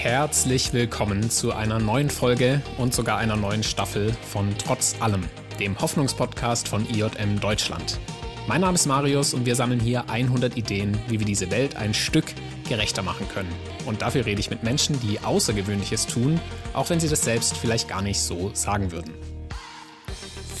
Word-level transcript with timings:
Herzlich 0.00 0.72
willkommen 0.72 1.28
zu 1.28 1.52
einer 1.52 1.80
neuen 1.80 2.08
Folge 2.08 2.62
und 2.78 2.94
sogar 2.94 3.18
einer 3.18 3.34
neuen 3.34 3.64
Staffel 3.64 4.12
von 4.30 4.56
Trotz 4.56 4.94
allem, 5.00 5.24
dem 5.58 5.76
Hoffnungspodcast 5.76 6.68
von 6.68 6.88
IJM 6.88 7.40
Deutschland. 7.40 7.98
Mein 8.46 8.60
Name 8.60 8.76
ist 8.76 8.86
Marius 8.86 9.34
und 9.34 9.44
wir 9.44 9.56
sammeln 9.56 9.80
hier 9.80 10.08
100 10.08 10.56
Ideen, 10.56 10.96
wie 11.08 11.18
wir 11.18 11.26
diese 11.26 11.50
Welt 11.50 11.74
ein 11.74 11.94
Stück 11.94 12.26
gerechter 12.68 13.02
machen 13.02 13.26
können. 13.34 13.52
Und 13.86 14.00
dafür 14.00 14.24
rede 14.24 14.38
ich 14.38 14.50
mit 14.50 14.62
Menschen, 14.62 15.00
die 15.00 15.18
Außergewöhnliches 15.18 16.06
tun, 16.06 16.40
auch 16.74 16.88
wenn 16.90 17.00
sie 17.00 17.08
das 17.08 17.22
selbst 17.22 17.56
vielleicht 17.56 17.88
gar 17.88 18.00
nicht 18.00 18.20
so 18.20 18.52
sagen 18.54 18.92
würden. 18.92 19.12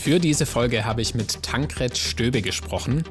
Für 0.00 0.18
diese 0.18 0.46
Folge 0.46 0.84
habe 0.84 1.00
ich 1.00 1.14
mit 1.14 1.44
Tankred 1.44 1.96
Stöbe 1.96 2.42
gesprochen. 2.42 3.04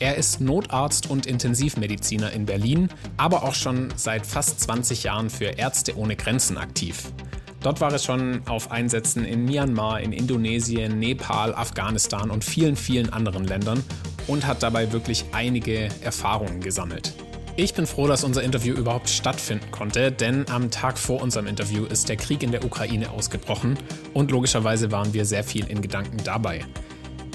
Er 0.00 0.16
ist 0.16 0.40
Notarzt 0.40 1.10
und 1.10 1.26
Intensivmediziner 1.26 2.32
in 2.32 2.46
Berlin, 2.46 2.88
aber 3.18 3.42
auch 3.42 3.54
schon 3.54 3.92
seit 3.96 4.24
fast 4.24 4.58
20 4.58 5.02
Jahren 5.02 5.28
für 5.28 5.58
Ärzte 5.58 5.94
ohne 5.98 6.16
Grenzen 6.16 6.56
aktiv. 6.56 7.12
Dort 7.60 7.82
war 7.82 7.92
er 7.92 7.98
schon 7.98 8.40
auf 8.48 8.70
Einsätzen 8.70 9.26
in 9.26 9.44
Myanmar, 9.44 10.00
in 10.00 10.14
Indonesien, 10.14 10.98
Nepal, 10.98 11.54
Afghanistan 11.54 12.30
und 12.30 12.44
vielen, 12.44 12.76
vielen 12.76 13.12
anderen 13.12 13.44
Ländern 13.44 13.84
und 14.26 14.46
hat 14.46 14.62
dabei 14.62 14.90
wirklich 14.90 15.26
einige 15.32 15.90
Erfahrungen 16.00 16.62
gesammelt. 16.62 17.12
Ich 17.56 17.74
bin 17.74 17.86
froh, 17.86 18.06
dass 18.06 18.24
unser 18.24 18.42
Interview 18.42 18.74
überhaupt 18.74 19.10
stattfinden 19.10 19.70
konnte, 19.70 20.10
denn 20.10 20.48
am 20.48 20.70
Tag 20.70 20.96
vor 20.96 21.20
unserem 21.20 21.46
Interview 21.46 21.84
ist 21.84 22.08
der 22.08 22.16
Krieg 22.16 22.42
in 22.42 22.52
der 22.52 22.64
Ukraine 22.64 23.10
ausgebrochen 23.10 23.78
und 24.14 24.30
logischerweise 24.30 24.90
waren 24.92 25.12
wir 25.12 25.26
sehr 25.26 25.44
viel 25.44 25.66
in 25.66 25.82
Gedanken 25.82 26.24
dabei. 26.24 26.64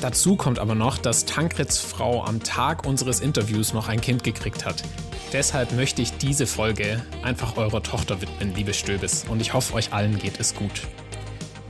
Dazu 0.05 0.35
kommt 0.35 0.59
aber 0.59 0.75
noch, 0.75 0.99
dass 0.99 1.25
Tankreds 1.25 1.79
Frau 1.79 2.23
am 2.23 2.43
Tag 2.43 2.85
unseres 2.85 3.21
Interviews 3.21 3.73
noch 3.73 3.87
ein 3.87 4.01
Kind 4.01 4.23
gekriegt 4.23 4.63
hat. 4.63 4.83
Deshalb 5.33 5.71
möchte 5.71 6.03
ich 6.03 6.15
diese 6.17 6.45
Folge 6.45 7.03
einfach 7.23 7.57
eurer 7.57 7.81
Tochter 7.81 8.21
widmen, 8.21 8.53
liebe 8.53 8.75
Stöbes, 8.75 9.25
und 9.27 9.41
ich 9.41 9.55
hoffe, 9.55 9.73
euch 9.73 9.93
allen 9.93 10.19
geht 10.19 10.39
es 10.39 10.53
gut. 10.53 10.83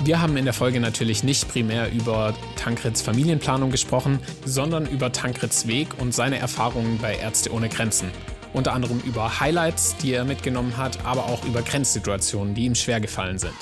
Wir 0.04 0.22
haben 0.22 0.36
in 0.36 0.44
der 0.44 0.54
Folge 0.54 0.82
natürlich 0.82 1.24
nicht 1.24 1.48
primär 1.48 1.90
über 1.94 2.34
Tankreds 2.58 3.02
Familienplanung 3.02 3.72
gesprochen, 3.72 4.20
sondern 4.44 4.86
über 4.86 5.14
Tankreds 5.14 5.68
Weg 5.68 5.88
und 6.02 6.14
seine 6.14 6.38
Erfahrungen 6.38 6.98
bei 6.98 7.16
Ärzte 7.16 7.54
ohne 7.54 7.70
Grenzen. 7.70 8.12
Unter 8.52 8.74
anderem 8.74 9.00
über 9.06 9.40
Highlights, 9.40 9.96
die 9.96 10.12
er 10.12 10.26
mitgenommen 10.26 10.76
hat, 10.76 11.06
aber 11.06 11.28
auch 11.28 11.46
über 11.46 11.62
Grenzsituationen, 11.62 12.54
die 12.54 12.66
ihm 12.66 12.76
schwer 12.76 13.00
gefallen 13.00 13.40
sind. 13.40 13.56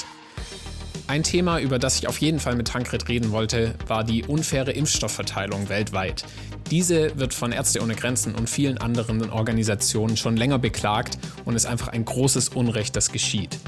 Ein 1.07 1.23
Thema, 1.23 1.59
über 1.59 1.79
das 1.79 1.97
ich 1.97 2.07
auf 2.07 2.19
jeden 2.19 2.39
Fall 2.39 2.55
mit 2.55 2.69
Tankred 2.69 3.09
reden 3.09 3.31
wollte, 3.31 3.75
war 3.87 4.03
die 4.03 4.23
unfaire 4.23 4.71
Impfstoffverteilung 4.71 5.67
weltweit. 5.67 6.23
Diese 6.71 7.19
wird 7.19 7.33
von 7.33 7.51
Ärzte 7.51 7.81
ohne 7.81 7.93
Grenzen 7.93 8.35
und 8.35 8.49
vielen 8.49 8.77
anderen 8.77 9.29
Organisationen 9.29 10.15
schon 10.15 10.37
länger 10.37 10.59
beklagt 10.59 11.17
und 11.43 11.55
ist 11.55 11.65
einfach 11.65 11.89
ein 11.89 12.05
großes 12.05 12.49
Unrecht, 12.49 12.95
das 12.95 13.11
geschieht. 13.11 13.59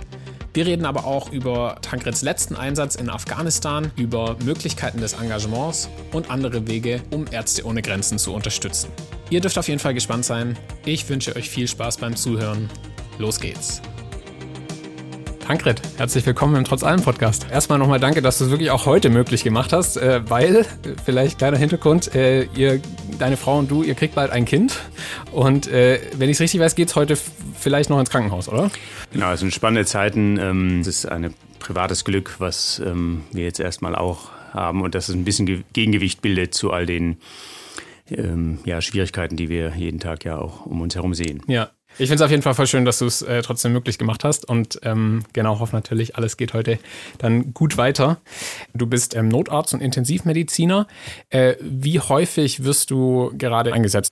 Wir 0.54 0.66
reden 0.66 0.86
aber 0.86 1.04
auch 1.04 1.34
über 1.34 1.76
Tankreds 1.82 2.22
letzten 2.22 2.56
Einsatz 2.56 2.96
in 2.96 3.10
Afghanistan, 3.10 3.92
über 3.98 4.38
Möglichkeiten 4.46 5.02
des 5.02 5.12
Engagements 5.12 5.90
und 6.14 6.32
andere 6.32 6.66
Wege, 6.68 7.02
um 7.12 7.26
Ärzte 7.30 7.66
ohne 7.66 7.82
Grenzen 7.82 8.18
zu 8.18 8.34
unterstützen. 8.34 8.90
Ihr 9.30 9.42
dürft 9.42 9.58
auf 9.58 9.68
jeden 9.68 9.80
Fall 9.80 9.94
gespannt 9.94 10.24
sein. 10.24 10.58
Ich 10.86 11.10
wünsche 11.10 11.36
euch 11.36 11.50
viel 11.50 11.68
Spaß 11.68 11.98
beim 11.98 12.16
Zuhören. 12.16 12.70
Los 13.20 13.42
geht's. 13.42 13.82
Tankred, 15.46 15.80
herzlich 15.98 16.26
willkommen 16.26 16.56
im 16.56 16.64
Trotz 16.64 16.82
allem 16.82 17.04
Podcast. 17.04 17.46
Erstmal 17.52 17.78
nochmal 17.78 18.00
danke, 18.00 18.24
dass 18.24 18.40
du 18.40 18.46
es 18.46 18.50
wirklich 18.50 18.72
auch 18.72 18.88
heute 18.88 19.12
möglich 19.12 19.44
gemacht 19.44 19.74
hast, 19.74 19.96
äh, 19.96 20.28
weil, 20.28 20.66
vielleicht 21.06 21.38
kleiner 21.38 21.58
Hintergrund, 21.58 22.16
äh, 22.16 22.46
ihr, 22.56 22.82
deine 23.20 23.38
Frau 23.38 23.60
und 23.60 23.70
du, 23.70 23.84
ihr 23.84 23.94
kriegt 23.94 24.16
bald 24.16 24.32
ein 24.32 24.46
Kind 24.46 24.80
und 25.32 25.68
äh, 25.68 26.00
wenn 26.18 26.32
ich 26.32 26.38
es 26.38 26.42
richtig 26.42 26.62
weiß, 26.62 26.74
geht 26.74 26.88
es 26.88 26.96
heute 26.96 27.16
vielleicht 27.60 27.92
noch 27.92 28.00
ins 28.00 28.10
Krankenhaus, 28.10 28.50
oder? 28.50 28.72
Genau, 29.14 29.32
es 29.34 29.42
sind 29.42 29.54
spannende 29.54 29.86
Zeiten. 29.86 30.40
Ähm, 30.40 30.80
es 30.80 30.88
ist 30.88 31.06
ein 31.06 31.32
privates 31.60 32.06
Glück, 32.06 32.38
was 32.40 32.82
ähm, 32.84 33.22
wir 33.32 33.44
jetzt 33.44 33.60
erstmal 33.60 33.94
auch 33.96 34.32
haben 34.52 34.82
und 34.82 34.96
das 34.96 35.10
ist 35.10 35.16
ein 35.16 35.26
bisschen 35.26 35.64
Gegengewicht 35.74 36.24
bildet 36.24 36.56
zu 36.56 36.72
all 36.72 36.88
den 36.88 37.18
ähm, 38.10 38.58
ja, 38.66 38.82
Schwierigkeiten, 38.82 39.36
die 39.36 39.50
wir 39.50 39.74
jeden 39.76 40.00
Tag 40.00 40.26
ja 40.26 40.40
auch 40.40 40.66
um 40.66 40.82
uns 40.82 40.96
herum 40.96 41.14
sehen. 41.14 41.44
Ja, 41.46 41.70
ich 41.98 42.10
finde 42.10 42.16
es 42.16 42.22
auf 42.22 42.32
jeden 42.32 42.44
Fall 42.44 42.54
voll 42.54 42.68
schön, 42.68 42.86
dass 42.86 43.00
du 43.00 43.06
es 43.06 43.22
äh, 43.22 43.42
trotzdem 43.42 43.74
möglich 43.74 43.98
gemacht 43.98 44.24
hast 44.24 44.48
und 44.48 44.80
ähm, 44.84 45.24
genau 45.34 45.60
hoffe 45.60 45.76
natürlich, 45.76 46.16
alles 46.16 46.38
geht 46.38 46.54
heute 46.54 46.80
dann 47.18 47.54
gut 47.54 47.78
weiter. 47.78 48.18
Du 48.74 48.86
bist 48.88 49.16
ähm, 49.16 49.30
Notarzt 49.30 49.74
und 49.74 49.82
Intensivmediziner. 49.82 50.88
Äh, 51.30 51.56
wie 51.62 52.00
häufig 52.00 52.64
wirst 52.64 52.92
du 52.92 53.32
gerade 53.38 53.74
eingesetzt? 53.74 54.12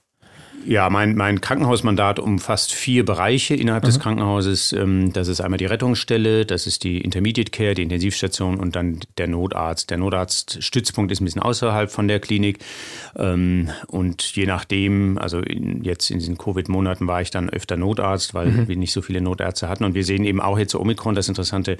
Ja, 0.66 0.88
mein, 0.88 1.14
mein 1.14 1.40
Krankenhausmandat 1.40 2.18
umfasst 2.18 2.72
vier 2.72 3.04
Bereiche 3.04 3.54
innerhalb 3.54 3.84
mhm. 3.84 3.86
des 3.86 4.00
Krankenhauses. 4.00 4.72
Ähm, 4.72 5.12
das 5.12 5.28
ist 5.28 5.40
einmal 5.40 5.58
die 5.58 5.66
Rettungsstelle, 5.66 6.46
das 6.46 6.66
ist 6.66 6.84
die 6.84 7.00
Intermediate 7.00 7.50
Care, 7.50 7.74
die 7.74 7.82
Intensivstation 7.82 8.58
und 8.58 8.74
dann 8.74 9.00
der 9.18 9.28
Notarzt. 9.28 9.90
Der 9.90 9.98
Notarztstützpunkt 9.98 11.12
ist 11.12 11.20
ein 11.20 11.24
bisschen 11.26 11.42
außerhalb 11.42 11.90
von 11.90 12.08
der 12.08 12.20
Klinik. 12.20 12.58
Ähm, 13.16 13.70
und 13.88 14.34
je 14.34 14.46
nachdem, 14.46 15.18
also 15.18 15.42
jetzt 15.42 16.10
in 16.10 16.18
diesen 16.18 16.38
Covid-Monaten 16.38 17.06
war 17.06 17.20
ich 17.20 17.30
dann 17.30 17.50
öfter 17.50 17.76
Notarzt, 17.76 18.34
weil 18.34 18.48
mhm. 18.50 18.68
wir 18.68 18.76
nicht 18.76 18.92
so 18.92 19.02
viele 19.02 19.20
Notärzte 19.20 19.68
hatten. 19.68 19.84
Und 19.84 19.94
wir 19.94 20.04
sehen 20.04 20.24
eben 20.24 20.40
auch 20.40 20.58
jetzt 20.58 20.70
zu 20.70 20.80
Omikron 20.80 21.14
das 21.14 21.28
Interessante, 21.28 21.76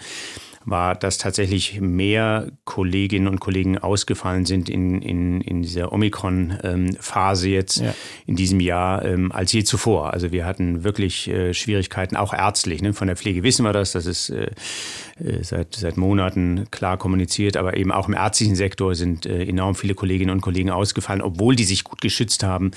war, 0.65 0.95
dass 0.95 1.19
tatsächlich 1.19 1.81
mehr 1.81 2.49
Kolleginnen 2.65 3.29
und 3.29 3.41
Kollegen 3.41 3.79
ausgefallen 3.79 4.47
sind 4.47 4.69
in, 4.69 5.03
in, 5.03 5.41
in 5.41 5.63
dieser 5.63 5.93
Omikron-Phase 5.93 7.49
jetzt 7.49 7.77
ja. 7.79 7.95
in 8.27 8.37
diesem 8.37 8.61
Jahr 8.61 9.05
ähm, 9.05 9.33
als 9.33 9.53
je 9.53 9.65
zuvor. 9.65 10.13
Also 10.13 10.33
wir 10.33 10.47
hatten 10.47 10.85
wirklich 10.85 11.29
äh, 11.29 11.53
Schwierigkeiten, 11.53 12.17
auch 12.17 12.33
ärztlich. 12.33 12.83
Ne? 12.83 12.95
Von 12.95 13.09
der 13.09 13.17
Pflege 13.17 13.43
wissen 13.43 13.65
wir 13.65 13.73
das, 13.73 13.93
das 13.93 14.07
ist 14.07 14.31
äh, 14.31 14.51
äh, 15.19 15.43
seit, 15.43 15.75
seit 15.75 15.97
Monaten 15.97 16.67
klar 16.71 16.97
kommuniziert, 16.97 17.57
aber 17.57 17.77
eben 17.77 17.93
auch 17.93 18.09
im 18.09 18.15
ärztlichen 18.15 18.57
Sektor 18.57 18.95
sind 18.95 19.27
äh, 19.27 19.45
enorm 19.45 19.75
viele 19.75 19.95
Kolleginnen 19.95 20.31
und 20.31 20.41
Kollegen 20.41 20.71
ausgefallen, 20.71 21.23
obwohl 21.23 21.57
die 21.57 21.65
sich 21.65 21.85
gut 21.85 22.01
geschützt 22.01 22.43
haben, 22.43 22.73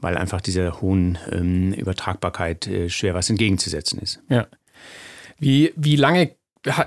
weil 0.00 0.16
einfach 0.16 0.40
dieser 0.40 0.80
hohen 0.80 1.18
ähm, 1.30 1.72
Übertragbarkeit 1.72 2.66
äh, 2.66 2.88
schwer 2.88 3.14
was 3.14 3.28
entgegenzusetzen 3.30 3.98
ist. 3.98 4.20
Ja. 4.28 4.46
Wie, 5.38 5.72
wie 5.76 5.96
lange 5.96 6.36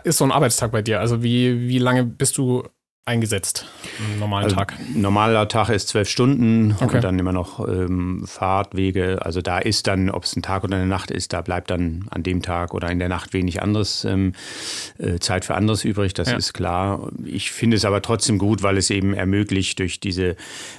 ist 0.04 0.18
so 0.18 0.24
ein 0.24 0.32
Arbeitstag 0.32 0.72
bei 0.72 0.82
dir? 0.82 1.00
Also 1.00 1.24
wie, 1.24 1.68
wie 1.68 1.80
lange 1.80 2.04
bist 2.06 2.38
du 2.38 2.64
eingesetzt 3.08 3.68
am 4.00 4.20
normalen 4.20 4.46
also, 4.46 4.56
Tag? 4.56 4.74
Normaler 4.96 5.48
Tag 5.48 5.70
ist 5.70 5.90
zwölf 5.90 6.10
Stunden 6.10 6.76
okay. 6.80 6.96
und 6.96 7.04
dann 7.04 7.20
immer 7.20 7.34
noch 7.34 7.60
ähm, 7.68 8.24
Fahrtwege. 8.26 9.20
Also 9.22 9.42
da 9.42 9.60
ist 9.60 9.86
dann, 9.86 10.10
ob 10.10 10.24
es 10.24 10.36
ein 10.36 10.42
Tag 10.42 10.64
oder 10.64 10.78
eine 10.78 10.88
Nacht 10.88 11.12
ist, 11.12 11.32
da 11.32 11.42
bleibt 11.42 11.70
dann 11.70 12.08
an 12.10 12.24
dem 12.24 12.42
Tag 12.42 12.74
oder 12.74 12.90
in 12.90 12.98
der 12.98 13.08
Nacht 13.08 13.34
wenig 13.34 13.62
anderes 13.62 14.06
ähm, 14.06 14.34
äh, 14.98 15.20
Zeit 15.20 15.46
für 15.46 15.54
anderes 15.54 15.84
übrig, 15.84 16.16
das 16.16 16.32
ja. 16.32 16.38
ist 16.38 16.54
klar. 16.54 17.12
Ich 17.24 17.52
finde 17.52 17.78
es 17.78 17.86
aber 17.86 18.02
trotzdem 18.02 18.40
gut, 18.40 18.64
weil 18.64 18.76
es 18.76 18.90
eben 18.90 19.14
ermöglicht, 19.14 19.78
durch 19.78 20.00
diese 20.00 20.36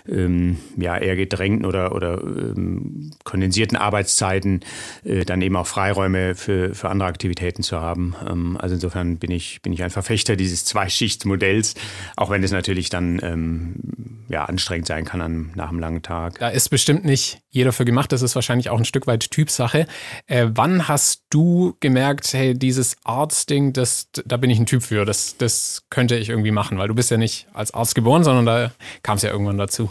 ähm, 0.08 0.58
ja, 0.76 0.98
eher 0.98 1.14
gedrängten 1.14 1.64
oder, 1.64 1.94
oder 1.94 2.20
ähm, 2.20 3.12
kondensierten 3.22 3.76
Arbeitszeiten 3.76 4.60
äh, 5.04 5.24
dann 5.24 5.42
eben 5.42 5.54
auch 5.54 5.68
Freiräume 5.68 6.34
für, 6.34 6.74
für 6.74 6.88
andere 6.88 7.08
Aktivitäten 7.08 7.62
zu 7.62 7.80
haben. 7.80 8.16
Ähm, 8.28 8.56
also 8.60 8.74
insofern 8.74 9.18
bin 9.18 9.30
ich, 9.30 9.62
bin 9.62 9.72
ich 9.72 9.84
ein 9.84 9.90
Verfechter 9.90 10.34
dieses 10.34 10.64
Zweischichtsmodells 10.76 11.76
auch 12.16 12.30
wenn 12.30 12.42
es 12.42 12.50
natürlich 12.50 12.88
dann 12.88 13.20
ähm, 13.22 14.24
ja, 14.28 14.44
anstrengend 14.46 14.86
sein 14.86 15.04
kann 15.04 15.20
an, 15.20 15.52
nach 15.54 15.68
einem 15.68 15.78
langen 15.78 16.02
Tag. 16.02 16.38
Da 16.38 16.48
ist 16.48 16.70
bestimmt 16.70 17.04
nicht 17.04 17.40
jeder 17.50 17.72
für 17.72 17.84
gemacht. 17.84 18.10
Das 18.10 18.22
ist 18.22 18.34
wahrscheinlich 18.34 18.70
auch 18.70 18.78
ein 18.78 18.84
Stück 18.84 19.06
weit 19.06 19.30
Typsache. 19.30 19.86
Äh, 20.26 20.46
wann 20.54 20.88
hast 20.88 21.24
du 21.30 21.76
gemerkt, 21.80 22.32
hey, 22.32 22.58
dieses 22.58 22.96
Arztding, 23.04 23.72
das, 23.72 24.08
da 24.24 24.36
bin 24.38 24.50
ich 24.50 24.58
ein 24.58 24.66
Typ 24.66 24.82
für, 24.82 25.04
das, 25.04 25.36
das 25.36 25.84
könnte 25.90 26.16
ich 26.16 26.30
irgendwie 26.30 26.50
machen? 26.50 26.78
Weil 26.78 26.88
du 26.88 26.94
bist 26.94 27.10
ja 27.10 27.18
nicht 27.18 27.46
als 27.52 27.72
Arzt 27.74 27.94
geboren, 27.94 28.24
sondern 28.24 28.46
da 28.46 28.72
kam 29.02 29.16
es 29.16 29.22
ja 29.22 29.30
irgendwann 29.30 29.58
dazu. 29.58 29.90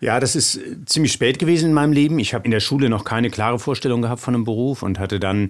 Ja, 0.00 0.20
das 0.20 0.36
ist 0.36 0.60
ziemlich 0.86 1.12
spät 1.12 1.38
gewesen 1.38 1.70
in 1.70 1.74
meinem 1.74 1.92
Leben. 1.92 2.18
Ich 2.18 2.34
habe 2.34 2.44
in 2.44 2.50
der 2.50 2.60
Schule 2.60 2.88
noch 2.88 3.04
keine 3.04 3.30
klare 3.30 3.58
Vorstellung 3.58 4.02
gehabt 4.02 4.20
von 4.20 4.34
einem 4.34 4.44
Beruf 4.44 4.82
und 4.82 4.98
hatte 4.98 5.18
dann 5.18 5.48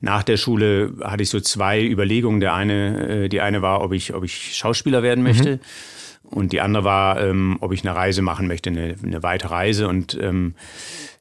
nach 0.00 0.22
der 0.22 0.36
Schule 0.36 0.92
hatte 1.02 1.22
ich 1.22 1.30
so 1.30 1.40
zwei 1.40 1.84
Überlegungen. 1.84 2.40
Der 2.40 2.54
eine, 2.54 3.24
äh, 3.24 3.28
die 3.28 3.40
eine 3.40 3.62
war, 3.62 3.82
ob 3.82 3.92
ich, 3.92 4.14
ob 4.14 4.24
ich 4.24 4.56
Schauspieler 4.56 5.02
werden 5.02 5.24
möchte. 5.24 5.56
Mhm. 5.56 5.60
Und 6.30 6.52
die 6.52 6.60
andere 6.60 6.84
war, 6.84 7.20
ähm, 7.20 7.56
ob 7.60 7.72
ich 7.72 7.86
eine 7.86 7.96
Reise 7.96 8.20
machen 8.22 8.46
möchte, 8.46 8.70
eine, 8.70 8.96
eine 9.02 9.22
weite 9.22 9.50
Reise. 9.50 9.88
Und 9.88 10.16
ähm, 10.20 10.54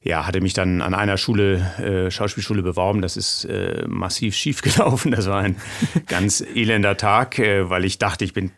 ja, 0.04 0.28
hatte 0.28 0.42
mich 0.42 0.54
dann 0.54 0.82
an 0.82 0.94
einer 0.94 1.18
Schule, 1.18 2.08
äh, 2.08 2.12
Schauspielschule 2.12 2.62
beworben. 2.62 3.02
Das 3.02 3.18
ist 3.18 3.46
äh, 3.46 3.86
massiv 3.88 4.36
schief 4.36 4.62
gelaufen. 4.62 5.12
Das 5.12 5.28
war 5.28 5.40
ein 5.40 5.56
ganz 6.08 6.42
elender 6.42 6.98
Tag, 6.98 7.40
äh, 7.40 7.70
weil 7.70 7.86
ich 7.86 7.98
dachte, 7.98 8.26
ich 8.26 8.34
bin 8.34 8.52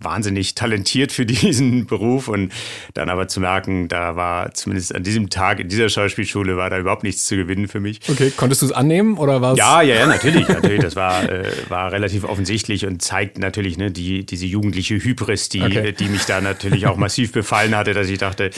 wahnsinnig 0.00 0.54
talentiert 0.54 1.12
für 1.12 1.26
diesen 1.26 1.86
Beruf 1.86 2.28
und 2.28 2.52
dann 2.94 3.08
aber 3.08 3.28
zu 3.28 3.40
merken, 3.40 3.88
da 3.88 4.16
war 4.16 4.52
zumindest 4.54 4.94
an 4.94 5.02
diesem 5.02 5.30
Tag 5.30 5.60
in 5.60 5.68
dieser 5.68 5.88
Schauspielschule 5.88 6.56
war 6.56 6.70
da 6.70 6.78
überhaupt 6.78 7.02
nichts 7.02 7.26
zu 7.26 7.36
gewinnen 7.36 7.68
für 7.68 7.80
mich. 7.80 8.00
Okay, 8.08 8.32
konntest 8.36 8.62
du 8.62 8.66
es 8.66 8.72
annehmen 8.72 9.18
oder 9.18 9.40
war 9.40 9.52
es? 9.52 9.58
Ja, 9.58 9.82
ja, 9.82 9.96
ja, 9.96 10.06
natürlich, 10.06 10.48
natürlich. 10.48 10.80
Das 10.80 10.96
war, 10.96 11.28
äh, 11.28 11.44
war 11.68 11.92
relativ 11.92 12.24
offensichtlich 12.24 12.86
und 12.86 13.02
zeigt 13.02 13.38
natürlich 13.38 13.76
ne, 13.78 13.90
die, 13.90 14.24
diese 14.24 14.46
jugendliche 14.46 14.96
Hybris, 14.96 15.48
die, 15.48 15.62
okay. 15.62 15.92
die 15.92 16.08
mich 16.08 16.24
da 16.24 16.40
natürlich 16.40 16.86
auch 16.86 16.96
massiv 16.96 17.32
befallen 17.32 17.76
hatte, 17.76 17.92
dass 17.92 18.08
ich 18.08 18.18
dachte, 18.18 18.50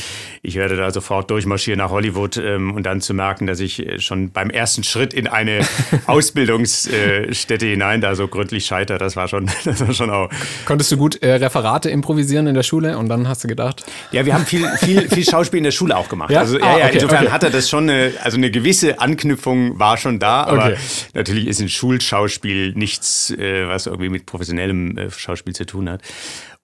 ich 0.42 0.54
werde 0.54 0.76
da 0.76 0.90
sofort 0.90 1.30
durchmarschieren 1.30 1.78
nach 1.78 1.90
Hollywood 1.90 2.36
ähm, 2.36 2.74
und 2.74 2.84
dann 2.84 3.00
zu 3.00 3.14
merken, 3.14 3.46
dass 3.46 3.60
ich 3.60 3.86
schon 3.98 4.30
beim 4.30 4.50
ersten 4.50 4.84
Schritt 4.84 5.12
in 5.12 5.26
eine 5.26 5.60
Ausbildungsstätte 6.06 7.66
hinein 7.66 8.00
da 8.00 8.14
so 8.14 8.28
gründlich 8.28 8.66
scheiter, 8.66 8.98
das 8.98 9.16
war 9.16 9.28
schon, 9.28 9.50
das 9.64 9.86
war 9.86 9.92
schon 9.92 10.10
auch. 10.10 10.30
Konntest 10.64 10.92
du 10.92 10.96
gut 10.96 11.22
äh, 11.22 11.31
Referate 11.40 11.90
improvisieren 11.90 12.46
in 12.46 12.55
der 12.55 12.62
Schule 12.62 12.99
und 12.99 13.08
dann 13.08 13.29
hast 13.29 13.44
du 13.44 13.49
gedacht? 13.49 13.84
Ja, 14.11 14.26
wir 14.26 14.34
haben 14.34 14.46
viel, 14.46 14.67
viel, 14.79 15.08
viel 15.08 15.25
Schauspiel 15.25 15.58
in 15.58 15.64
der 15.64 15.70
Schule 15.70 15.96
auch 15.96 16.08
gemacht. 16.08 16.31
Ja? 16.31 16.40
Also 16.40 16.58
ja, 16.58 16.64
ah, 16.64 16.79
ja, 16.79 16.87
okay, 16.87 16.94
insofern 16.94 17.25
okay. 17.25 17.32
hatte 17.32 17.50
das 17.50 17.69
schon 17.69 17.88
eine, 17.88 18.12
also 18.23 18.37
eine 18.37 18.50
gewisse 18.50 19.00
Anknüpfung 19.00 19.79
war 19.79 19.96
schon 19.96 20.19
da, 20.19 20.44
aber 20.44 20.67
okay. 20.67 20.76
natürlich 21.14 21.46
ist 21.46 21.61
ein 21.61 21.69
Schulschauspiel 21.69 22.73
nichts, 22.75 23.31
äh, 23.31 23.69
was 23.69 23.87
irgendwie 23.87 24.08
mit 24.08 24.26
professionellem 24.26 24.99
äh, 24.99 25.11
Schauspiel 25.11 25.55
zu 25.55 25.67
tun 25.67 25.88
hat. 25.88 26.02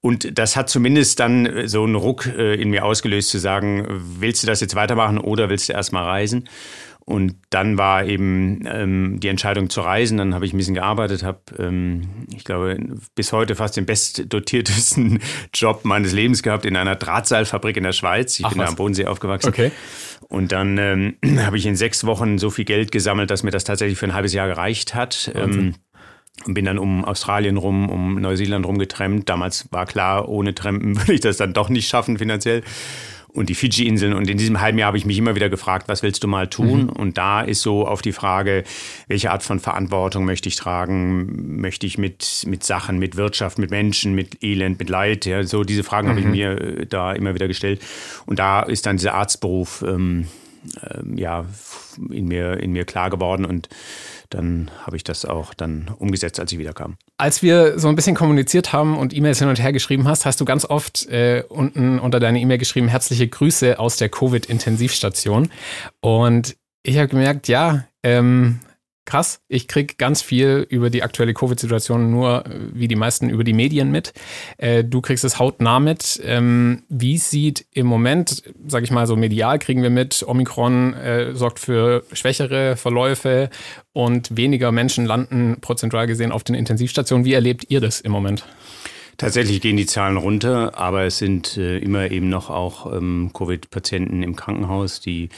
Und 0.01 0.39
das 0.39 0.55
hat 0.55 0.69
zumindest 0.71 1.19
dann 1.19 1.67
so 1.67 1.83
einen 1.83 1.97
Ruck 1.97 2.27
in 2.27 2.71
mir 2.71 2.85
ausgelöst, 2.85 3.31
zu 3.31 3.39
sagen, 3.39 3.85
willst 4.21 4.45
du 4.45 4.47
das 4.47 4.61
jetzt 4.61 4.77
weitermachen 4.77 5.19
oder 5.19 5.51
willst 5.51 5.69
du 5.69 5.73
erstmal 5.73 6.05
reisen? 6.05 6.49
Und 7.09 7.37
dann 7.49 7.79
war 7.79 8.05
eben 8.05 8.67
ähm, 8.67 9.19
die 9.19 9.29
Entscheidung 9.29 9.71
zu 9.71 9.81
reisen. 9.81 10.19
Dann 10.19 10.35
habe 10.35 10.45
ich 10.45 10.53
ein 10.53 10.59
bisschen 10.59 10.75
gearbeitet, 10.75 11.23
habe, 11.23 11.41
ähm, 11.59 12.03
ich 12.37 12.45
glaube, 12.45 12.77
bis 13.15 13.33
heute 13.33 13.55
fast 13.55 13.79
den 13.79 13.87
bestdotiertesten 13.87 15.19
Job 15.55 15.87
meines 15.87 16.13
Lebens 16.13 16.43
gehabt 16.43 16.67
in 16.67 16.77
einer 16.77 16.97
Drahtseilfabrik 16.97 17.79
in 17.79 17.85
der 17.85 17.93
Schweiz. 17.93 18.39
Ich 18.39 18.45
Ach, 18.45 18.51
bin 18.51 18.59
was? 18.59 18.67
da 18.67 18.71
am 18.73 18.77
Bodensee 18.77 19.07
aufgewachsen. 19.07 19.49
Okay. 19.49 19.73
Und 20.29 20.53
dann 20.53 20.77
ähm, 20.77 21.17
habe 21.39 21.57
ich 21.57 21.65
in 21.65 21.77
sechs 21.77 22.05
Wochen 22.05 22.37
so 22.37 22.51
viel 22.51 22.67
Geld 22.67 22.93
gesammelt, 22.93 23.31
dass 23.31 23.43
mir 23.43 23.53
das 23.53 23.65
tatsächlich 23.65 23.99
für 23.99 24.05
ein 24.05 24.13
halbes 24.13 24.35
Jahr 24.35 24.47
gereicht 24.47 24.95
hat. 24.95 25.33
Ähm, 25.35 25.77
und 26.45 26.55
bin 26.55 26.67
dann 26.67 26.79
um 26.79 27.07
Australien 27.07 27.57
rum, 27.57 27.89
um 27.89 28.21
Neuseeland 28.21 28.67
rum 28.67 28.79
getrennt. 28.79 29.31
Damals 29.31 29.73
war 29.73 29.87
klar, 29.87 30.29
ohne 30.29 30.55
Trampen 30.55 30.95
würde 31.01 31.15
ich 31.15 31.21
das 31.21 31.39
dann 31.39 31.55
doch 31.55 31.71
nicht 31.71 31.89
schaffen 31.89 32.19
finanziell 32.19 32.63
und 33.33 33.49
die 33.49 33.55
Fidschi-Inseln. 33.55 34.15
Und 34.15 34.29
in 34.29 34.39
diesem 34.39 34.61
halben 34.61 34.79
Jahr 34.79 34.89
habe 34.89 34.99
ich 34.99 35.05
mich 35.05 35.19
immer 35.19 35.35
wieder 35.35 35.49
gefragt, 35.49 35.89
was 35.89 36.03
willst 36.03 36.25
du 36.25 36.29
mal 36.29 36.49
tun? 36.49 36.85
Mhm. 36.85 36.89
Und 36.89 37.19
da 37.19 37.43
ist 37.43 37.63
so 37.63 37.87
auf 37.87 38.03
die 38.03 38.13
Frage, 38.13 38.65
welche 39.07 39.31
Art 39.31 39.43
von 39.43 39.61
Verantwortung 39.61 40.25
möchte 40.25 40.49
ich 40.49 40.57
tragen? 40.57 41.61
Möchte 41.61 41.87
ich 41.87 41.99
mit, 41.99 42.45
mit 42.47 42.65
Sachen, 42.65 42.99
mit 42.99 43.17
Wirtschaft, 43.17 43.59
mit 43.59 43.71
Menschen, 43.71 44.15
mit 44.15 44.43
Elend, 44.43 44.79
mit 44.79 44.89
Leid? 44.89 45.27
Ja, 45.27 45.43
so 45.45 45.65
diese 45.65 45.85
Fragen 45.85 46.07
mhm. 46.07 46.11
habe 46.11 46.21
ich 46.21 46.27
mhm. 46.27 46.33
mir 46.33 46.61
äh, 46.61 46.87
da 46.87 47.13
immer 47.13 47.35
wieder 47.35 47.49
gestellt. 47.49 47.81
Und 48.27 48.39
da 48.39 48.63
ist 48.63 48.87
dann 48.87 48.97
dieser 48.97 49.15
Arztberuf 49.15 49.85
ähm, 49.87 50.27
ähm, 50.91 51.17
ja, 51.17 51.45
in 52.11 52.29
mir, 52.29 52.59
in 52.59 52.73
mir 52.73 52.85
klar 52.85 53.11
geworden 53.11 53.45
und 53.45 53.69
dann 54.31 54.71
habe 54.83 54.97
ich 54.97 55.05
das 55.05 55.25
auch 55.25 55.55
dann 55.55 55.91
umgesetzt, 55.99 56.39
als 56.39 56.53
ich 56.53 56.59
wiederkam. 56.59 56.97
Als 57.17 57.43
wir 57.43 57.79
so 57.79 57.89
ein 57.89 57.97
bisschen 57.97 58.15
kommuniziert 58.15 58.73
haben 58.73 58.97
und 58.97 59.15
E-Mails 59.15 59.39
hin 59.39 59.49
und 59.49 59.61
her 59.61 59.73
geschrieben 59.73 60.07
hast, 60.07 60.27
hast 60.27 60.41
du 60.41 60.45
ganz 60.45 60.65
oft 60.65 61.07
äh, 61.09 61.45
unten 61.49 61.99
unter 61.99 62.21
deine 62.21 62.41
E-Mail 62.41 62.59
geschrieben, 62.59 62.89
herzliche 62.89 63.29
Grüße 63.29 63.79
aus 63.79 63.97
der 63.97 64.09
Covid-Intensivstation. 64.09 65.51
Und 66.01 66.57
ich 66.83 66.99
habe 66.99 67.09
gemerkt, 67.09 67.49
ja, 67.49 67.85
ähm, 68.03 68.61
krass. 69.09 69.41
Ich 69.49 69.69
kriege 69.69 69.95
ganz 69.97 70.23
viel 70.23 70.67
über 70.69 70.91
die 70.91 71.03
aktuelle 71.03 71.35
Covid-Situation 71.35 72.11
nur, 72.11 72.47
äh, 72.47 72.51
wie 72.75 72.89
die 72.89 72.97
meisten, 72.97 73.31
über 73.31 73.43
die 73.43 73.55
Medien 73.55 73.91
mit. 73.91 74.13
Äh, 74.59 74.85
du 74.85 75.01
kriegst 75.01 75.25
es 75.25 75.39
hautnah 75.39 75.81
mit. 75.81 76.21
Ähm, 76.25 76.83
wie 76.89 77.17
sieht 77.17 77.67
im 77.73 77.87
Moment, 77.87 78.43
sage 78.67 78.85
ich 78.85 78.91
mal 78.91 79.07
so 79.07 79.17
medial, 79.17 79.59
kriegen 79.59 79.83
wir 79.83 79.91
mit, 79.91 80.23
Omikron 80.27 80.95
äh, 80.95 81.35
sorgt 81.35 81.59
für 81.59 82.05
schwächere 82.13 82.77
Verläufe 82.77 83.49
und 83.93 84.37
weniger 84.37 84.73
Menschen 84.73 85.07
landen 85.07 85.57
prozentual 85.61 86.07
gesehen 86.07 86.31
auf 86.31 86.45
den 86.45 86.55
Intensivstationen. 86.55 87.25
Wie 87.25 87.33
erlebt 87.33 87.65
ihr 87.69 87.81
das 87.81 88.01
im 88.01 88.13
Moment? 88.13 88.45
Tatsächlich 89.19 89.61
gehen 89.61 89.77
die 89.77 89.87
Zahlen 89.87 90.17
runter, 90.17 90.79
aber 90.79 91.03
es 91.03 91.19
sind 91.19 91.57
äh, 91.57 91.79
immer 91.79 92.09
eben 92.11 92.29
noch 92.29 92.51
auch 92.51 92.93
ähm, 92.95 93.33
Covid-Patienten 93.35 94.23
im 94.23 94.37
Krankenhaus, 94.37 95.01
die 95.01 95.29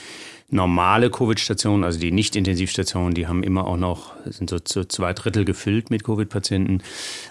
normale 0.50 1.10
Covid-Stationen, 1.10 1.82
also 1.82 1.98
die 1.98 2.12
Nicht-Intensivstationen, 2.12 3.14
die 3.14 3.26
haben 3.26 3.42
immer 3.42 3.66
auch 3.66 3.78
noch, 3.78 4.12
sind 4.26 4.50
so 4.50 4.58
zu 4.58 4.84
zwei 4.84 5.14
Drittel 5.14 5.46
gefüllt 5.46 5.88
mit 5.88 6.04
Covid-Patienten. 6.04 6.82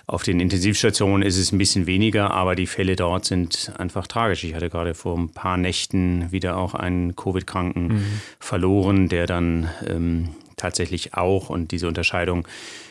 Auf 0.07 0.23
den 0.23 0.39
Intensivstationen 0.39 1.21
ist 1.21 1.37
es 1.37 1.51
ein 1.51 1.59
bisschen 1.59 1.85
weniger, 1.85 2.31
aber 2.31 2.55
die 2.55 2.67
Fälle 2.67 2.95
dort 2.95 3.25
sind 3.25 3.71
einfach 3.77 4.07
tragisch. 4.07 4.43
Ich 4.43 4.55
hatte 4.55 4.71
gerade 4.71 4.95
vor 4.95 5.19
ein 5.19 5.29
paar 5.29 5.57
Nächten 5.57 6.31
wieder 6.31 6.57
auch 6.57 6.73
einen 6.73 7.15
Covid-Kranken 7.15 7.87
mhm. 7.89 8.05
verloren, 8.39 9.07
der 9.07 9.27
dann 9.27 9.69
ähm, 9.85 10.29
tatsächlich 10.55 11.13
auch, 11.13 11.51
und 11.51 11.71
diese 11.71 11.87
Unterscheidung 11.87 12.47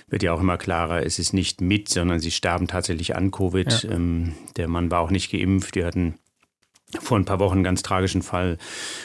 wird 0.08 0.22
ja 0.22 0.32
auch 0.32 0.40
immer 0.40 0.58
klarer, 0.58 1.04
es 1.04 1.18
ist 1.18 1.32
nicht 1.32 1.60
mit, 1.60 1.88
sondern 1.88 2.20
sie 2.20 2.30
starben 2.30 2.66
tatsächlich 2.66 3.16
an 3.16 3.30
Covid. 3.30 3.84
Ja. 3.84 3.90
Ähm, 3.90 4.34
der 4.56 4.68
Mann 4.68 4.90
war 4.90 5.00
auch 5.00 5.10
nicht 5.10 5.30
geimpft, 5.30 5.74
die 5.74 5.84
hatten 5.84 6.18
vor 7.00 7.18
ein 7.18 7.26
paar 7.26 7.38
Wochen 7.38 7.56
einen 7.56 7.64
ganz 7.64 7.82
tragischen 7.82 8.22
Fall. 8.22 8.56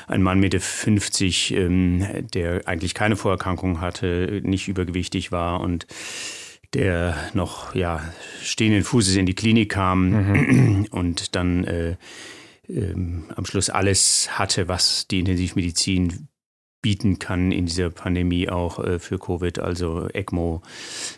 Ein 0.07 0.23
Mann 0.23 0.39
Mitte 0.39 0.59
50, 0.59 1.53
ähm, 1.53 2.05
der 2.33 2.67
eigentlich 2.67 2.93
keine 2.93 3.15
Vorerkrankung 3.15 3.81
hatte, 3.81 4.41
nicht 4.43 4.67
übergewichtig 4.67 5.31
war 5.31 5.59
und 5.59 5.85
der 6.73 7.15
noch 7.33 7.75
ja, 7.75 8.01
stehenden 8.41 8.83
Fußes 8.83 9.15
in 9.15 9.25
die 9.25 9.35
Klinik 9.35 9.69
kam 9.69 10.09
mhm. 10.09 10.87
und 10.91 11.35
dann 11.35 11.65
äh, 11.65 11.97
ähm, 12.69 13.25
am 13.35 13.45
Schluss 13.45 13.69
alles 13.69 14.39
hatte, 14.39 14.67
was 14.67 15.07
die 15.07 15.19
Intensivmedizin 15.19 16.29
bieten 16.83 17.17
kann 17.17 17.51
in 17.51 17.65
dieser 17.65 17.89
Pandemie 17.89 18.49
auch 18.49 18.77
äh, 18.77 18.99
für 18.99 19.17
Covid, 19.17 19.57
also 19.57 20.07
ECMO, 20.13 20.61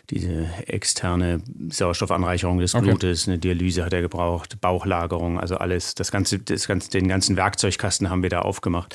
diese 0.08 0.48
externe 0.66 1.42
Sauerstoffanreicherung 1.68 2.58
des 2.58 2.72
Blutes, 2.72 3.24
okay. 3.24 3.32
eine 3.32 3.38
Dialyse 3.38 3.84
hat 3.84 3.92
er 3.92 4.00
gebraucht, 4.00 4.58
Bauchlagerung, 4.62 5.38
also 5.38 5.56
alles, 5.56 5.94
das 5.94 6.10
ganze, 6.10 6.38
das 6.38 6.66
ganze, 6.66 6.90
den 6.90 7.08
ganzen 7.08 7.36
Werkzeugkasten 7.36 8.08
haben 8.08 8.22
wir 8.22 8.30
da 8.30 8.40
aufgemacht. 8.40 8.94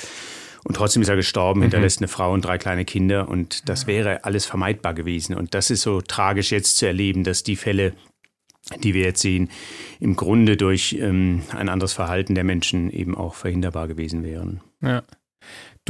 Und 0.64 0.76
trotzdem 0.76 1.02
ist 1.02 1.10
er 1.10 1.16
gestorben, 1.16 1.60
mhm. 1.60 1.64
hinterlässt 1.64 2.00
eine 2.00 2.08
Frau 2.08 2.34
und 2.34 2.46
drei 2.46 2.58
kleine 2.58 2.86
Kinder 2.86 3.28
und 3.28 3.68
das 3.68 3.86
wäre 3.86 4.24
alles 4.24 4.46
vermeidbar 4.46 4.94
gewesen. 4.94 5.36
Und 5.36 5.54
das 5.54 5.70
ist 5.72 5.82
so 5.82 6.02
tragisch 6.02 6.52
jetzt 6.52 6.78
zu 6.78 6.88
erleben, 6.88 7.24
dass 7.24 7.44
die 7.44 7.58
Fälle, 7.58 7.94
die 8.82 8.94
wir 8.94 9.04
jetzt 9.04 9.22
sehen, 9.22 9.50
im 10.00 10.16
Grunde 10.16 10.56
durch 10.56 10.96
ähm, 11.00 11.42
ein 11.52 11.68
anderes 11.68 11.92
Verhalten 11.94 12.34
der 12.34 12.46
Menschen 12.46 12.92
eben 12.92 13.18
auch 13.18 13.36
verhinderbar 13.36 13.90
gewesen 13.90 14.24
wären. 14.24 14.62
Ja. 14.82 15.04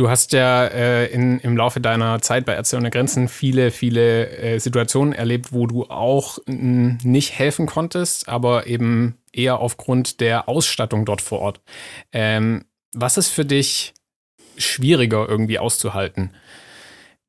Du 0.01 0.09
hast 0.09 0.33
ja 0.33 0.65
äh, 0.65 1.05
in, 1.13 1.37
im 1.41 1.55
Laufe 1.55 1.79
deiner 1.79 2.23
Zeit 2.23 2.43
bei 2.47 2.55
Ärzte 2.55 2.75
ohne 2.75 2.89
Grenzen 2.89 3.27
viele, 3.27 3.69
viele 3.69 4.31
äh, 4.35 4.57
Situationen 4.57 5.13
erlebt, 5.13 5.53
wo 5.53 5.67
du 5.67 5.83
auch 5.91 6.39
nicht 6.47 7.37
helfen 7.37 7.67
konntest, 7.67 8.27
aber 8.27 8.65
eben 8.65 9.19
eher 9.31 9.59
aufgrund 9.59 10.19
der 10.19 10.49
Ausstattung 10.49 11.05
dort 11.05 11.21
vor 11.21 11.37
Ort. 11.37 11.61
Ähm, 12.11 12.65
was 12.95 13.17
ist 13.17 13.27
für 13.27 13.45
dich 13.45 13.93
schwieriger 14.57 15.29
irgendwie 15.29 15.59
auszuhalten? 15.59 16.31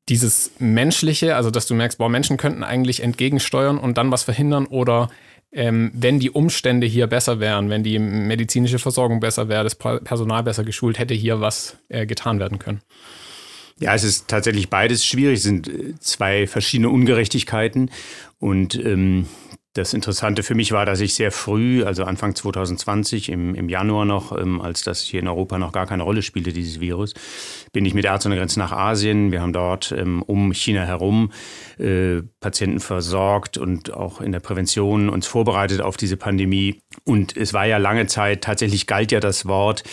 Dieses 0.09 0.53
Menschliche, 0.57 1.35
also 1.35 1.51
dass 1.51 1.67
du 1.67 1.75
merkst, 1.75 1.99
boah, 1.99 2.09
Menschen 2.09 2.37
könnten 2.37 2.63
eigentlich 2.63 3.03
entgegensteuern 3.03 3.77
und 3.77 3.99
dann 3.99 4.09
was 4.09 4.23
verhindern 4.23 4.65
oder 4.65 5.09
ähm, 5.53 5.91
wenn 5.93 6.19
die 6.19 6.31
Umstände 6.31 6.87
hier 6.87 7.07
besser 7.07 7.39
wären, 7.39 7.69
wenn 7.69 7.83
die 7.83 7.99
medizinische 7.99 8.79
Versorgung 8.79 9.19
besser 9.19 9.49
wäre, 9.49 9.63
das 9.63 9.75
Personal 9.75 10.43
besser 10.43 10.63
geschult, 10.63 10.99
hätte 10.99 11.13
hier 11.13 11.41
was 11.41 11.77
äh, 11.89 12.05
getan 12.05 12.39
werden 12.39 12.59
können. 12.59 12.81
Ja, 13.79 13.93
es 13.93 14.03
ist 14.03 14.27
tatsächlich 14.27 14.69
beides 14.69 15.05
schwierig. 15.05 15.37
Es 15.37 15.43
sind 15.43 15.67
äh, 15.67 15.93
zwei 15.99 16.47
verschiedene 16.47 16.89
Ungerechtigkeiten. 16.89 17.89
Und 18.39 18.75
ähm, 18.75 19.27
das 19.73 19.95
Interessante 19.95 20.43
für 20.43 20.53
mich 20.53 20.71
war, 20.71 20.85
dass 20.85 21.01
ich 21.01 21.15
sehr 21.15 21.31
früh, 21.31 21.83
also 21.83 22.03
Anfang 22.03 22.35
2020, 22.35 23.29
im, 23.29 23.55
im 23.55 23.69
Januar 23.69 24.05
noch, 24.05 24.37
ähm, 24.37 24.61
als 24.61 24.83
das 24.83 25.01
hier 25.01 25.19
in 25.19 25.27
Europa 25.27 25.57
noch 25.57 25.71
gar 25.71 25.87
keine 25.87 26.03
Rolle 26.03 26.21
spielte, 26.21 26.53
dieses 26.53 26.79
Virus, 26.79 27.15
bin 27.71 27.83
ich 27.83 27.95
mit 27.95 28.05
Ärzten 28.05 28.29
ohne 28.29 28.37
Grenzen 28.37 28.59
nach 28.59 28.71
Asien. 28.71 29.31
Wir 29.31 29.41
haben 29.41 29.51
dort 29.51 29.91
ähm, 29.91 30.21
um 30.21 30.53
China 30.53 30.85
herum 30.85 31.31
äh, 31.79 32.21
Patienten 32.39 32.79
versorgt 32.79 33.57
und 33.57 33.91
auch 33.91 34.21
in 34.21 34.31
der 34.31 34.41
Prävention 34.41 35.09
uns 35.09 35.25
vorbereitet 35.25 35.81
auf 35.81 35.97
diese 35.97 36.17
Pandemie. 36.17 36.81
Und 37.05 37.35
es 37.35 37.53
war 37.53 37.65
ja 37.65 37.77
lange 37.77 38.07
Zeit, 38.07 38.41
tatsächlich 38.41 38.87
galt 38.87 39.11
ja 39.11 39.19
das 39.19 39.45
Wort, 39.45 39.83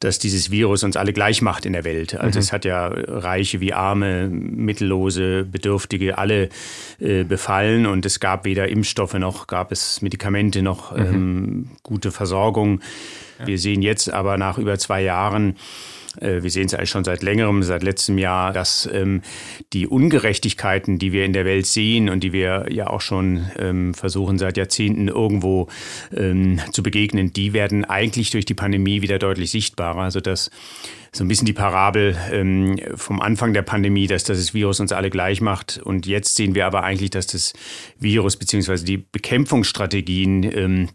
dass 0.00 0.18
dieses 0.18 0.50
Virus 0.50 0.82
uns 0.82 0.96
alle 0.96 1.12
gleich 1.12 1.42
macht 1.42 1.66
in 1.66 1.72
der 1.72 1.84
Welt. 1.84 2.14
Also 2.14 2.38
mhm. 2.38 2.42
es 2.42 2.52
hat 2.52 2.64
ja 2.64 2.88
Reiche 2.88 3.60
wie 3.60 3.72
Arme, 3.72 4.28
Mittellose, 4.28 5.44
Bedürftige 5.44 6.18
alle 6.18 6.48
äh, 6.98 7.24
befallen 7.24 7.86
und 7.86 8.06
es 8.06 8.20
gab 8.20 8.44
weder 8.44 8.68
Impfstoffe 8.68 9.14
noch 9.14 9.46
gab 9.46 9.72
es 9.72 10.02
Medikamente 10.02 10.62
noch 10.62 10.96
mhm. 10.96 10.98
ähm, 10.98 11.70
gute 11.82 12.12
Versorgung. 12.12 12.80
Ja. 13.38 13.46
Wir 13.46 13.58
sehen 13.58 13.82
jetzt 13.82 14.12
aber 14.12 14.36
nach 14.36 14.58
über 14.58 14.78
zwei 14.78 15.02
Jahren, 15.02 15.56
wir 16.18 16.50
sehen 16.50 16.66
es 16.66 16.74
eigentlich 16.74 16.90
schon 16.90 17.04
seit 17.04 17.22
längerem, 17.22 17.62
seit 17.62 17.82
letztem 17.82 18.18
Jahr, 18.18 18.52
dass 18.52 18.88
ähm, 18.92 19.22
die 19.72 19.86
Ungerechtigkeiten, 19.86 20.98
die 20.98 21.12
wir 21.12 21.24
in 21.24 21.32
der 21.32 21.44
Welt 21.44 21.66
sehen 21.66 22.08
und 22.08 22.24
die 22.24 22.32
wir 22.32 22.66
ja 22.70 22.88
auch 22.88 23.00
schon 23.00 23.50
ähm, 23.58 23.94
versuchen 23.94 24.38
seit 24.38 24.56
Jahrzehnten 24.56 25.08
irgendwo 25.08 25.68
ähm, 26.14 26.60
zu 26.72 26.82
begegnen, 26.82 27.32
die 27.32 27.52
werden 27.52 27.84
eigentlich 27.84 28.30
durch 28.30 28.44
die 28.44 28.54
Pandemie 28.54 29.02
wieder 29.02 29.18
deutlich 29.18 29.50
sichtbarer. 29.50 30.00
Also 30.00 30.20
dass 30.20 30.50
so 31.12 31.24
ein 31.24 31.28
bisschen 31.28 31.46
die 31.46 31.52
Parabel 31.52 32.16
ähm, 32.30 32.78
vom 32.94 33.20
Anfang 33.20 33.52
der 33.52 33.62
Pandemie, 33.62 34.06
dass 34.06 34.24
das 34.24 34.54
Virus 34.54 34.80
uns 34.80 34.92
alle 34.92 35.10
gleich 35.10 35.40
macht. 35.40 35.80
Und 35.82 36.06
jetzt 36.06 36.36
sehen 36.36 36.54
wir 36.54 36.66
aber 36.66 36.84
eigentlich, 36.84 37.10
dass 37.10 37.26
das 37.26 37.52
Virus 37.98 38.36
bzw. 38.36 38.84
die 38.84 38.98
Bekämpfungsstrategien 38.98 40.44
ähm, 40.44 40.88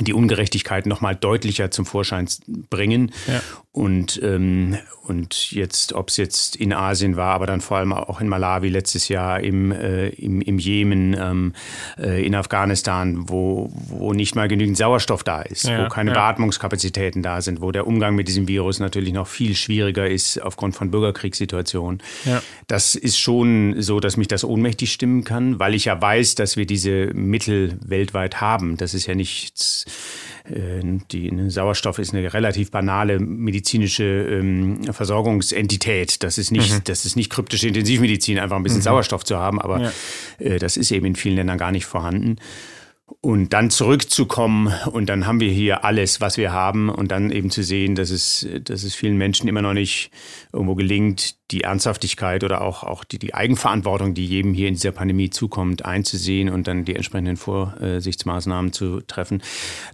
die 0.00 0.12
Ungerechtigkeit 0.12 0.86
noch 0.86 1.00
mal 1.00 1.14
deutlicher 1.14 1.70
zum 1.70 1.86
Vorschein 1.86 2.28
bringen. 2.46 3.12
Ja. 3.26 3.40
Und, 3.72 4.20
ähm, 4.22 4.78
und 5.02 5.52
jetzt, 5.52 5.92
ob 5.92 6.08
es 6.08 6.16
jetzt 6.16 6.56
in 6.56 6.72
Asien 6.72 7.16
war, 7.16 7.34
aber 7.34 7.46
dann 7.46 7.60
vor 7.60 7.76
allem 7.76 7.92
auch 7.92 8.22
in 8.22 8.28
Malawi 8.28 8.70
letztes 8.70 9.08
Jahr, 9.08 9.40
im, 9.40 9.70
äh, 9.70 10.08
im, 10.08 10.40
im 10.40 10.58
Jemen, 10.58 11.14
ähm, 11.14 11.52
äh, 11.98 12.24
in 12.24 12.34
Afghanistan, 12.34 13.28
wo, 13.28 13.70
wo 13.74 14.14
nicht 14.14 14.34
mal 14.34 14.48
genügend 14.48 14.78
Sauerstoff 14.78 15.24
da 15.24 15.42
ist, 15.42 15.64
ja, 15.64 15.84
wo 15.84 15.88
keine 15.90 16.12
ja. 16.12 16.14
Beatmungskapazitäten 16.14 17.22
da 17.22 17.42
sind, 17.42 17.60
wo 17.60 17.70
der 17.70 17.86
Umgang 17.86 18.14
mit 18.14 18.28
diesem 18.28 18.48
Virus 18.48 18.80
natürlich 18.80 19.12
noch 19.12 19.26
viel 19.26 19.54
schwieriger 19.54 20.08
ist 20.08 20.42
aufgrund 20.42 20.74
von 20.74 20.90
Bürgerkriegssituationen. 20.90 22.02
Ja. 22.24 22.42
Das 22.66 22.94
ist 22.94 23.18
schon 23.18 23.82
so, 23.82 24.00
dass 24.00 24.16
mich 24.16 24.28
das 24.28 24.42
ohnmächtig 24.42 24.90
stimmen 24.90 25.24
kann, 25.24 25.58
weil 25.58 25.74
ich 25.74 25.84
ja 25.84 26.00
weiß, 26.00 26.34
dass 26.34 26.56
wir 26.56 26.64
diese 26.64 27.12
Mittel 27.12 27.78
weltweit 27.82 28.40
haben. 28.40 28.76
Das 28.78 28.94
ist 28.94 29.06
ja 29.06 29.14
nichts 29.14 29.85
äh, 30.44 30.82
die 31.10 31.30
ne, 31.30 31.50
Sauerstoff 31.50 31.98
ist 31.98 32.14
eine 32.14 32.32
relativ 32.32 32.70
banale 32.70 33.18
medizinische 33.18 34.04
ähm, 34.04 34.92
Versorgungsentität. 34.92 36.22
Das 36.22 36.38
ist 36.38 36.50
nicht, 36.50 36.72
mhm. 36.72 36.84
das 36.84 37.04
ist 37.04 37.16
nicht 37.16 37.30
kryptische 37.30 37.68
Intensivmedizin, 37.68 38.38
einfach 38.38 38.56
ein 38.56 38.62
bisschen 38.62 38.80
mhm. 38.80 38.84
Sauerstoff 38.84 39.24
zu 39.24 39.36
haben, 39.36 39.60
aber 39.60 39.80
ja. 39.80 39.92
äh, 40.38 40.58
das 40.58 40.76
ist 40.76 40.90
eben 40.90 41.06
in 41.06 41.16
vielen 41.16 41.36
Ländern 41.36 41.58
gar 41.58 41.72
nicht 41.72 41.86
vorhanden. 41.86 42.36
Und 43.20 43.52
dann 43.52 43.70
zurückzukommen 43.70 44.72
und 44.90 45.08
dann 45.08 45.28
haben 45.28 45.38
wir 45.38 45.50
hier 45.50 45.84
alles, 45.84 46.20
was 46.20 46.36
wir 46.36 46.52
haben 46.52 46.88
und 46.88 47.12
dann 47.12 47.30
eben 47.30 47.50
zu 47.50 47.62
sehen, 47.62 47.94
dass 47.94 48.10
es, 48.10 48.46
dass 48.62 48.82
es 48.82 48.96
vielen 48.96 49.16
Menschen 49.16 49.48
immer 49.48 49.62
noch 49.62 49.74
nicht 49.74 50.10
irgendwo 50.52 50.74
gelingt, 50.74 51.36
die 51.52 51.60
Ernsthaftigkeit 51.60 52.42
oder 52.42 52.62
auch, 52.62 52.82
auch 52.82 53.04
die, 53.04 53.20
die 53.20 53.32
Eigenverantwortung, 53.32 54.14
die 54.14 54.26
jedem 54.26 54.54
hier 54.54 54.66
in 54.66 54.74
dieser 54.74 54.90
Pandemie 54.90 55.30
zukommt, 55.30 55.84
einzusehen 55.84 56.48
und 56.48 56.66
dann 56.66 56.84
die 56.84 56.96
entsprechenden 56.96 57.36
Vorsichtsmaßnahmen 57.36 58.72
zu 58.72 59.00
treffen. 59.00 59.40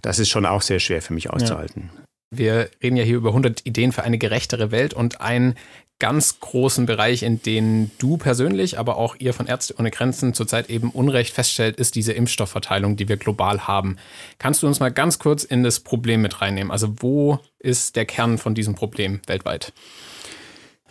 Das 0.01 0.17
ist 0.17 0.29
schon 0.29 0.47
auch 0.47 0.63
sehr 0.63 0.79
schwer 0.79 1.03
für 1.03 1.13
mich 1.13 1.29
auszuhalten. 1.29 1.91
Ja. 1.93 2.03
Wir 2.35 2.69
reden 2.81 2.97
ja 2.97 3.03
hier 3.03 3.17
über 3.17 3.29
100 3.29 3.63
Ideen 3.63 3.91
für 3.91 4.03
eine 4.03 4.17
gerechtere 4.17 4.71
Welt 4.71 4.95
und 4.95 5.21
ein 5.21 5.53
ganz 5.99 6.39
großen 6.39 6.85
Bereich, 6.85 7.23
in 7.23 7.41
den 7.41 7.91
du 7.97 8.17
persönlich, 8.17 8.77
aber 8.77 8.97
auch 8.97 9.15
ihr 9.19 9.33
von 9.33 9.47
Ärzte 9.47 9.75
ohne 9.77 9.91
Grenzen 9.91 10.33
zurzeit 10.33 10.69
eben 10.69 10.89
Unrecht 10.89 11.33
feststellt, 11.33 11.77
ist 11.77 11.95
diese 11.95 12.13
Impfstoffverteilung, 12.13 12.97
die 12.97 13.07
wir 13.07 13.17
global 13.17 13.67
haben. 13.67 13.97
Kannst 14.37 14.63
du 14.63 14.67
uns 14.67 14.79
mal 14.79 14.91
ganz 14.91 15.19
kurz 15.19 15.43
in 15.43 15.63
das 15.63 15.79
Problem 15.79 16.21
mit 16.21 16.41
reinnehmen? 16.41 16.71
Also 16.71 16.95
wo 16.99 17.39
ist 17.59 17.95
der 17.95 18.05
Kern 18.05 18.37
von 18.37 18.53
diesem 18.53 18.75
Problem 18.75 19.21
weltweit? 19.27 19.71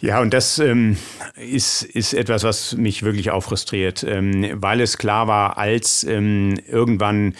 Ja, 0.02 0.20
und 0.20 0.34
das 0.34 0.58
ähm, 0.58 0.96
ist, 1.36 1.84
ist 1.84 2.12
etwas, 2.12 2.42
was 2.42 2.76
mich 2.76 3.04
wirklich 3.04 3.30
auch 3.30 3.42
frustriert, 3.42 4.02
ähm, 4.02 4.50
weil 4.54 4.80
es 4.80 4.98
klar 4.98 5.28
war, 5.28 5.58
als 5.58 6.02
ähm, 6.02 6.58
irgendwann 6.66 7.34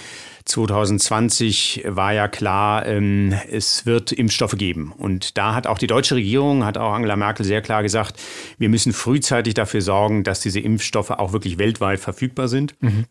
2020 0.45 1.83
war 1.89 2.13
ja 2.13 2.29
klar, 2.29 2.87
ähm, 2.87 3.35
es 3.51 3.85
wird 3.85 4.13
Impfstoffe 4.13 4.57
geben. 4.57 4.93
Und 4.97 5.37
da 5.37 5.57
hat 5.57 5.67
auch 5.67 5.79
die 5.79 5.89
deutsche 5.89 6.15
Regierung, 6.15 6.65
hat 6.65 6.79
auch 6.79 6.93
Angela 6.93 7.17
Merkel 7.17 7.45
sehr 7.45 7.63
klar 7.63 7.83
gesagt, 7.83 8.23
wir 8.59 8.69
müssen 8.69 8.93
frühzeitig 8.93 9.55
dafür 9.55 9.81
sorgen, 9.81 10.23
dass 10.23 10.39
diese 10.39 10.61
Impfstoffe 10.61 11.11
auch 11.11 11.33
wirklich 11.33 11.59
weltweit 11.59 11.99
verfügbar 11.99 12.47
sind. 12.47 12.81
Mhm. 12.81 13.07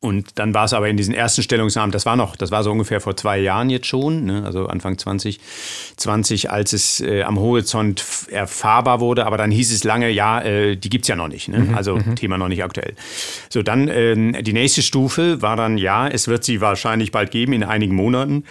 Und 0.00 0.38
dann 0.40 0.52
war 0.52 0.64
es 0.64 0.72
aber 0.72 0.88
in 0.88 0.96
diesen 0.96 1.14
ersten 1.14 1.42
Stellungnahmen, 1.42 1.92
das 1.92 2.06
war 2.06 2.16
noch, 2.16 2.34
das 2.34 2.50
war 2.50 2.64
so 2.64 2.72
ungefähr 2.72 3.00
vor 3.00 3.16
zwei 3.16 3.38
Jahren 3.38 3.70
jetzt 3.70 3.86
schon, 3.86 4.24
ne, 4.24 4.44
also 4.44 4.66
Anfang 4.66 4.98
2020, 4.98 6.50
als 6.50 6.72
es 6.72 7.00
äh, 7.00 7.22
am 7.22 7.38
Horizont 7.38 8.04
erfahrbar 8.30 9.00
wurde, 9.00 9.26
aber 9.26 9.36
dann 9.36 9.52
hieß 9.52 9.72
es 9.72 9.84
lange, 9.84 10.10
ja, 10.10 10.40
äh, 10.40 10.76
die 10.76 10.90
gibt's 10.90 11.06
ja 11.06 11.14
noch 11.14 11.28
nicht, 11.28 11.48
ne? 11.48 11.60
Mhm, 11.60 11.74
also 11.74 11.96
mhm. 11.96 12.16
Thema 12.16 12.36
noch 12.36 12.48
nicht 12.48 12.64
aktuell. 12.64 12.94
So, 13.48 13.62
dann 13.62 13.86
äh, 13.86 14.42
die 14.42 14.52
nächste 14.52 14.82
Stufe 14.82 15.40
war 15.40 15.56
dann, 15.56 15.78
ja, 15.78 16.08
es 16.08 16.26
wird 16.26 16.42
sie 16.42 16.60
wahrscheinlich 16.60 17.12
bald 17.12 17.30
geben, 17.30 17.52
in 17.52 17.62
einigen 17.62 17.94
Monaten. 17.94 18.44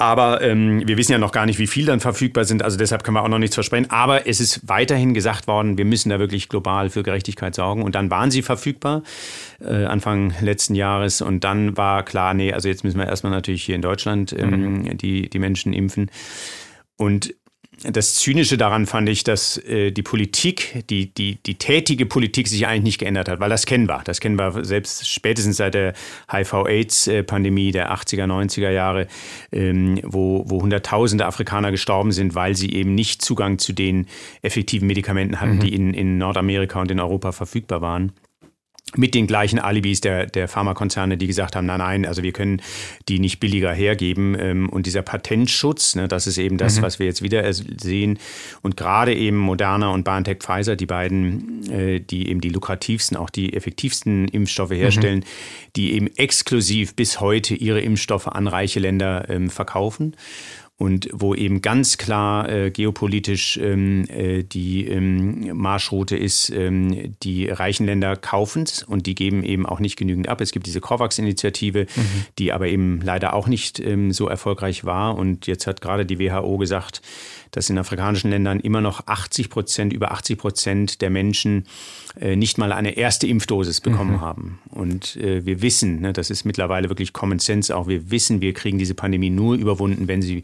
Aber 0.00 0.40
ähm, 0.40 0.82
wir 0.86 0.96
wissen 0.96 1.12
ja 1.12 1.18
noch 1.18 1.30
gar 1.30 1.44
nicht, 1.44 1.58
wie 1.58 1.66
viel 1.66 1.84
dann 1.84 2.00
verfügbar 2.00 2.46
sind. 2.46 2.62
Also 2.62 2.78
deshalb 2.78 3.04
können 3.04 3.16
wir 3.16 3.22
auch 3.22 3.28
noch 3.28 3.38
nichts 3.38 3.54
versprechen. 3.54 3.90
Aber 3.90 4.26
es 4.26 4.40
ist 4.40 4.66
weiterhin 4.66 5.12
gesagt 5.12 5.46
worden, 5.46 5.76
wir 5.76 5.84
müssen 5.84 6.08
da 6.08 6.18
wirklich 6.18 6.48
global 6.48 6.88
für 6.88 7.02
Gerechtigkeit 7.02 7.54
sorgen. 7.54 7.82
Und 7.82 7.94
dann 7.94 8.10
waren 8.10 8.30
sie 8.30 8.40
verfügbar 8.40 9.02
äh, 9.60 9.84
Anfang 9.84 10.32
letzten 10.40 10.74
Jahres. 10.74 11.20
Und 11.20 11.44
dann 11.44 11.76
war 11.76 12.02
klar, 12.02 12.32
nee, 12.32 12.50
also 12.50 12.68
jetzt 12.68 12.82
müssen 12.82 12.98
wir 12.98 13.06
erstmal 13.06 13.30
natürlich 13.30 13.62
hier 13.62 13.74
in 13.74 13.82
Deutschland 13.82 14.32
ähm, 14.32 14.84
mhm. 14.84 14.96
die, 14.96 15.28
die 15.28 15.38
Menschen 15.38 15.74
impfen. 15.74 16.10
Und 16.96 17.34
das 17.82 18.16
Zynische 18.16 18.56
daran 18.56 18.86
fand 18.86 19.08
ich, 19.08 19.24
dass 19.24 19.56
äh, 19.58 19.90
die 19.90 20.02
Politik, 20.02 20.84
die, 20.88 21.12
die, 21.12 21.36
die 21.42 21.54
tätige 21.56 22.06
Politik 22.06 22.48
sich 22.48 22.66
eigentlich 22.66 22.82
nicht 22.82 22.98
geändert 22.98 23.28
hat, 23.28 23.40
weil 23.40 23.50
das 23.50 23.66
kennen 23.66 23.88
wir. 23.88 24.02
Das 24.04 24.20
kennen 24.20 24.38
wir 24.38 24.64
selbst 24.64 25.08
spätestens 25.08 25.56
seit 25.56 25.74
der 25.74 25.94
HIV-Aids-Pandemie 26.30 27.72
der 27.72 27.92
80er, 27.92 28.26
90er 28.26 28.70
Jahre, 28.70 29.06
ähm, 29.52 30.00
wo, 30.04 30.44
wo 30.46 30.62
Hunderttausende 30.62 31.26
Afrikaner 31.26 31.70
gestorben 31.70 32.12
sind, 32.12 32.34
weil 32.34 32.54
sie 32.54 32.72
eben 32.72 32.94
nicht 32.94 33.22
Zugang 33.22 33.58
zu 33.58 33.72
den 33.72 34.06
effektiven 34.42 34.86
Medikamenten 34.86 35.40
hatten, 35.40 35.56
mhm. 35.56 35.60
die 35.60 35.74
in, 35.74 35.94
in 35.94 36.18
Nordamerika 36.18 36.80
und 36.80 36.90
in 36.90 37.00
Europa 37.00 37.32
verfügbar 37.32 37.80
waren 37.80 38.12
mit 38.96 39.14
den 39.14 39.26
gleichen 39.26 39.58
Alibis 39.58 40.00
der, 40.00 40.26
der 40.26 40.48
Pharmakonzerne, 40.48 41.16
die 41.16 41.26
gesagt 41.26 41.54
haben, 41.54 41.66
nein, 41.66 41.78
nein, 41.78 42.06
also 42.06 42.22
wir 42.22 42.32
können 42.32 42.60
die 43.08 43.20
nicht 43.20 43.38
billiger 43.38 43.72
hergeben. 43.72 44.36
Ähm, 44.38 44.68
und 44.68 44.86
dieser 44.86 45.02
Patentschutz, 45.02 45.94
ne, 45.94 46.08
das 46.08 46.26
ist 46.26 46.38
eben 46.38 46.58
das, 46.58 46.78
mhm. 46.78 46.82
was 46.82 46.98
wir 46.98 47.06
jetzt 47.06 47.22
wieder 47.22 47.50
sehen. 47.52 48.18
Und 48.62 48.76
gerade 48.76 49.14
eben 49.14 49.36
Moderna 49.36 49.90
und 49.90 50.04
BioNTech 50.04 50.38
Pfizer, 50.38 50.74
die 50.74 50.86
beiden, 50.86 51.70
äh, 51.70 52.00
die 52.00 52.28
eben 52.28 52.40
die 52.40 52.48
lukrativsten, 52.48 53.16
auch 53.16 53.30
die 53.30 53.52
effektivsten 53.54 54.26
Impfstoffe 54.28 54.72
herstellen, 54.72 55.20
mhm. 55.20 55.72
die 55.76 55.92
eben 55.92 56.08
exklusiv 56.16 56.96
bis 56.96 57.20
heute 57.20 57.54
ihre 57.54 57.80
Impfstoffe 57.80 58.26
an 58.26 58.48
reiche 58.48 58.80
Länder 58.80 59.28
ähm, 59.28 59.50
verkaufen 59.50 60.16
und 60.80 61.10
wo 61.12 61.34
eben 61.34 61.60
ganz 61.60 61.98
klar 61.98 62.48
äh, 62.48 62.70
geopolitisch 62.70 63.58
ähm, 63.58 64.06
äh, 64.08 64.42
die 64.42 64.86
ähm, 64.86 65.54
Marschroute 65.54 66.16
ist, 66.16 66.48
ähm, 66.48 67.14
die 67.22 67.50
reichen 67.50 67.84
Länder 67.84 68.16
kaufen 68.16 68.62
es 68.62 68.82
und 68.82 69.04
die 69.04 69.14
geben 69.14 69.44
eben 69.44 69.66
auch 69.66 69.78
nicht 69.78 69.96
genügend 69.96 70.30
ab. 70.30 70.40
Es 70.40 70.52
gibt 70.52 70.64
diese 70.64 70.80
COVAX-Initiative, 70.80 71.84
mhm. 71.94 72.24
die 72.38 72.54
aber 72.54 72.68
eben 72.68 73.02
leider 73.02 73.34
auch 73.34 73.46
nicht 73.46 73.78
ähm, 73.78 74.10
so 74.10 74.26
erfolgreich 74.26 74.86
war. 74.86 75.18
Und 75.18 75.46
jetzt 75.46 75.66
hat 75.66 75.82
gerade 75.82 76.06
die 76.06 76.18
WHO 76.18 76.56
gesagt, 76.56 77.02
dass 77.50 77.70
in 77.70 77.78
afrikanischen 77.78 78.30
Ländern 78.30 78.60
immer 78.60 78.80
noch 78.80 79.06
80 79.06 79.50
Prozent, 79.50 79.92
über 79.92 80.12
80 80.12 80.38
Prozent 80.38 81.00
der 81.00 81.10
Menschen 81.10 81.66
äh, 82.20 82.36
nicht 82.36 82.58
mal 82.58 82.72
eine 82.72 82.96
erste 82.96 83.26
Impfdosis 83.26 83.80
bekommen 83.80 84.14
mhm. 84.16 84.20
haben. 84.20 84.58
Und 84.70 85.16
äh, 85.16 85.44
wir 85.44 85.62
wissen, 85.62 86.00
ne, 86.00 86.12
das 86.12 86.30
ist 86.30 86.44
mittlerweile 86.44 86.88
wirklich 86.88 87.12
Common 87.12 87.38
Sense 87.38 87.74
auch, 87.74 87.88
wir 87.88 88.10
wissen, 88.10 88.40
wir 88.40 88.54
kriegen 88.54 88.78
diese 88.78 88.94
Pandemie 88.94 89.30
nur 89.30 89.56
überwunden, 89.56 90.08
wenn 90.08 90.22
sie 90.22 90.42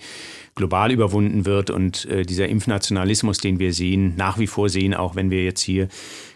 global 0.55 0.91
überwunden 0.91 1.45
wird. 1.45 1.71
Und 1.71 2.07
äh, 2.07 2.25
dieser 2.25 2.49
Impfnationalismus, 2.49 3.39
den 3.39 3.59
wir 3.61 3.73
sehen, 3.73 4.15
nach 4.17 4.39
wie 4.39 4.47
vor 4.47 4.69
sehen, 4.69 4.95
auch 4.95 5.15
wenn 5.15 5.31
wir 5.31 5.45
jetzt 5.45 5.61
hier 5.61 5.89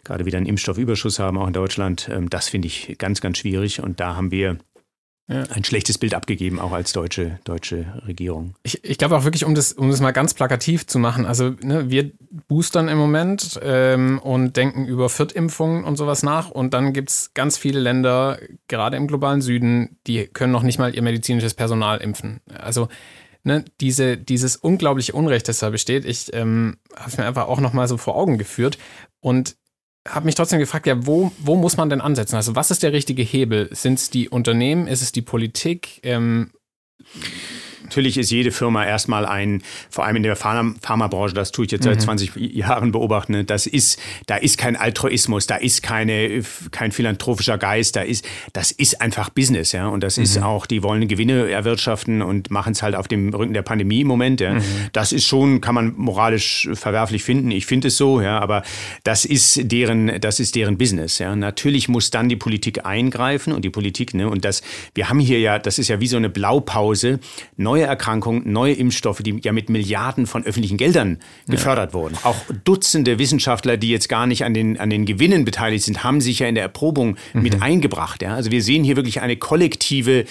gerade 0.05 0.27
wieder 0.27 0.39
einen 0.39 0.47
Impfstoffüberschuss 0.47 1.19
haben, 1.19 1.39
auch 1.39 1.47
in 1.47 1.53
Deutschland, 1.53 2.09
ähm, 2.13 2.31
das 2.31 2.49
finde 2.49 2.69
ich 2.69 2.97
ganz, 2.99 3.21
ganz 3.21 3.39
schwierig. 3.39 3.83
Und 3.83 3.99
da 3.99 4.15
haben 4.15 4.31
wir 4.31 4.59
ja. 5.31 5.45
ein 5.45 5.65
schlechtes 5.65 5.97
Bild 5.97 6.13
abgegeben, 6.13 6.59
auch 6.59 6.73
als 6.73 6.93
deutsche, 6.93 7.39
deutsche 7.45 7.87
Regierung. 8.07 8.55
Ich, 8.65 8.85
ich 8.85 8.99
glaube 8.99 9.17
auch 9.17 9.25
wirklich, 9.25 9.45
um 9.45 9.55
das, 9.55 9.73
um 9.73 9.89
das 9.89 10.01
mal 10.01 10.11
ganz 10.11 10.35
plakativ 10.35 10.87
zu 10.87 10.99
machen, 10.99 11.25
also 11.25 11.51
ne, 11.63 11.89
wir 11.89 12.11
boostern 12.49 12.89
im 12.89 12.99
Moment 12.99 13.59
ähm, 13.63 14.19
und 14.19 14.57
denken 14.57 14.87
über 14.87 15.09
Viertimpfungen 15.09 15.85
und 15.85 15.97
sowas 15.97 16.23
nach 16.23 16.51
und 16.51 16.75
dann 16.75 16.93
gibt 16.93 17.11
es 17.11 17.33
ganz 17.33 17.57
viele 17.57 17.79
Länder, 17.79 18.39
gerade 18.67 18.97
im 18.97 19.07
globalen 19.07 19.41
Süden, 19.41 19.99
die 20.07 20.27
können 20.27 20.53
noch 20.53 20.65
nicht 20.65 20.79
mal 20.79 20.95
ihr 20.95 21.03
medizinisches 21.03 21.55
Personal 21.55 21.99
impfen. 21.99 22.41
Also 22.53 22.89
ne, 23.45 23.65
diese, 23.81 24.17
dieses 24.17 24.57
unglaubliche 24.57 25.13
Unrecht, 25.13 25.49
das 25.49 25.61
da 25.61 25.71
besteht, 25.71 26.05
ich 26.05 26.35
ähm, 26.35 26.79
habe 26.97 27.11
es 27.11 27.19
mir 27.19 27.25
einfach 27.27 27.47
auch 27.47 27.61
nochmal 27.61 27.87
so 27.87 27.97
vor 27.97 28.17
Augen 28.17 28.37
geführt 28.37 28.79
und 29.21 29.57
habe 30.09 30.27
mich 30.27 30.35
trotzdem 30.35 30.59
gefragt, 30.59 30.87
ja, 30.87 31.07
wo, 31.07 31.33
wo 31.39 31.57
muss 31.57 31.77
man 31.77 31.91
denn 31.91 32.01
ansetzen? 32.01 32.37
Also 32.37 32.57
was 32.57 32.71
ist 32.71 32.83
der 32.83 32.93
richtige 32.93 33.23
Hebel? 33.23 33.69
Sind 33.73 33.99
es 33.99 34.11
die 34.11 34.29
Unternehmen? 34.29 34.87
Ist 34.87 35.03
es 35.03 35.13
die 35.13 35.23
Politik? 35.23 36.01
Ähm 36.03 36.53
natürlich 37.91 38.19
ist 38.19 38.31
jede 38.31 38.53
Firma 38.53 38.87
erstmal 38.87 39.27
ein, 39.27 39.63
vor 39.91 40.05
allem 40.05 40.17
in 40.17 40.23
der 40.23 40.37
Pharmabranche, 40.37 41.35
das 41.35 41.51
tue 41.51 41.65
ich 41.65 41.73
jetzt 41.73 41.83
seit 41.83 41.97
mhm. 41.97 42.01
20 42.01 42.37
Jahren 42.37 42.93
beobachten, 42.93 43.33
ne, 43.33 43.45
das 43.45 43.67
ist, 43.67 43.99
da 44.27 44.37
ist 44.37 44.59
kein 44.59 44.77
Altruismus, 44.77 45.49
da 45.49 45.57
ist 45.57 45.83
keine, 45.83 46.43
kein 46.71 46.93
philanthropischer 46.93 47.59
Geist, 47.59 47.97
da 47.97 48.03
ist, 48.03 48.25
das 48.53 48.71
ist 48.71 49.01
einfach 49.01 49.31
Business, 49.31 49.73
ja. 49.73 49.89
Und 49.89 50.05
das 50.05 50.19
mhm. 50.19 50.23
ist 50.23 50.41
auch, 50.41 50.67
die 50.67 50.85
wollen 50.85 51.09
Gewinne 51.09 51.51
erwirtschaften 51.51 52.23
und 52.23 52.53
machen 52.53 52.73
es 52.75 52.83
halt 52.83 52.95
auf 52.95 53.09
dem 53.09 53.35
Rücken 53.35 53.55
der 53.55 53.63
Pandemie 53.63 54.03
im 54.03 54.07
Moment. 54.07 54.41
Ja. 54.41 54.55
Mhm. 54.55 54.63
Das 54.93 55.11
ist 55.11 55.27
schon, 55.27 55.61
kann 55.61 55.75
man 55.75 55.95
moralisch 55.97 56.69
verwerflich 56.75 57.25
finden. 57.25 57.51
Ich 57.51 57.67
finde 57.67 57.89
es 57.89 57.97
so, 57.97 58.21
ja, 58.21 58.39
aber 58.39 58.63
das 59.03 59.25
ist 59.25 59.73
deren, 59.73 60.21
das 60.21 60.39
ist 60.39 60.55
deren 60.55 60.79
Business. 60.79 61.19
Ja. 61.19 61.35
Natürlich 61.35 61.89
muss 61.89 62.11
dann 62.11 62.29
die 62.29 62.37
Politik 62.37 62.87
eingreifen 62.87 63.53
und 63.53 63.65
die 63.65 63.71
Politik, 63.71 64.15
ne, 64.15 64.29
und 64.29 64.45
das, 64.45 64.63
wir 64.95 65.09
haben 65.09 65.19
hier 65.19 65.41
ja, 65.41 65.59
das 65.59 65.81
ist 65.81 65.89
ja 65.89 65.99
wie 65.99 66.07
so 66.07 66.17
eine 66.17 66.31
Blaupause, 66.31 67.19
neue 67.57 67.80
Erkrankungen, 67.87 68.51
neue 68.53 68.75
Impfstoffe, 68.75 69.23
die 69.23 69.39
ja 69.43 69.53
mit 69.53 69.69
Milliarden 69.69 70.27
von 70.27 70.45
öffentlichen 70.45 70.77
Geldern 70.77 71.19
gefördert 71.49 71.91
ja. 71.91 71.95
wurden. 71.95 72.17
Auch 72.23 72.37
Dutzende 72.65 73.19
Wissenschaftler, 73.19 73.77
die 73.77 73.91
jetzt 73.91 74.09
gar 74.09 74.27
nicht 74.27 74.45
an 74.45 74.55
den, 74.55 74.79
an 74.79 74.91
den 74.91 75.07
Gewinnen 75.07 75.45
beteiligt 75.45 75.85
sind, 75.85 76.05
haben 76.05 76.21
sich 76.21 76.41
ja 76.41 76.49
in 76.49 76.55
der 76.55 76.65
Erprobung 76.65 77.17
mhm. 77.33 77.43
mit 77.43 77.63
eingebracht. 77.63 78.23
Ja. 78.23 78.35
Also 78.35 78.51
wir 78.51 78.63
sehen 78.63 78.85
hier 78.85 78.97
wirklich 78.97 79.21
eine 79.21 79.37
kollektive 79.37 80.25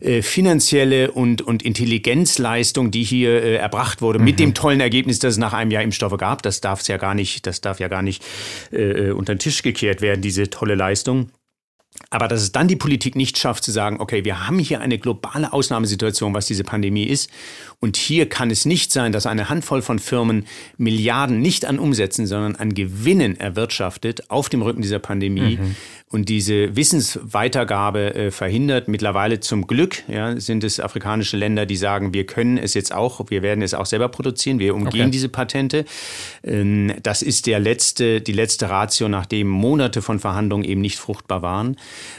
äh, 0.00 0.22
finanzielle 0.22 1.10
und, 1.10 1.42
und 1.42 1.64
Intelligenzleistung, 1.64 2.92
die 2.92 3.02
hier 3.02 3.42
äh, 3.42 3.56
erbracht 3.56 4.00
wurde, 4.00 4.20
mhm. 4.20 4.24
mit 4.26 4.38
dem 4.38 4.54
tollen 4.54 4.80
Ergebnis, 4.80 5.18
dass 5.18 5.32
es 5.32 5.38
nach 5.38 5.52
einem 5.52 5.72
Jahr 5.72 5.82
Impfstoffe 5.82 6.16
gab. 6.18 6.42
Das 6.42 6.60
darf 6.60 6.86
ja 6.86 6.98
gar 6.98 7.14
nicht, 7.14 7.46
das 7.46 7.60
darf 7.60 7.80
ja 7.80 7.88
gar 7.88 8.02
nicht 8.02 8.24
äh, 8.72 9.08
äh, 9.08 9.10
unter 9.10 9.34
den 9.34 9.40
Tisch 9.40 9.62
gekehrt 9.62 10.00
werden, 10.00 10.20
diese 10.20 10.50
tolle 10.50 10.76
Leistung. 10.76 11.30
Aber 12.10 12.28
dass 12.28 12.42
es 12.42 12.52
dann 12.52 12.68
die 12.68 12.76
Politik 12.76 13.16
nicht 13.16 13.38
schafft 13.38 13.64
zu 13.64 13.70
sagen, 13.70 14.00
okay, 14.00 14.24
wir 14.24 14.46
haben 14.46 14.58
hier 14.58 14.80
eine 14.80 14.98
globale 14.98 15.52
Ausnahmesituation, 15.52 16.34
was 16.34 16.46
diese 16.46 16.64
Pandemie 16.64 17.04
ist. 17.04 17.30
Und 17.80 17.96
hier 17.96 18.28
kann 18.28 18.50
es 18.50 18.64
nicht 18.64 18.90
sein, 18.90 19.12
dass 19.12 19.26
eine 19.26 19.48
Handvoll 19.48 19.82
von 19.82 20.00
Firmen 20.00 20.46
Milliarden 20.78 21.40
nicht 21.40 21.64
an 21.64 21.78
Umsätzen, 21.78 22.26
sondern 22.26 22.56
an 22.56 22.74
Gewinnen 22.74 23.38
erwirtschaftet 23.38 24.30
auf 24.30 24.48
dem 24.48 24.62
Rücken 24.62 24.82
dieser 24.82 24.98
Pandemie. 24.98 25.58
Mhm 25.58 25.76
und 26.10 26.28
diese 26.28 26.74
Wissensweitergabe 26.74 28.14
äh, 28.14 28.30
verhindert. 28.30 28.88
Mittlerweile 28.88 29.40
zum 29.40 29.66
Glück 29.66 30.02
ja, 30.08 30.40
sind 30.40 30.64
es 30.64 30.80
afrikanische 30.80 31.36
Länder, 31.36 31.66
die 31.66 31.76
sagen, 31.76 32.14
wir 32.14 32.24
können 32.24 32.56
es 32.56 32.74
jetzt 32.74 32.92
auch, 32.94 33.20
wir 33.28 33.42
werden 33.42 33.62
es 33.62 33.74
auch 33.74 33.86
selber 33.86 34.08
produzieren, 34.08 34.58
wir 34.58 34.74
umgehen 34.74 35.02
okay. 35.02 35.10
diese 35.10 35.28
Patente. 35.28 35.84
Ähm, 36.42 36.94
das 37.02 37.22
ist 37.22 37.46
der 37.46 37.60
letzte, 37.60 38.20
die 38.20 38.32
letzte 38.32 38.70
Ratio, 38.70 39.08
nachdem 39.08 39.48
Monate 39.48 40.00
von 40.00 40.18
Verhandlungen 40.18 40.64
eben 40.64 40.80
nicht 40.80 40.96
fruchtbar 40.96 41.42
waren. 41.42 41.76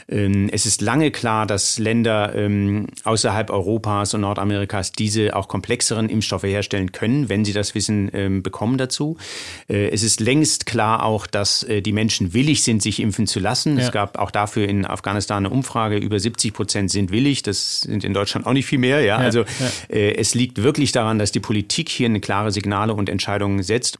Ähm, 0.08 0.48
es 0.52 0.66
ist 0.66 0.80
lange 0.80 1.10
klar, 1.10 1.46
dass 1.46 1.78
Länder 1.78 2.34
ähm, 2.34 2.86
außerhalb 3.02 3.50
Europas 3.50 4.14
und 4.14 4.20
Nordamerikas 4.20 4.92
diese 4.92 5.34
auch 5.34 5.48
komplexeren 5.50 6.08
Impfstoffe 6.08 6.44
herstellen 6.44 6.92
können, 6.92 7.28
wenn 7.28 7.44
sie 7.44 7.52
das 7.52 7.74
Wissen 7.74 8.08
ähm, 8.14 8.42
bekommen 8.42 8.78
dazu. 8.78 9.16
Äh, 9.68 9.88
es 9.88 10.04
ist 10.04 10.20
längst 10.20 10.64
klar 10.64 11.04
auch, 11.04 11.26
dass 11.26 11.64
äh, 11.64 11.82
die 11.82 11.92
Menschen 11.92 12.32
willig 12.32 12.62
sind, 12.62 12.80
sich 12.80 13.00
impfen 13.00 13.26
zu 13.26 13.40
lassen. 13.40 13.76
Ja. 13.76 13.84
Es 13.84 13.90
gab 13.92 14.16
auch 14.16 14.30
dafür 14.30 14.68
in 14.68 14.86
Afghanistan 14.86 15.44
eine 15.44 15.52
Umfrage, 15.52 15.96
über 15.96 16.20
70 16.20 16.54
Prozent 16.54 16.90
sind 16.92 17.10
willig. 17.10 17.42
Das 17.42 17.80
sind 17.80 18.04
in 18.04 18.14
Deutschland 18.14 18.46
auch 18.46 18.52
nicht 18.52 18.66
viel 18.66 18.78
mehr. 18.78 19.00
Ja? 19.00 19.06
ja 19.06 19.16
also 19.16 19.44
äh, 19.88 20.14
es 20.14 20.34
liegt 20.34 20.62
wirklich 20.62 20.92
daran, 20.92 21.18
dass 21.18 21.32
die 21.32 21.40
Politik 21.40 21.88
hier 21.88 22.06
eine 22.06 22.20
klare 22.20 22.52
Signale 22.52 22.94
und 22.94 23.08
Entscheidungen 23.08 23.64
setzt. 23.64 23.98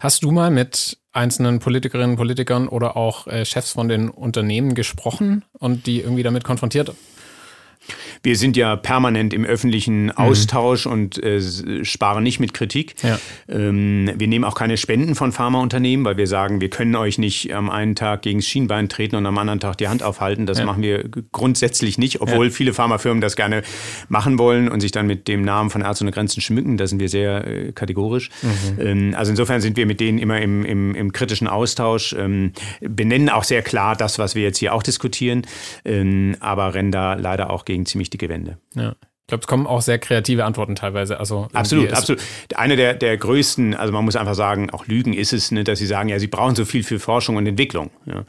Hast 0.00 0.24
du 0.24 0.32
mal 0.32 0.50
mit 0.50 0.98
einzelnen 1.12 1.60
Politikerinnen, 1.60 2.16
Politikern 2.16 2.66
oder 2.66 2.96
auch 2.96 3.28
äh, 3.28 3.44
Chefs 3.44 3.72
von 3.72 3.88
den 3.88 4.08
Unternehmen 4.08 4.74
gesprochen 4.74 5.44
und 5.52 5.86
die 5.86 6.00
irgendwie 6.00 6.24
damit 6.24 6.42
konfrontiert? 6.42 6.94
Wir 8.22 8.36
sind 8.36 8.56
ja 8.56 8.76
permanent 8.76 9.32
im 9.32 9.44
öffentlichen 9.44 10.04
mhm. 10.04 10.10
Austausch 10.12 10.86
mhm. 10.86 10.92
und 10.92 11.22
äh, 11.22 11.40
sparen 11.84 12.22
nicht 12.22 12.40
mit 12.40 12.54
Kritik. 12.54 12.94
Ja. 13.02 13.18
Ähm, 13.48 14.10
wir 14.16 14.28
nehmen 14.28 14.44
auch 14.44 14.54
keine 14.54 14.76
Spenden 14.76 15.14
von 15.14 15.32
Pharmaunternehmen, 15.32 16.04
weil 16.04 16.16
wir 16.16 16.26
sagen, 16.26 16.60
wir 16.60 16.70
können 16.70 16.94
euch 16.96 17.18
nicht 17.18 17.52
am 17.52 17.70
einen 17.70 17.94
Tag 17.94 18.22
gegen 18.22 18.40
das 18.40 18.46
Schienbein 18.46 18.88
treten 18.88 19.16
und 19.16 19.26
am 19.26 19.38
anderen 19.38 19.60
Tag 19.60 19.78
die 19.78 19.88
Hand 19.88 20.02
aufhalten. 20.02 20.46
Das 20.46 20.58
ja. 20.58 20.64
machen 20.64 20.82
wir 20.82 21.08
grundsätzlich 21.32 21.98
nicht, 21.98 22.20
obwohl 22.20 22.46
ja. 22.46 22.52
viele 22.52 22.72
Pharmafirmen 22.72 23.20
das 23.20 23.36
gerne 23.36 23.62
machen 24.08 24.38
wollen 24.38 24.68
und 24.68 24.80
sich 24.80 24.92
dann 24.92 25.06
mit 25.06 25.28
dem 25.28 25.42
Namen 25.42 25.70
von 25.70 25.82
Ärzte 25.82 26.04
ohne 26.04 26.12
Grenzen 26.12 26.40
schmücken. 26.40 26.76
Da 26.76 26.86
sind 26.86 27.00
wir 27.00 27.08
sehr 27.08 27.46
äh, 27.46 27.72
kategorisch. 27.72 28.30
Mhm. 28.42 28.80
Ähm, 28.80 29.14
also 29.16 29.30
insofern 29.30 29.60
sind 29.60 29.76
wir 29.76 29.86
mit 29.86 30.00
denen 30.00 30.18
immer 30.18 30.40
im, 30.40 30.64
im, 30.64 30.94
im 30.94 31.12
kritischen 31.12 31.48
Austausch, 31.48 32.14
ähm, 32.18 32.52
benennen 32.80 33.28
auch 33.28 33.44
sehr 33.44 33.62
klar 33.62 33.96
das, 33.96 34.18
was 34.18 34.34
wir 34.34 34.42
jetzt 34.42 34.58
hier 34.58 34.74
auch 34.74 34.82
diskutieren, 34.82 35.46
ähm, 35.84 36.36
aber 36.40 36.74
rennen 36.74 36.92
da 36.92 37.14
leider 37.14 37.50
auch 37.50 37.64
gegen 37.70 37.86
ziemlich 37.86 38.06
wichtige 38.06 38.28
Wende. 38.28 38.58
Ja. 38.74 38.96
Ich 39.30 39.32
glaube, 39.32 39.42
es 39.42 39.46
kommen 39.46 39.68
auch 39.68 39.80
sehr 39.80 40.00
kreative 40.00 40.44
Antworten 40.44 40.74
teilweise. 40.74 41.20
Also 41.20 41.46
absolut, 41.52 41.92
absolut. 41.92 42.20
Eine 42.56 42.74
der, 42.74 42.94
der 42.94 43.16
größten, 43.16 43.74
also 43.74 43.92
man 43.92 44.04
muss 44.04 44.16
einfach 44.16 44.34
sagen, 44.34 44.70
auch 44.70 44.88
Lügen 44.88 45.12
ist 45.12 45.32
es, 45.32 45.52
ne, 45.52 45.62
dass 45.62 45.78
sie 45.78 45.86
sagen, 45.86 46.08
ja, 46.08 46.18
sie 46.18 46.26
brauchen 46.26 46.56
so 46.56 46.64
viel 46.64 46.82
für 46.82 46.98
Forschung 46.98 47.36
und 47.36 47.46
Entwicklung. 47.46 47.92
Ja. 48.06 48.24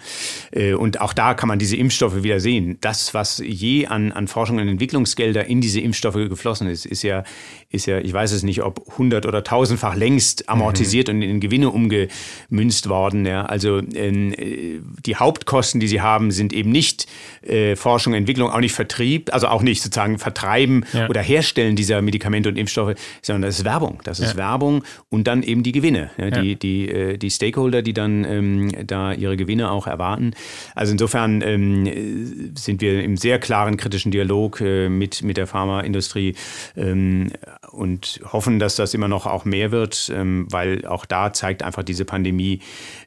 Äh, 0.51 0.73
und 0.73 1.01
auch 1.01 1.13
da 1.13 1.33
kann 1.33 1.49
man 1.49 1.57
diese 1.57 1.75
Impfstoffe 1.75 2.21
wieder 2.21 2.39
sehen. 2.39 2.77
Das, 2.81 3.15
was 3.15 3.41
je 3.43 3.87
an, 3.87 4.11
an 4.11 4.27
Forschung 4.27 4.59
und 4.59 4.67
Entwicklungsgelder 4.67 5.47
in 5.47 5.59
diese 5.59 5.79
Impfstoffe 5.79 6.13
geflossen 6.13 6.67
ist, 6.69 6.85
ist 6.85 7.01
ja, 7.01 7.23
ist 7.71 7.87
ja, 7.87 7.97
ich 7.97 8.13
weiß 8.13 8.31
es 8.33 8.43
nicht, 8.43 8.61
ob 8.61 8.95
hundert- 8.99 9.25
oder 9.25 9.43
tausendfach 9.43 9.95
längst 9.95 10.49
amortisiert 10.49 11.07
mhm. 11.07 11.15
und 11.15 11.21
in 11.23 11.39
Gewinne 11.39 11.71
umgemünzt 11.71 12.89
worden. 12.89 13.25
Ja. 13.25 13.47
Also 13.47 13.79
äh, 13.79 14.79
die 15.03 15.15
Hauptkosten, 15.15 15.79
die 15.79 15.87
sie 15.87 16.01
haben, 16.01 16.29
sind 16.29 16.53
eben 16.53 16.69
nicht 16.69 17.07
äh, 17.41 17.75
Forschung, 17.75 18.13
Entwicklung, 18.13 18.51
auch 18.51 18.59
nicht 18.59 18.75
Vertrieb, 18.75 19.33
also 19.33 19.47
auch 19.47 19.63
nicht 19.63 19.81
sozusagen 19.81 20.19
Vertreiben 20.19 20.85
ja. 20.93 21.09
oder 21.09 21.21
Herstellen 21.21 21.75
dieser 21.75 22.01
Medikamente 22.01 22.49
und 22.49 22.57
Impfstoffe, 22.57 22.95
sondern 23.21 23.43
das 23.43 23.59
ist 23.59 23.65
Werbung. 23.65 23.99
Das 24.03 24.19
ist 24.19 24.33
ja. 24.33 24.37
Werbung 24.37 24.83
und 25.09 25.27
dann 25.27 25.43
eben 25.43 25.63
die 25.63 25.71
Gewinne. 25.71 26.11
Ja, 26.17 26.29
die, 26.29 26.55
die, 26.55 26.89
äh, 26.89 27.17
die 27.17 27.29
Stakeholder, 27.29 27.81
die 27.81 27.93
dann 27.93 28.23
ähm, 28.25 28.71
da 28.85 29.13
ihre 29.13 29.37
Gewinne 29.37 29.71
auch 29.71 29.87
erwarten. 29.87 30.33
Also 30.75 30.91
insofern 30.91 31.41
ähm, 31.41 32.53
sind 32.55 32.81
wir 32.81 33.03
im 33.03 33.17
sehr 33.17 33.39
klaren 33.39 33.77
kritischen 33.77 34.11
Dialog 34.11 34.61
äh, 34.61 34.89
mit, 34.89 35.23
mit 35.23 35.37
der 35.37 35.47
Pharmaindustrie 35.47 36.35
ähm, 36.75 37.31
und 37.71 38.21
hoffen, 38.31 38.59
dass 38.59 38.75
das 38.75 38.93
immer 38.93 39.07
noch 39.07 39.25
auch 39.25 39.45
mehr 39.45 39.71
wird, 39.71 40.11
ähm, 40.13 40.47
weil 40.49 40.85
auch 40.85 41.05
da 41.05 41.33
zeigt 41.33 41.63
einfach 41.63 41.83
diese 41.83 42.05
Pandemie, 42.05 42.59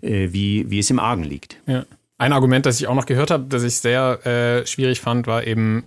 äh, 0.02 0.28
wie, 0.32 0.70
wie 0.70 0.78
es 0.78 0.90
im 0.90 0.98
Argen 0.98 1.24
liegt. 1.24 1.58
Ein 2.16 2.32
Argument, 2.32 2.64
das 2.64 2.80
ich 2.80 2.86
auch 2.86 2.94
noch 2.94 3.06
gehört 3.06 3.30
habe, 3.30 3.44
das 3.48 3.64
ich 3.64 3.76
sehr 3.76 4.24
äh, 4.24 4.66
schwierig 4.66 5.00
fand, 5.00 5.26
war 5.26 5.46
eben, 5.46 5.84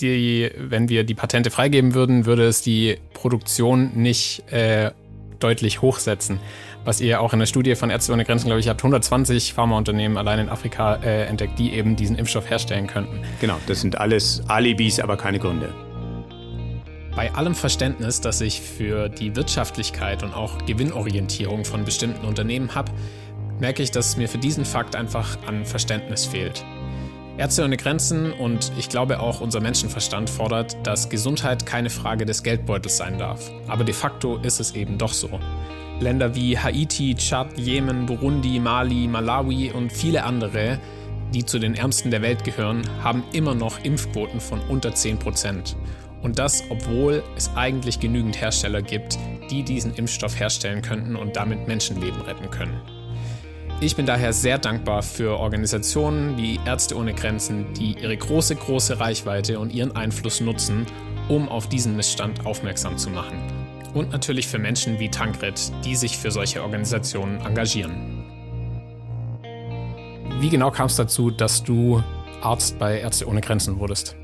die, 0.00 0.50
wenn 0.56 0.88
wir 0.88 1.04
die 1.04 1.14
Patente 1.14 1.50
freigeben 1.50 1.94
würden, 1.94 2.26
würde 2.26 2.44
es 2.44 2.62
die 2.62 2.98
Produktion 3.14 3.92
nicht 3.94 4.50
äh, 4.52 4.90
deutlich 5.38 5.82
hochsetzen. 5.82 6.40
Was 6.84 7.00
ihr 7.00 7.20
auch 7.20 7.32
in 7.32 7.38
der 7.38 7.46
Studie 7.46 7.76
von 7.76 7.90
Ärzte 7.90 8.12
ohne 8.12 8.24
Grenzen, 8.24 8.46
glaube 8.46 8.60
ich, 8.60 8.68
habt 8.68 8.80
120 8.80 9.52
Pharmaunternehmen 9.54 10.18
allein 10.18 10.40
in 10.40 10.48
Afrika 10.48 10.96
äh, 10.96 11.26
entdeckt, 11.26 11.58
die 11.58 11.72
eben 11.72 11.94
diesen 11.94 12.16
Impfstoff 12.16 12.50
herstellen 12.50 12.88
könnten. 12.88 13.20
Genau, 13.40 13.56
das 13.66 13.80
sind 13.80 13.98
alles 13.98 14.42
Alibis, 14.48 14.98
aber 14.98 15.16
keine 15.16 15.38
Gründe. 15.38 15.72
Bei 17.14 17.32
allem 17.34 17.54
Verständnis, 17.54 18.20
das 18.20 18.40
ich 18.40 18.60
für 18.60 19.08
die 19.08 19.36
Wirtschaftlichkeit 19.36 20.22
und 20.22 20.32
auch 20.32 20.64
Gewinnorientierung 20.64 21.64
von 21.64 21.84
bestimmten 21.84 22.26
Unternehmen 22.26 22.74
habe, 22.74 22.90
merke 23.60 23.82
ich, 23.82 23.90
dass 23.90 24.16
mir 24.16 24.28
für 24.28 24.38
diesen 24.38 24.64
Fakt 24.64 24.96
einfach 24.96 25.38
an 25.46 25.64
Verständnis 25.66 26.24
fehlt. 26.24 26.64
Ärzte 27.38 27.64
ohne 27.64 27.78
Grenzen 27.78 28.32
und 28.32 28.72
ich 28.76 28.90
glaube 28.90 29.20
auch 29.20 29.40
unser 29.40 29.60
Menschenverstand 29.60 30.28
fordert, 30.28 30.76
dass 30.86 31.08
Gesundheit 31.08 31.64
keine 31.64 31.88
Frage 31.88 32.26
des 32.26 32.42
Geldbeutels 32.42 32.98
sein 32.98 33.18
darf. 33.18 33.50
Aber 33.68 33.84
de 33.84 33.94
facto 33.94 34.36
ist 34.36 34.60
es 34.60 34.74
eben 34.74 34.98
doch 34.98 35.14
so. 35.14 35.40
Länder 35.98 36.34
wie 36.34 36.58
Haiti, 36.58 37.14
Tschad, 37.14 37.58
Jemen, 37.58 38.04
Burundi, 38.06 38.58
Mali, 38.58 39.08
Malawi 39.08 39.70
und 39.70 39.92
viele 39.92 40.24
andere, 40.24 40.78
die 41.32 41.46
zu 41.46 41.58
den 41.58 41.74
ärmsten 41.74 42.10
der 42.10 42.20
Welt 42.20 42.44
gehören, 42.44 42.82
haben 43.02 43.24
immer 43.32 43.54
noch 43.54 43.82
Impfquoten 43.82 44.40
von 44.40 44.60
unter 44.68 44.90
10%. 44.90 45.74
Und 46.20 46.38
das, 46.38 46.64
obwohl 46.68 47.22
es 47.36 47.50
eigentlich 47.56 47.98
genügend 47.98 48.40
Hersteller 48.40 48.82
gibt, 48.82 49.18
die 49.50 49.62
diesen 49.62 49.94
Impfstoff 49.94 50.38
herstellen 50.38 50.82
könnten 50.82 51.16
und 51.16 51.36
damit 51.36 51.66
Menschenleben 51.66 52.20
retten 52.22 52.50
können. 52.50 53.01
Ich 53.82 53.96
bin 53.96 54.06
daher 54.06 54.32
sehr 54.32 54.58
dankbar 54.58 55.02
für 55.02 55.40
Organisationen 55.40 56.36
wie 56.36 56.60
Ärzte 56.64 56.96
ohne 56.96 57.14
Grenzen, 57.14 57.66
die 57.74 57.96
ihre 58.00 58.16
große, 58.16 58.54
große 58.54 59.00
Reichweite 59.00 59.58
und 59.58 59.74
ihren 59.74 59.96
Einfluss 59.96 60.40
nutzen, 60.40 60.86
um 61.28 61.48
auf 61.48 61.68
diesen 61.68 61.96
Missstand 61.96 62.46
aufmerksam 62.46 62.96
zu 62.96 63.10
machen. 63.10 63.42
Und 63.92 64.12
natürlich 64.12 64.46
für 64.46 64.60
Menschen 64.60 65.00
wie 65.00 65.08
Tankred, 65.08 65.72
die 65.84 65.96
sich 65.96 66.16
für 66.16 66.30
solche 66.30 66.62
Organisationen 66.62 67.40
engagieren. 67.40 68.22
Wie 70.38 70.48
genau 70.48 70.70
kam 70.70 70.86
es 70.86 70.94
dazu, 70.94 71.32
dass 71.32 71.64
du 71.64 72.04
Arzt 72.40 72.78
bei 72.78 73.00
Ärzte 73.00 73.26
ohne 73.26 73.40
Grenzen 73.40 73.80
wurdest? 73.80 74.14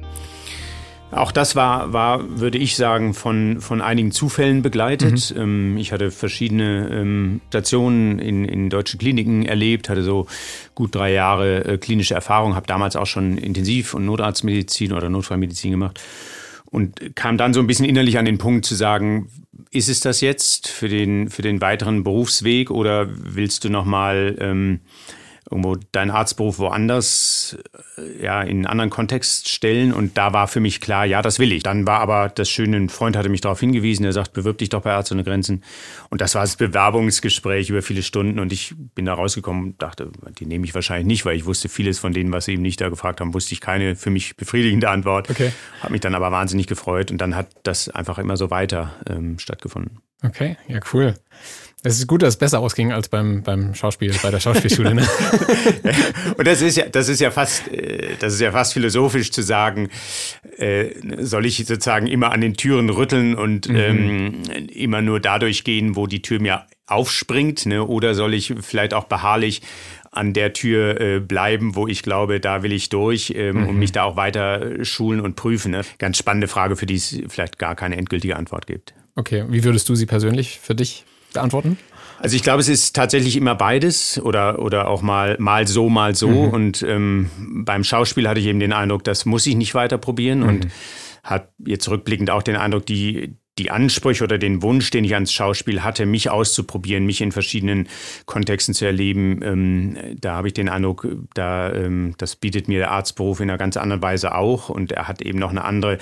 Auch 1.11 1.33
das 1.33 1.57
war, 1.57 1.92
war, 1.92 2.38
würde 2.38 2.59
ich 2.59 2.77
sagen, 2.77 3.14
von, 3.14 3.61
von 3.61 3.81
einigen 3.81 4.12
Zufällen 4.12 4.62
begleitet. 4.62 5.35
Mhm. 5.35 5.40
Ähm, 5.40 5.77
ich 5.79 5.92
hatte 5.92 6.11
verschiedene 6.11 6.88
ähm, 6.90 7.40
Stationen 7.49 8.18
in, 8.18 8.44
in 8.44 8.68
deutschen 8.68 8.99
Kliniken 8.99 9.47
erlebt, 9.47 9.88
hatte 9.88 10.03
so 10.03 10.27
gut 10.75 10.94
drei 10.94 11.12
Jahre 11.12 11.64
äh, 11.64 11.79
klinische 11.79 12.14
Erfahrung, 12.14 12.55
habe 12.55 12.66
damals 12.66 12.94
auch 12.97 13.07
schon 13.07 13.38
Intensiv- 13.38 13.94
und 13.94 14.05
Notarztmedizin 14.05 14.92
oder 14.92 15.09
Notfallmedizin 15.09 15.71
gemacht 15.71 16.01
und 16.71 17.16
kam 17.16 17.38
dann 17.38 17.55
so 17.55 17.61
ein 17.61 17.66
bisschen 17.66 17.87
innerlich 17.87 18.18
an 18.18 18.27
den 18.27 18.38
Punkt 18.38 18.66
zu 18.66 18.75
sagen, 18.75 19.29
ist 19.71 19.88
es 19.88 20.01
das 20.01 20.21
jetzt 20.21 20.68
für 20.68 20.88
den, 20.88 21.31
für 21.31 21.42
den 21.42 21.61
weiteren 21.61 22.05
Berufsweg 22.05 22.71
oder 22.71 23.09
willst 23.11 23.64
du 23.64 23.71
nochmal 23.71 24.37
ähm, 24.40 24.81
irgendwo 25.51 25.77
deinen 25.93 26.11
Arztberuf 26.11 26.59
woanders, 26.59 27.57
äh, 27.97 28.25
ja, 28.25 28.43
in 28.43 28.59
einen 28.59 28.67
anderen 28.67 28.91
Kontext 28.91 29.49
stellen. 29.49 29.93
Und 29.93 30.19
da 30.19 30.33
war 30.33 30.49
für 30.49 30.61
mich 30.61 30.81
klar, 30.81 31.05
ja, 31.07 31.23
das 31.23 31.39
will 31.39 31.53
ich. 31.53 31.63
Dann 31.63 31.87
war 31.87 32.01
aber 32.01 32.29
das 32.29 32.51
Schöne, 32.51 32.77
ein 32.77 32.89
Freund 32.89 33.17
hatte 33.17 33.29
mich 33.29 33.41
darauf 33.41 33.61
hingewiesen, 33.61 34.05
er 34.05 34.13
sagt, 34.13 34.33
bewirb 34.33 34.59
dich 34.59 34.69
doch 34.69 34.83
bei 34.83 34.91
Ärzte 34.91 35.15
ohne 35.15 35.25
Grenzen. 35.25 35.65
Und 36.11 36.21
das 36.21 36.35
war 36.35 36.43
das 36.43 36.57
Bewerbungsgespräch 36.57 37.71
über 37.71 37.83
viele 37.83 38.03
Stunden 38.03 38.39
und 38.39 38.53
ich 38.53 38.75
bin 38.95 39.07
da 39.07 39.15
rausgekommen 39.15 39.65
und 39.65 39.83
dachte, 39.83 40.11
die 40.39 40.47
nehme 40.47 40.65
ich 40.65 40.75
wahrscheinlich 40.75 41.07
nicht, 41.07 41.25
weil 41.25 41.37
ich 41.37 41.47
wusste 41.47 41.69
vieles 41.69 41.99
von 41.99 42.13
denen, 42.13 42.33
was 42.33 42.45
sie 42.45 42.53
eben 42.53 42.63
nicht 42.63 42.81
da 42.81 42.89
gefragt 42.89 43.21
haben, 43.21 43.35
wusste 43.35 43.55
ich 43.55 43.61
keine 43.61 43.97
für 43.97 44.11
mich 44.11 44.37
befriedigende 44.37 44.91
Antwort. 44.91 45.31
Okay. 45.31 45.53
Habe 45.81 45.93
mich 45.93 46.01
dann 46.01 46.15
aber 46.15 46.31
wahnsinnig 46.31 46.67
gefreut 46.67 47.11
und 47.11 47.19
dann 47.19 47.35
hat 47.35 47.49
das 47.63 47.89
einfach 47.89 48.19
immer 48.19 48.37
so 48.37 48.51
weiter 48.51 48.95
ähm, 49.09 49.39
stattgefunden. 49.39 49.99
Okay, 50.23 50.57
ja, 50.67 50.81
cool. 50.93 51.15
Es 51.85 51.99
ist 51.99 52.09
gut, 52.09 52.23
dass 52.23 52.35
es 52.35 52.38
besser 52.38 52.59
ausging 52.59 52.93
als 52.93 53.09
beim, 53.09 53.43
beim 53.45 53.73
Schauspiel, 53.73 54.12
bei 54.21 54.33
der 54.33 54.41
Schauspielschule. 54.41 54.95
Ne? 54.97 55.09
und 56.37 56.47
das 56.47 56.61
ist 56.61 56.77
ja, 56.77 56.88
das 56.88 57.09
ist 57.09 57.21
ja 57.21 57.31
fast, 57.31 57.69
äh, 57.69 58.17
das 58.19 58.35
ist 58.35 58.41
ja 58.41 58.51
fast 58.51 58.73
philosophisch 58.73 59.31
zu 59.31 59.43
sagen, 59.43 59.88
äh, 60.57 60.91
soll 61.19 61.47
ich 61.47 61.59
sozusagen 61.59 62.09
immer 62.09 62.33
an 62.33 62.41
den 62.41 62.55
Türen 62.55 62.91
rütteln 62.91 63.37
und 63.37 63.69
mhm. 63.69 63.77
ähm, 63.77 64.43
immer 64.73 65.03
nur 65.03 65.21
dadurch 65.21 65.62
gehen, 65.62 65.95
wo 65.95 66.09
die 66.09 66.21
Tür 66.21 66.41
mir 66.41 66.67
aufspringt, 66.88 67.67
ne? 67.67 67.85
oder 67.85 68.14
soll 68.14 68.35
ich 68.35 68.55
vielleicht 68.61 68.93
auch 68.93 69.05
beharrlich 69.05 69.62
an 70.11 70.33
der 70.33 70.55
Tür 70.55 71.01
äh, 71.01 71.21
bleiben, 71.21 71.77
wo 71.77 71.87
ich 71.87 72.03
glaube, 72.03 72.41
da 72.41 72.64
will 72.64 72.73
ich 72.73 72.88
durch 72.88 73.33
ähm, 73.37 73.57
mhm. 73.57 73.69
und 73.69 73.79
mich 73.79 73.93
da 73.93 74.03
auch 74.03 74.17
weiter 74.17 74.85
schulen 74.85 75.21
und 75.21 75.37
prüfen. 75.37 75.71
Ne? 75.71 75.83
Ganz 75.99 76.19
spannende 76.19 76.49
Frage, 76.49 76.75
für 76.75 76.87
die 76.87 76.97
es 76.97 77.21
vielleicht 77.29 77.59
gar 77.59 77.77
keine 77.77 77.97
endgültige 77.97 78.35
Antwort 78.35 78.67
gibt. 78.67 78.95
Okay, 79.14 79.45
wie 79.49 79.62
würdest 79.62 79.88
du 79.88 79.95
sie 79.95 80.07
persönlich 80.07 80.59
für 80.61 80.75
dich 80.75 81.05
beantworten? 81.33 81.79
Also 82.21 82.35
ich 82.35 82.43
glaube, 82.43 82.61
es 82.61 82.69
ist 82.69 82.97
tatsächlich 82.97 83.37
immer 83.37 83.55
beides 83.55 84.21
oder, 84.21 84.59
oder 84.59 84.88
auch 84.88 85.03
mal, 85.03 85.37
mal 85.38 85.67
so, 85.69 85.88
mal 85.88 86.14
so. 86.14 86.29
Mhm. 86.29 86.51
Und 86.51 86.83
ähm, 86.83 87.31
beim 87.64 87.85
Schauspiel 87.85 88.29
hatte 88.29 88.41
ich 88.41 88.47
eben 88.47 88.59
den 88.59 88.73
Eindruck, 88.73 89.05
das 89.05 89.25
muss 89.25 89.47
ich 89.47 89.55
nicht 89.55 89.75
weiter 89.75 89.99
probieren 89.99 90.41
mhm. 90.41 90.49
und 90.49 90.69
hat 91.23 91.53
jetzt 91.59 91.88
rückblickend 91.88 92.31
auch 92.31 92.43
den 92.43 92.57
Eindruck, 92.57 92.87
die, 92.87 93.37
die 93.59 93.71
Ansprüche 93.71 94.25
oder 94.25 94.38
den 94.38 94.62
Wunsch, 94.62 94.90
den 94.90 95.05
ich 95.05 95.14
ans 95.14 95.33
Schauspiel 95.33 95.83
hatte, 95.83 96.07
mich 96.07 96.31
auszuprobieren, 96.31 97.05
mich 97.05 97.21
in 97.21 97.33
verschiedenen 97.33 97.88
Kontexten 98.27 98.75
zu 98.75 98.85
erleben, 98.85 99.40
ähm, 99.42 99.97
da 100.21 100.37
habe 100.37 100.49
ich 100.49 100.55
den 100.55 100.68
Eindruck, 100.68 101.07
da, 101.35 101.73
ähm, 101.73 102.14
das 102.18 102.37
bietet 102.37 102.68
mir 102.68 102.79
der 102.79 102.90
Arztberuf 102.90 103.40
in 103.40 103.51
einer 103.51 103.59
ganz 103.59 103.77
anderen 103.77 104.03
Weise 104.03 104.35
auch. 104.35 104.68
Und 104.68 104.92
er 104.92 105.09
hat 105.09 105.23
eben 105.23 105.38
noch 105.38 105.51
eine 105.51 105.64
andere, 105.64 105.99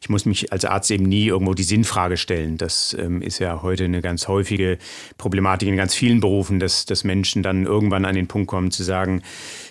ich 0.00 0.08
muss 0.08 0.24
mich 0.24 0.52
als 0.52 0.64
Arzt 0.64 0.90
eben 0.90 1.04
nie 1.04 1.26
irgendwo 1.26 1.54
die 1.54 1.62
Sinnfrage 1.62 2.16
stellen. 2.16 2.56
Das 2.56 2.96
ähm, 2.98 3.22
ist 3.22 3.38
ja 3.38 3.62
heute 3.62 3.84
eine 3.84 4.02
ganz 4.02 4.28
häufige 4.28 4.78
Problematik 5.18 5.68
in 5.68 5.76
ganz 5.76 5.94
vielen 5.94 6.20
Berufen, 6.20 6.60
dass, 6.60 6.84
dass 6.86 7.04
Menschen 7.04 7.42
dann 7.42 7.66
irgendwann 7.66 8.04
an 8.04 8.14
den 8.14 8.28
Punkt 8.28 8.48
kommen 8.48 8.70
zu 8.70 8.82
sagen, 8.82 9.22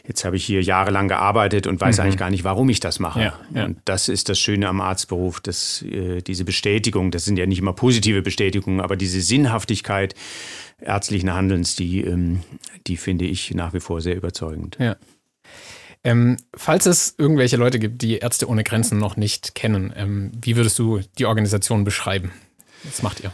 jetzt 0.07 0.25
habe 0.25 0.35
ich 0.35 0.45
hier 0.45 0.61
jahrelang 0.61 1.07
gearbeitet 1.07 1.67
und 1.67 1.79
weiß 1.79 1.97
mhm. 1.97 2.03
eigentlich 2.03 2.17
gar 2.17 2.29
nicht, 2.29 2.43
warum 2.43 2.67
ich 2.69 2.79
das 2.79 2.99
mache. 2.99 3.21
Ja, 3.21 3.33
ja. 3.53 3.65
Und 3.65 3.77
das 3.85 4.09
ist 4.09 4.27
das 4.27 4.39
Schöne 4.39 4.67
am 4.67 4.81
Arztberuf, 4.81 5.39
dass 5.39 5.83
äh, 5.83 6.21
diese 6.21 6.43
Bestätigung, 6.43 7.11
das 7.11 7.25
sind 7.29 7.37
ja 7.37 7.45
nicht 7.45 7.59
immer 7.59 7.73
positive 7.73 8.21
Bestätigungen, 8.21 8.81
aber 8.81 8.95
diese 8.95 9.21
Sinnhaftigkeit 9.21 10.15
ärztlichen 10.81 11.33
Handelns, 11.33 11.75
die, 11.75 12.01
ähm, 12.01 12.41
die 12.87 12.97
finde 12.97 13.25
ich 13.25 13.53
nach 13.53 13.73
wie 13.73 13.79
vor 13.79 14.01
sehr 14.01 14.15
überzeugend. 14.15 14.77
Ja. 14.79 14.97
Ähm, 16.03 16.37
falls 16.55 16.85
es 16.85 17.15
irgendwelche 17.17 17.57
Leute 17.57 17.79
gibt, 17.79 18.01
die 18.01 18.17
Ärzte 18.17 18.47
ohne 18.47 18.63
Grenzen 18.63 18.97
noch 18.97 19.17
nicht 19.17 19.55
kennen, 19.55 19.93
ähm, 19.95 20.31
wie 20.41 20.55
würdest 20.55 20.79
du 20.79 21.01
die 21.17 21.25
Organisation 21.25 21.83
beschreiben? 21.83 22.31
Was 22.83 23.03
macht 23.03 23.21
ihr? 23.21 23.33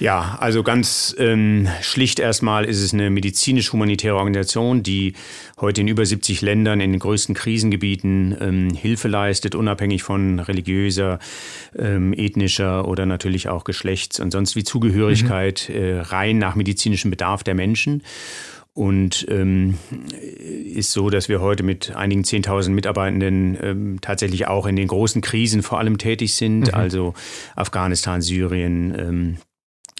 Ja, 0.00 0.36
also 0.40 0.62
ganz 0.62 1.14
ähm, 1.18 1.68
schlicht 1.80 2.18
erstmal 2.18 2.64
ist 2.64 2.82
es 2.82 2.92
eine 2.92 3.10
medizinisch-humanitäre 3.10 4.16
Organisation, 4.16 4.82
die 4.82 5.14
heute 5.60 5.82
in 5.82 5.88
über 5.88 6.04
70 6.04 6.42
Ländern 6.42 6.80
in 6.80 6.92
den 6.92 6.98
größten 6.98 7.34
Krisengebieten 7.34 8.36
ähm, 8.40 8.74
Hilfe 8.74 9.08
leistet, 9.08 9.54
unabhängig 9.54 10.02
von 10.02 10.40
religiöser, 10.40 11.20
ähm, 11.78 12.12
ethnischer 12.12 12.88
oder 12.88 13.06
natürlich 13.06 13.48
auch 13.48 13.64
Geschlechts- 13.64 14.18
und 14.18 14.32
sonst 14.32 14.56
wie 14.56 14.64
Zugehörigkeit, 14.64 15.68
mhm. 15.68 15.74
äh, 15.76 16.00
rein 16.00 16.38
nach 16.38 16.56
medizinischem 16.56 17.10
Bedarf 17.10 17.44
der 17.44 17.54
Menschen. 17.54 18.02
Und 18.72 19.24
ähm, 19.30 19.78
ist 20.74 20.90
so, 20.90 21.08
dass 21.08 21.28
wir 21.28 21.40
heute 21.40 21.62
mit 21.62 21.94
einigen 21.94 22.22
10.000 22.22 22.70
Mitarbeitenden 22.70 23.56
ähm, 23.62 23.98
tatsächlich 24.00 24.48
auch 24.48 24.66
in 24.66 24.74
den 24.74 24.88
großen 24.88 25.22
Krisen 25.22 25.62
vor 25.62 25.78
allem 25.78 25.96
tätig 25.96 26.34
sind, 26.34 26.66
mhm. 26.66 26.74
also 26.74 27.14
Afghanistan, 27.54 28.20
Syrien, 28.20 28.92
ähm, 28.98 29.36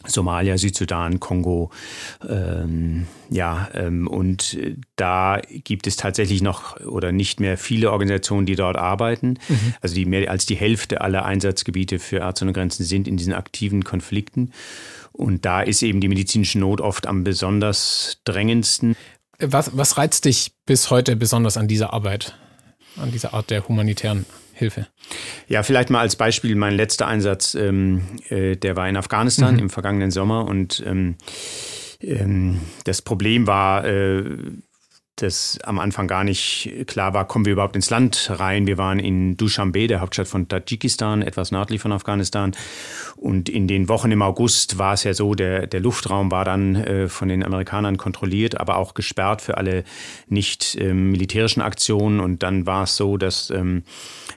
Somalia, 0.06 0.58
Südsudan, 0.58 1.20
Kongo. 1.20 1.70
Ähm, 2.28 3.06
ja, 3.30 3.68
ähm, 3.74 4.06
und 4.06 4.58
da 4.96 5.40
gibt 5.48 5.86
es 5.86 5.96
tatsächlich 5.96 6.42
noch 6.42 6.80
oder 6.80 7.12
nicht 7.12 7.40
mehr 7.40 7.58
viele 7.58 7.90
Organisationen, 7.90 8.46
die 8.46 8.56
dort 8.56 8.76
arbeiten. 8.76 9.38
Mhm. 9.48 9.74
Also 9.80 9.94
die 9.94 10.04
mehr 10.04 10.30
als 10.30 10.46
die 10.46 10.56
Hälfte 10.56 11.00
aller 11.00 11.24
Einsatzgebiete 11.24 11.98
für 11.98 12.18
Ärzte 12.18 12.44
ohne 12.44 12.52
Grenzen 12.52 12.84
sind 12.84 13.08
in 13.08 13.16
diesen 13.16 13.32
aktiven 13.32 13.84
Konflikten. 13.84 14.52
Und 15.12 15.44
da 15.44 15.62
ist 15.62 15.82
eben 15.82 16.00
die 16.00 16.08
medizinische 16.08 16.58
Not 16.58 16.80
oft 16.80 17.06
am 17.06 17.24
besonders 17.24 18.18
drängendsten. 18.24 18.96
Was, 19.38 19.76
was 19.76 19.96
reizt 19.96 20.24
dich 20.24 20.52
bis 20.66 20.90
heute 20.90 21.16
besonders 21.16 21.56
an 21.56 21.68
dieser 21.68 21.92
Arbeit, 21.92 22.36
an 22.96 23.12
dieser 23.12 23.34
Art 23.34 23.50
der 23.50 23.66
humanitären 23.68 24.26
Hilfe? 24.54 24.86
Ja, 25.48 25.62
vielleicht 25.62 25.90
mal 25.90 26.00
als 26.00 26.16
Beispiel 26.16 26.54
mein 26.54 26.74
letzter 26.74 27.06
Einsatz, 27.06 27.54
ähm, 27.54 28.02
äh, 28.28 28.56
der 28.56 28.76
war 28.76 28.88
in 28.88 28.96
Afghanistan 28.96 29.54
mhm. 29.54 29.60
im 29.60 29.70
vergangenen 29.70 30.10
Sommer 30.10 30.46
und 30.46 30.82
ähm, 30.86 31.16
ähm, 32.00 32.60
das 32.84 33.02
Problem 33.02 33.46
war, 33.46 33.84
äh, 33.84 34.24
dass 35.16 35.58
am 35.62 35.78
Anfang 35.78 36.08
gar 36.08 36.24
nicht 36.24 36.72
klar 36.86 37.14
war, 37.14 37.26
kommen 37.26 37.44
wir 37.44 37.52
überhaupt 37.52 37.76
ins 37.76 37.88
Land 37.88 38.30
rein. 38.34 38.66
Wir 38.66 38.78
waren 38.78 38.98
in 38.98 39.36
Dushanbe, 39.36 39.86
der 39.86 40.00
Hauptstadt 40.00 40.26
von 40.26 40.48
Tadschikistan, 40.48 41.22
etwas 41.22 41.52
nördlich 41.52 41.80
von 41.80 41.92
Afghanistan. 41.92 42.52
Und 43.16 43.48
in 43.48 43.68
den 43.68 43.88
Wochen 43.88 44.10
im 44.10 44.22
August 44.22 44.76
war 44.78 44.94
es 44.94 45.04
ja 45.04 45.14
so, 45.14 45.34
der, 45.34 45.68
der 45.68 45.78
Luftraum 45.78 46.32
war 46.32 46.44
dann 46.44 46.74
äh, 46.74 47.08
von 47.08 47.28
den 47.28 47.44
Amerikanern 47.44 47.96
kontrolliert, 47.96 48.60
aber 48.60 48.76
auch 48.76 48.94
gesperrt 48.94 49.40
für 49.40 49.56
alle 49.56 49.84
nicht 50.28 50.74
äh, 50.80 50.92
militärischen 50.92 51.62
Aktionen. 51.62 52.18
Und 52.18 52.42
dann 52.42 52.66
war 52.66 52.82
es 52.82 52.96
so, 52.96 53.16
dass 53.16 53.50
ähm, 53.50 53.84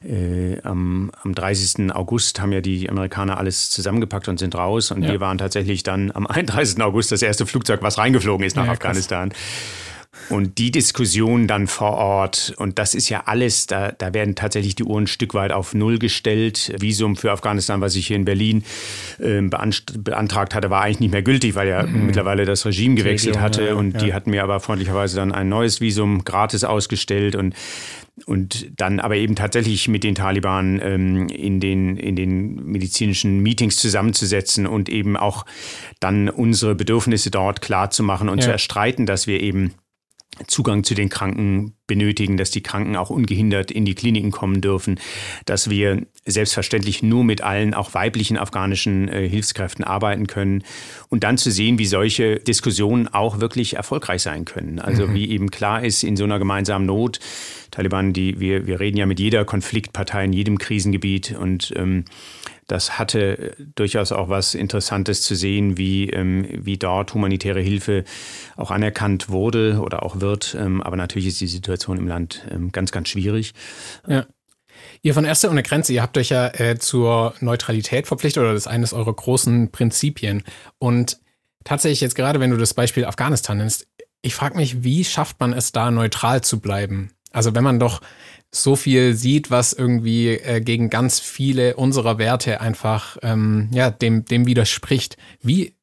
äh, 0.04 0.62
am, 0.62 1.12
am 1.24 1.34
30. 1.34 1.92
August 1.92 2.40
haben 2.40 2.52
ja 2.52 2.62
die 2.62 2.88
Amerikaner 2.88 3.40
alles 3.40 3.72
zusammengepackt 3.72 4.28
und 4.28 4.38
sind 4.38 4.54
raus. 4.54 4.92
Und 4.92 5.02
ja. 5.02 5.12
wir 5.12 5.20
waren 5.22 5.40
tatsächlich 5.40 5.82
dann 5.82 6.12
am 6.12 6.28
31. 6.38 6.80
August 6.82 7.12
das 7.12 7.24
erste 7.24 7.48
Flugzeug, 7.48 7.82
was 7.82 7.98
reingeflogen 7.98 8.46
ist 8.46 8.56
nach 8.56 8.66
ja, 8.66 8.74
Afghanistan. 8.74 9.30
Krass. 9.30 9.87
Und 10.30 10.58
die 10.58 10.72
Diskussion 10.72 11.48
dann 11.48 11.68
vor 11.68 11.94
Ort, 11.94 12.54
und 12.58 12.80
das 12.80 12.94
ist 12.94 13.10
ja 13.10 13.24
alles, 13.26 13.68
da, 13.68 13.92
da 13.92 14.14
werden 14.14 14.36
tatsächlich 14.36 14.76
die 14.76 14.84
Uhren 14.84 15.04
ein 15.04 15.08
Stück 15.08 15.34
weit 15.34 15.52
auf 15.52 15.74
Null 15.74 16.00
gestellt. 16.00 16.74
Visum 16.80 17.16
für 17.16 17.32
Afghanistan, 17.32 17.82
was 17.82 17.96
ich 17.96 18.08
hier 18.08 18.18
in 18.18 18.26
Berlin 18.26 18.64
äh, 19.20 19.42
beantragt 19.42 20.54
hatte, 20.54 20.70
war 20.70 20.82
eigentlich 20.82 21.00
nicht 21.00 21.12
mehr 21.12 21.24
gültig, 21.24 21.56
weil 21.56 21.70
ja 21.70 21.84
mhm. 21.84 22.08
mittlerweile 22.08 22.46
das 22.46 22.66
Regime 22.66 22.96
gewechselt 22.96 23.40
hatte. 23.40 23.76
Und 23.76 23.94
ja. 23.94 24.00
die 24.00 24.14
hatten 24.14 24.32
mir 24.32 24.44
aber 24.44 24.60
freundlicherweise 24.60 25.16
dann 25.16 25.32
ein 25.32 25.50
neues 25.50 25.82
Visum 25.82 26.24
gratis 26.24 26.64
ausgestellt. 26.64 27.36
Und 27.36 27.56
und 28.26 28.68
dann 28.78 29.00
aber 29.00 29.16
eben 29.16 29.36
tatsächlich 29.36 29.88
mit 29.88 30.04
den 30.04 30.16
Taliban 30.16 30.82
ähm, 30.82 31.30
in, 31.30 31.60
den, 31.60 31.98
in 31.98 32.16
den 32.16 32.56
medizinischen 32.66 33.42
Meetings 33.42 33.78
zusammenzusetzen 33.78 34.66
und 34.66 34.90
eben 34.90 35.16
auch 35.16 35.46
dann 36.00 36.28
unsere 36.28 36.74
Bedürfnisse 36.74 37.30
dort 37.30 37.62
klar 37.62 37.92
zu 37.92 38.02
machen 38.02 38.28
und 38.28 38.40
ja. 38.40 38.46
zu 38.46 38.52
erstreiten, 38.52 39.06
dass 39.06 39.28
wir 39.28 39.40
eben 39.40 39.74
Zugang 40.48 40.84
zu 40.84 40.94
den 40.94 41.10
Kranken 41.10 41.74
benötigen, 41.88 42.38
dass 42.38 42.52
die 42.52 42.62
Kranken 42.62 42.96
auch 42.96 43.10
ungehindert 43.10 43.72
in 43.72 43.86
die 43.86 43.96
Kliniken 43.96 44.32
kommen 44.32 44.62
dürfen, 44.62 45.00
dass 45.46 45.70
wir 45.70 46.06
selbstverständlich 46.26 47.02
nur 47.02 47.24
mit 47.24 47.42
allen 47.42 47.74
auch 47.74 47.94
weiblichen 47.94 48.38
afghanischen 48.38 49.08
äh, 49.08 49.28
Hilfskräften 49.28 49.84
arbeiten 49.84 50.28
können 50.28 50.64
und 51.10 51.24
dann 51.24 51.38
zu 51.38 51.50
sehen, 51.50 51.80
wie 51.80 51.86
solche 51.86 52.38
Diskussionen 52.38 53.08
auch 53.08 53.40
wirklich 53.40 53.76
erfolgreich 53.76 54.22
sein 54.22 54.46
können. 54.46 54.80
Also 54.80 55.08
mhm. 55.08 55.14
wie 55.16 55.30
eben 55.30 55.50
klar 55.50 55.84
ist, 55.84 56.04
in 56.04 56.18
so 56.18 56.26
einer 56.26 56.40
gemeinsamen 56.40 56.86
Not, 56.86 57.20
Taliban, 57.72 58.14
die 58.14 58.40
wir, 58.40 58.68
wir 58.68 58.80
reden 58.80 58.98
ja 58.98 59.06
mit 59.06 59.20
jeder 59.20 59.46
Konfliktpartei 59.46 60.26
in 60.26 60.34
jedem 60.34 60.58
Krisengebiet 60.58 61.36
und 61.38 61.74
ähm, 61.76 62.06
das 62.68 63.00
hatte 63.00 63.56
durchaus 63.76 64.12
auch 64.12 64.30
was 64.30 64.54
Interessantes 64.54 65.22
zu 65.22 65.36
sehen, 65.36 65.78
wie, 65.78 66.10
ähm, 66.10 66.48
wie 66.52 66.78
dort 66.78 67.14
humanitäre 67.14 67.62
Hilfe 67.62 68.04
auch 68.56 68.72
anerkannt 68.72 69.30
wurde 69.30 69.80
oder 69.82 70.04
auch 70.04 70.20
wird. 70.20 70.56
Ähm, 70.60 70.82
aber 70.82 70.98
natürlich 70.98 71.28
ist 71.28 71.42
die 71.42 71.48
Situation 71.48 71.98
im 71.98 72.08
Land 72.08 72.46
ähm, 72.52 72.72
ganz, 72.72 72.92
ganz 72.92 73.10
schwierig. 73.10 73.54
Ja. 74.08 74.26
Ihr 75.02 75.14
von 75.14 75.26
Ärzte 75.26 75.50
ohne 75.50 75.64
Grenze, 75.64 75.94
ihr 75.94 76.02
habt 76.02 76.18
euch 76.18 76.30
ja 76.30 76.48
äh, 76.48 76.78
zur 76.78 77.34
Neutralität 77.40 78.08
verpflichtet 78.08 78.42
oder 78.42 78.54
das 78.54 78.64
ist 78.64 78.68
eines 78.68 78.94
eurer 78.94 79.14
großen 79.14 79.72
Prinzipien. 79.72 80.44
Und 80.78 81.20
tatsächlich 81.64 82.02
jetzt 82.02 82.16
gerade, 82.16 82.40
wenn 82.40 82.52
du 82.52 82.58
das 82.58 82.74
Beispiel 82.74 83.06
Afghanistan 83.06 83.58
nimmst, 83.58 83.88
ich 84.22 84.36
frage 84.36 84.58
mich, 84.58 84.84
wie 84.84 85.06
schafft 85.06 85.40
man 85.40 85.54
es 85.54 85.72
da 85.72 85.92
neutral 85.92 86.42
zu 86.42 86.60
bleiben? 86.60 87.12
Also 87.32 87.56
wenn 87.56 87.64
man 87.64 87.80
doch 87.80 88.02
so 88.52 88.76
viel 88.76 89.14
sieht, 89.14 89.52
was 89.52 89.74
irgendwie 89.74 90.30
äh, 90.30 90.62
gegen 90.62 90.90
ganz 90.90 91.20
viele 91.20 91.76
unserer 91.76 92.18
Werte 92.18 92.62
einfach 92.62 93.18
ähm, 93.22 93.70
ja, 93.72 93.92
dem, 93.92 94.26
dem 94.26 94.46
widerspricht. 94.46 95.18
Wie 95.42 95.74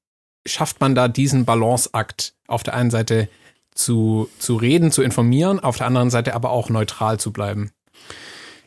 schafft 0.47 0.81
man 0.81 0.95
da 0.95 1.09
diesen 1.09 1.45
Balanceakt 1.45 2.35
auf 2.47 2.63
der 2.63 2.75
einen 2.75 2.91
Seite 2.91 3.29
zu, 3.75 4.29
zu 4.39 4.57
reden, 4.57 4.93
zu 4.93 5.03
informieren, 5.03 5.61
auf 5.61 5.77
der 5.79 5.87
anderen 5.87 6.11
Seite 6.11 6.35
aber 6.35 6.51
auch 6.51 6.71
neutral 6.71 7.19
zu 7.19 7.33
bleiben? 7.33 7.71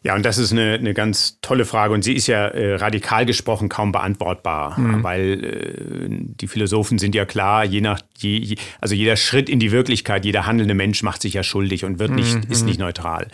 Ja, 0.04 0.16
und 0.16 0.26
das 0.26 0.38
ist 0.38 0.52
eine, 0.52 0.76
eine 0.76 0.94
ganz 0.94 1.40
tolle 1.42 1.66
Frage 1.66 1.94
und 1.94 2.04
sie 2.04 2.14
ist 2.14 2.28
ja 2.28 2.48
äh, 2.48 2.76
radikal 2.76 3.26
gesprochen 3.26 3.68
kaum 3.68 3.92
beantwortbar, 3.92 4.80
mhm. 4.80 5.04
weil 5.04 5.44
äh, 5.44 6.08
die 6.10 6.48
Philosophen 6.48 7.00
sind 7.00 7.16
ja 7.16 7.26
klar, 7.26 7.66
je 7.66 7.82
nach, 7.82 8.00
je, 8.18 8.56
also 8.80 8.96
jeder 8.96 9.16
Schritt 9.16 9.50
in 9.50 9.60
die 9.60 9.72
Wirklichkeit, 9.72 10.24
jeder 10.24 10.46
handelnde 10.46 10.76
Mensch 10.76 11.04
macht 11.04 11.22
sich 11.22 11.34
ja 11.34 11.44
schuldig 11.44 11.84
und 11.84 12.00
wird 12.00 12.12
nicht, 12.12 12.36
mhm. 12.36 12.52
ist 12.52 12.64
nicht 12.64 12.80
neutral. 12.80 13.28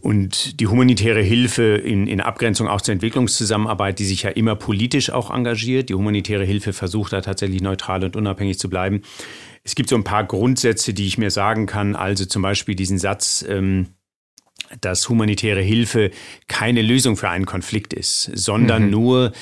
Und 0.00 0.60
die 0.60 0.66
humanitäre 0.66 1.22
Hilfe 1.22 1.62
in, 1.62 2.08
in 2.08 2.20
Abgrenzung 2.20 2.68
auch 2.68 2.80
zur 2.80 2.92
Entwicklungszusammenarbeit, 2.92 3.98
die 4.00 4.04
sich 4.04 4.24
ja 4.24 4.30
immer 4.30 4.56
politisch 4.56 5.10
auch 5.10 5.30
engagiert. 5.30 5.88
Die 5.88 5.94
humanitäre 5.94 6.44
Hilfe 6.44 6.72
versucht 6.72 7.12
da 7.12 7.20
tatsächlich 7.20 7.62
neutral 7.62 8.02
und 8.04 8.16
unabhängig 8.16 8.58
zu 8.58 8.68
bleiben. 8.68 9.02
Es 9.62 9.74
gibt 9.74 9.88
so 9.88 9.96
ein 9.96 10.04
paar 10.04 10.24
Grundsätze, 10.24 10.94
die 10.94 11.06
ich 11.06 11.16
mir 11.16 11.30
sagen 11.30 11.66
kann. 11.66 11.94
Also 11.94 12.24
zum 12.24 12.42
Beispiel 12.42 12.74
diesen 12.74 12.98
Satz, 12.98 13.44
ähm, 13.48 13.86
dass 14.80 15.08
humanitäre 15.08 15.60
Hilfe 15.60 16.10
keine 16.48 16.82
Lösung 16.82 17.16
für 17.16 17.28
einen 17.28 17.46
Konflikt 17.46 17.92
ist, 17.92 18.30
sondern 18.34 18.86
mhm. 18.86 18.90
nur 18.90 19.32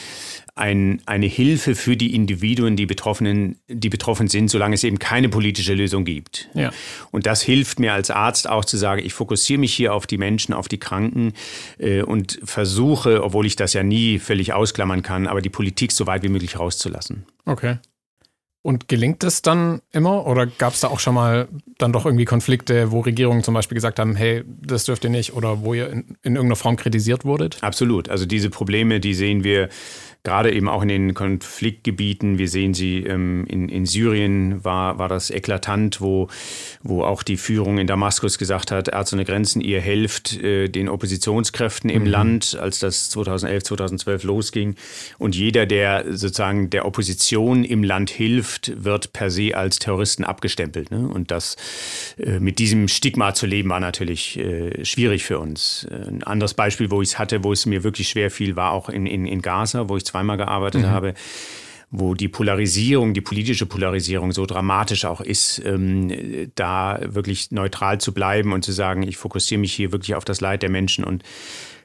ein, 0.55 1.01
eine 1.07 1.27
Hilfe 1.27 1.75
für 1.75 1.97
die 1.97 2.15
Individuen, 2.15 2.77
die, 2.77 2.85
Betroffenen, 2.85 3.59
die 3.69 3.89
betroffen 3.89 4.29
sind, 4.29 4.49
solange 4.49 4.75
es 4.75 4.85
eben 4.85 4.99
keine 4.99 5.31
politische 5.31 5.73
Lösung 5.73 6.05
gibt. 6.05 6.51
Ja. 6.55 6.71
Und 7.11 7.27
das 7.27 7.41
hilft 7.41 7.81
mir 7.81 7.95
als 7.95 8.11
Arzt 8.11 8.49
auch 8.49 8.65
zu 8.65 8.77
sagen, 8.77 9.03
ich 9.05 9.15
fokussiere 9.15 9.59
mich 9.59 9.73
hier 9.73 9.95
auf 9.95 10.07
die 10.07 10.19
Menschen, 10.19 10.53
auf 10.53 10.69
die 10.69 10.79
Kranken 10.79 11.33
äh, 11.79 12.03
und 12.03 12.39
versuche, 12.45 13.25
obwohl 13.25 13.47
ich 13.47 13.57
das 13.57 13.73
ja 13.73 13.83
nie 13.83 14.19
völlig 14.19 14.53
ausklammern 14.53 15.03
kann, 15.03 15.27
aber 15.27 15.41
die 15.41 15.49
Politik 15.49 15.91
so 15.91 16.07
weit 16.07 16.23
wie 16.23 16.29
möglich 16.29 16.59
rauszulassen. 16.59 17.25
Okay. 17.47 17.79
Und 18.65 18.87
gelingt 18.87 19.25
es 19.25 19.43
dann 19.43 19.81
immer 19.91 20.25
oder 20.25 20.47
gab 20.47 20.75
es 20.75 20.81
da 20.81 20.89
auch 20.89 21.01
schon 21.01 21.15
mal 21.15 21.49
dann 21.79 21.93
doch 21.93 22.07
irgendwie 22.07 22.27
Konflikte, 22.27 22.93
wo 22.93 23.01
Regierungen 23.01 23.43
zum 23.43 23.55
Beispiel 23.55 23.75
gesagt 23.75 23.99
haben, 23.99 24.15
hey, 24.15 24.45
das 24.47 24.85
dürft 24.85 25.03
ihr 25.03 25.11
nicht 25.11 25.33
oder 25.33 25.63
wo 25.63 25.75
ihr 25.75 25.91
in, 25.91 26.17
in 26.23 26.37
irgendeiner 26.37 26.55
Form 26.55 26.77
kritisiert 26.77 27.25
wurdet? 27.25 27.59
Absolut. 27.61 28.09
Also 28.09 28.25
diese 28.25 28.51
Probleme, 28.51 29.01
die 29.01 29.15
sehen 29.15 29.43
wir 29.43 29.69
gerade 30.25 30.53
eben 30.53 30.69
auch 30.69 30.83
in 30.83 30.89
den 30.89 31.15
Konfliktgebieten. 31.15 32.39
Wir 32.39 32.49
sehen 32.49 32.75
sie 32.75 32.99
ähm, 32.99 33.45
in, 33.49 33.69
in 33.69 33.87
Syrien 33.87 34.65
war, 34.65 34.99
war 34.99 35.09
das 35.09 35.31
eklatant, 35.31 36.01
wo, 36.01 36.29
wo 36.83 37.03
auch 37.03 37.25
die 37.25 37.37
Führung 37.37 37.79
in 37.79 37.89
Damaskus 37.89 38.39
gesagt 38.39 38.71
hat, 38.71 38.87
Ärzte 38.89 39.17
ohne 39.17 39.25
Grenzen, 39.25 39.61
ihr 39.61 39.81
helft 39.81 40.41
äh, 40.41 40.69
den 40.69 40.89
Oppositionskräften 40.89 41.91
im 41.91 42.03
mhm. 42.03 42.09
Land, 42.09 42.59
als 42.61 42.79
das 42.79 43.11
2011, 43.11 43.65
2012 43.65 44.23
losging. 44.23 44.77
Und 45.19 45.35
jeder, 45.35 45.67
der 45.67 46.05
sozusagen 46.11 46.71
der 46.71 46.87
Opposition 46.87 47.65
im 47.65 47.83
Land 47.83 48.11
hilft, 48.11 48.85
wird 48.85 49.13
per 49.13 49.29
se 49.29 49.57
als 49.57 49.81
Terroristen 49.81 50.23
abgestempelt. 50.23 50.93
Ne? 50.93 51.09
Und 51.09 51.33
das 51.33 51.57
äh, 52.17 52.39
mit 52.39 52.61
diesem 52.61 52.87
Stigma 52.87 53.35
zu 53.35 53.47
leben, 53.47 53.71
war 53.71 53.81
natürlich 53.81 54.39
äh, 54.39 54.85
schwierig 54.85 55.25
für 55.25 55.41
uns. 55.41 55.85
Ein 55.91 56.23
anderes 56.23 56.55
Beispiel, 56.55 56.93
wo 56.93 57.03
ich 57.03 57.09
es 57.09 57.19
hatte, 57.19 57.43
wo 57.43 57.53
es 57.53 57.67
mir 57.67 57.83
wirklich 57.83 58.09
schwer 58.09 58.31
fiel, 58.31 58.55
war 58.55 58.71
auch 58.71 58.89
in, 58.89 59.07
in, 59.07 59.27
in 59.27 59.43
Gaza, 59.43 59.89
wo 59.89 59.97
ich 59.97 60.12
zweimal 60.13 60.37
gearbeitet 60.37 60.83
mhm. 60.83 60.91
habe, 60.91 61.15
wo 61.91 62.15
die 62.15 62.29
Polarisierung, 62.29 63.13
die 63.13 63.21
politische 63.21 63.67
Polarisierung 63.67 64.33
so 64.33 64.47
dramatisch 64.47 65.05
auch 65.05 65.21
ist, 65.21 65.61
ähm, 65.65 66.51
da 66.55 66.99
wirklich 67.03 67.51
neutral 67.51 67.99
zu 67.99 68.15
bleiben 68.15 68.53
und 68.53 68.65
zu 68.65 68.73
sagen, 68.73 69.03
ich 69.03 69.17
fokussiere 69.17 69.61
mich 69.61 69.73
hier 69.73 69.93
wirklich 69.93 70.15
auf 70.15 70.25
das 70.25 70.41
Leid 70.41 70.63
der 70.63 70.71
Menschen 70.71 71.05
und, 71.05 71.23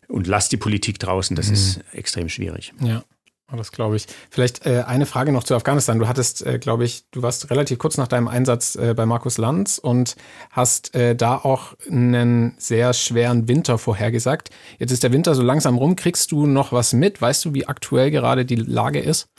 und 0.07 0.27
lass 0.27 0.49
die 0.49 0.57
Politik 0.57 0.99
draußen, 0.99 1.35
das 1.35 1.47
mhm. 1.47 1.53
ist 1.53 1.81
extrem 1.91 2.29
schwierig. 2.29 2.73
Ja. 2.81 3.03
Das 3.49 3.71
glaube 3.71 3.95
ich. 3.95 4.07
Vielleicht 4.29 4.65
äh, 4.65 4.83
eine 4.85 5.05
Frage 5.05 5.31
noch 5.31 5.43
zu 5.43 5.55
Afghanistan. 5.55 5.99
Du 5.99 6.07
hattest, 6.09 6.45
äh, 6.45 6.59
glaube 6.59 6.83
ich, 6.83 7.05
du 7.11 7.21
warst 7.21 7.49
relativ 7.49 7.79
kurz 7.79 7.95
nach 7.95 8.09
deinem 8.09 8.27
Einsatz 8.27 8.75
äh, 8.75 8.93
bei 8.93 9.05
Markus 9.05 9.37
Lanz 9.37 9.77
und 9.77 10.17
hast 10.51 10.93
äh, 10.95 11.15
da 11.15 11.37
auch 11.37 11.73
einen 11.89 12.55
sehr 12.57 12.93
schweren 12.93 13.47
Winter 13.47 13.77
vorhergesagt. 13.77 14.49
Jetzt 14.79 14.91
ist 14.91 15.03
der 15.03 15.13
Winter 15.13 15.33
so 15.33 15.43
langsam 15.43 15.77
rum. 15.77 15.95
Kriegst 15.95 16.33
du 16.33 16.45
noch 16.45 16.73
was 16.73 16.91
mit? 16.91 17.21
Weißt 17.21 17.45
du, 17.45 17.53
wie 17.53 17.67
aktuell 17.67 18.11
gerade 18.11 18.43
die 18.43 18.55
Lage 18.55 18.99
ist? 18.99 19.29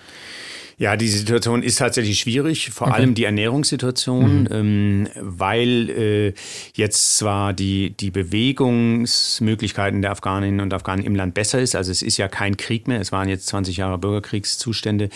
Ja, 0.79 0.97
die 0.97 1.09
Situation 1.09 1.65
ist 1.65 1.79
tatsächlich 1.79 2.21
schwierig, 2.21 2.71
vor 2.71 2.87
okay. 2.87 2.97
allem 2.97 3.15
die 3.15 3.25
Ernährungssituation, 3.25 4.43
mhm. 4.43 4.49
ähm, 4.53 5.09
weil 5.17 5.91
äh, 5.91 6.35
jetzt 6.75 7.19
zwar 7.19 7.53
die, 7.53 7.91
die 7.97 8.13
Bewegungsmöglichkeiten 8.13 10.03
der 10.03 10.13
Afghaninnen 10.13 10.61
und 10.61 10.73
Afghanen 10.73 11.05
im 11.05 11.17
Land 11.17 11.35
besser 11.35 11.61
ist, 11.61 11.75
also 11.75 11.91
es 11.91 12.03
ist 12.03 12.17
ja 12.17 12.29
kein 12.29 12.57
Krieg 12.57 12.87
mehr, 12.87 13.01
es 13.01 13.11
waren 13.11 13.29
jetzt 13.29 13.49
20 13.49 13.77
Jahre 13.77 13.99
Bürgerkriegszustände, 13.99 15.09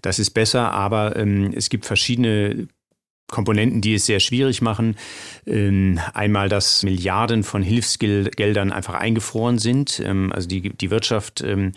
das 0.00 0.18
ist 0.18 0.30
besser, 0.30 0.72
aber 0.72 1.16
ähm, 1.16 1.52
es 1.54 1.68
gibt 1.68 1.84
verschiedene 1.84 2.68
Komponenten, 3.30 3.80
die 3.80 3.94
es 3.94 4.06
sehr 4.06 4.20
schwierig 4.20 4.60
machen. 4.62 4.96
Ähm, 5.46 5.98
einmal, 6.14 6.48
dass 6.48 6.82
Milliarden 6.82 7.44
von 7.44 7.62
Hilfsgeldern 7.62 8.72
einfach 8.72 8.94
eingefroren 8.94 9.58
sind. 9.58 10.02
Ähm, 10.04 10.32
also 10.32 10.48
die, 10.48 10.70
die 10.70 10.90
Wirtschaft 10.90 11.42
ähm, 11.42 11.72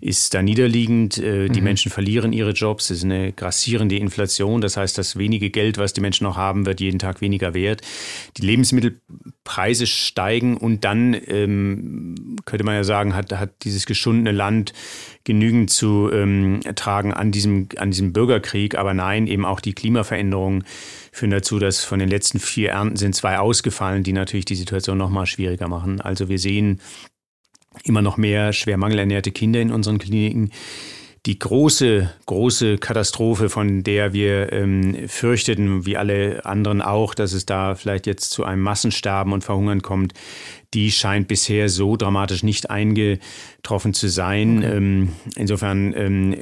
ist 0.00 0.34
da 0.34 0.42
niederliegend. 0.42 1.18
Äh, 1.18 1.48
die 1.48 1.60
mhm. 1.60 1.64
Menschen 1.64 1.90
verlieren 1.90 2.32
ihre 2.32 2.52
Jobs. 2.52 2.90
Es 2.90 2.98
ist 2.98 3.04
eine 3.04 3.32
grassierende 3.32 3.96
Inflation. 3.96 4.60
Das 4.60 4.76
heißt, 4.76 4.98
das 4.98 5.16
wenige 5.16 5.50
Geld, 5.50 5.78
was 5.78 5.92
die 5.92 6.00
Menschen 6.00 6.24
noch 6.24 6.36
haben, 6.36 6.66
wird 6.66 6.80
jeden 6.80 6.98
Tag 6.98 7.20
weniger 7.20 7.54
wert. 7.54 7.82
Die 8.36 8.42
Lebensmittelpreise 8.42 9.86
steigen 9.86 10.56
und 10.56 10.84
dann 10.84 11.14
könnte 12.44 12.64
man 12.64 12.74
ja 12.74 12.84
sagen, 12.84 13.14
hat, 13.14 13.32
hat 13.32 13.50
dieses 13.64 13.86
geschundene 13.86 14.32
Land 14.32 14.72
genügend 15.24 15.70
zu 15.70 16.10
tragen 16.74 17.12
an 17.12 17.32
diesem, 17.32 17.68
an 17.76 17.90
diesem 17.90 18.12
Bürgerkrieg. 18.12 18.74
Aber 18.76 18.94
nein, 18.94 19.26
eben 19.26 19.44
auch 19.44 19.60
die 19.60 19.74
Klimaveränderungen 19.74 20.64
führen 21.12 21.30
dazu, 21.30 21.58
dass 21.58 21.84
von 21.84 21.98
den 21.98 22.08
letzten 22.08 22.38
vier 22.38 22.70
Ernten 22.70 22.96
sind 22.96 23.14
zwei 23.14 23.38
ausgefallen, 23.38 24.02
die 24.02 24.12
natürlich 24.12 24.44
die 24.44 24.54
Situation 24.54 24.98
noch 24.98 25.10
mal 25.10 25.26
schwieriger 25.26 25.68
machen. 25.68 26.00
Also 26.00 26.28
wir 26.28 26.38
sehen 26.38 26.80
immer 27.82 28.02
noch 28.02 28.16
mehr 28.16 28.52
schwer 28.52 28.76
mangelernährte 28.76 29.32
Kinder 29.32 29.60
in 29.60 29.72
unseren 29.72 29.98
Kliniken 29.98 30.50
die 31.26 31.38
große, 31.38 32.10
große 32.26 32.76
Katastrophe, 32.78 33.48
von 33.48 33.82
der 33.82 34.12
wir 34.12 34.52
ähm, 34.52 35.08
fürchteten, 35.08 35.86
wie 35.86 35.96
alle 35.96 36.44
anderen 36.44 36.82
auch, 36.82 37.14
dass 37.14 37.32
es 37.32 37.46
da 37.46 37.74
vielleicht 37.74 38.06
jetzt 38.06 38.30
zu 38.30 38.44
einem 38.44 38.62
Massensterben 38.62 39.32
und 39.32 39.42
Verhungern 39.42 39.80
kommt, 39.80 40.12
die 40.74 40.90
scheint 40.90 41.28
bisher 41.28 41.68
so 41.68 41.96
dramatisch 41.96 42.42
nicht 42.42 42.68
eingetroffen 42.68 43.94
zu 43.94 44.08
sein. 44.08 44.58
Okay. 44.58 44.76
Ähm, 44.76 45.08
insofern, 45.36 45.94
ähm, 45.96 46.34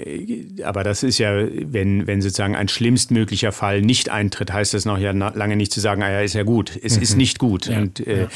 aber 0.65 0.83
das 0.83 1.03
ist 1.03 1.19
ja, 1.19 1.33
wenn, 1.37 2.07
wenn 2.07 2.23
sozusagen 2.23 2.57
ein 2.57 2.69
schlimmstmöglicher 2.69 3.53
Fall 3.53 3.83
nicht 3.83 4.09
eintritt, 4.09 4.53
heißt 4.53 4.75
das 4.75 4.85
noch 4.85 4.99
ja 4.99 5.13
lange 5.13 5.57
nicht 5.57 5.73
zu 5.73 5.81
sagen, 5.81 6.03
ah 6.03 6.11
ja, 6.11 6.21
ist 6.21 6.35
ja 6.35 6.43
gut. 6.43 6.79
Es 6.83 6.97
mhm. 6.97 7.03
ist 7.03 7.17
nicht 7.17 7.39
gut. 7.39 7.67
Ja. 7.67 7.79
Und, 7.79 8.07
äh, 8.07 8.23
ja. 8.23 8.29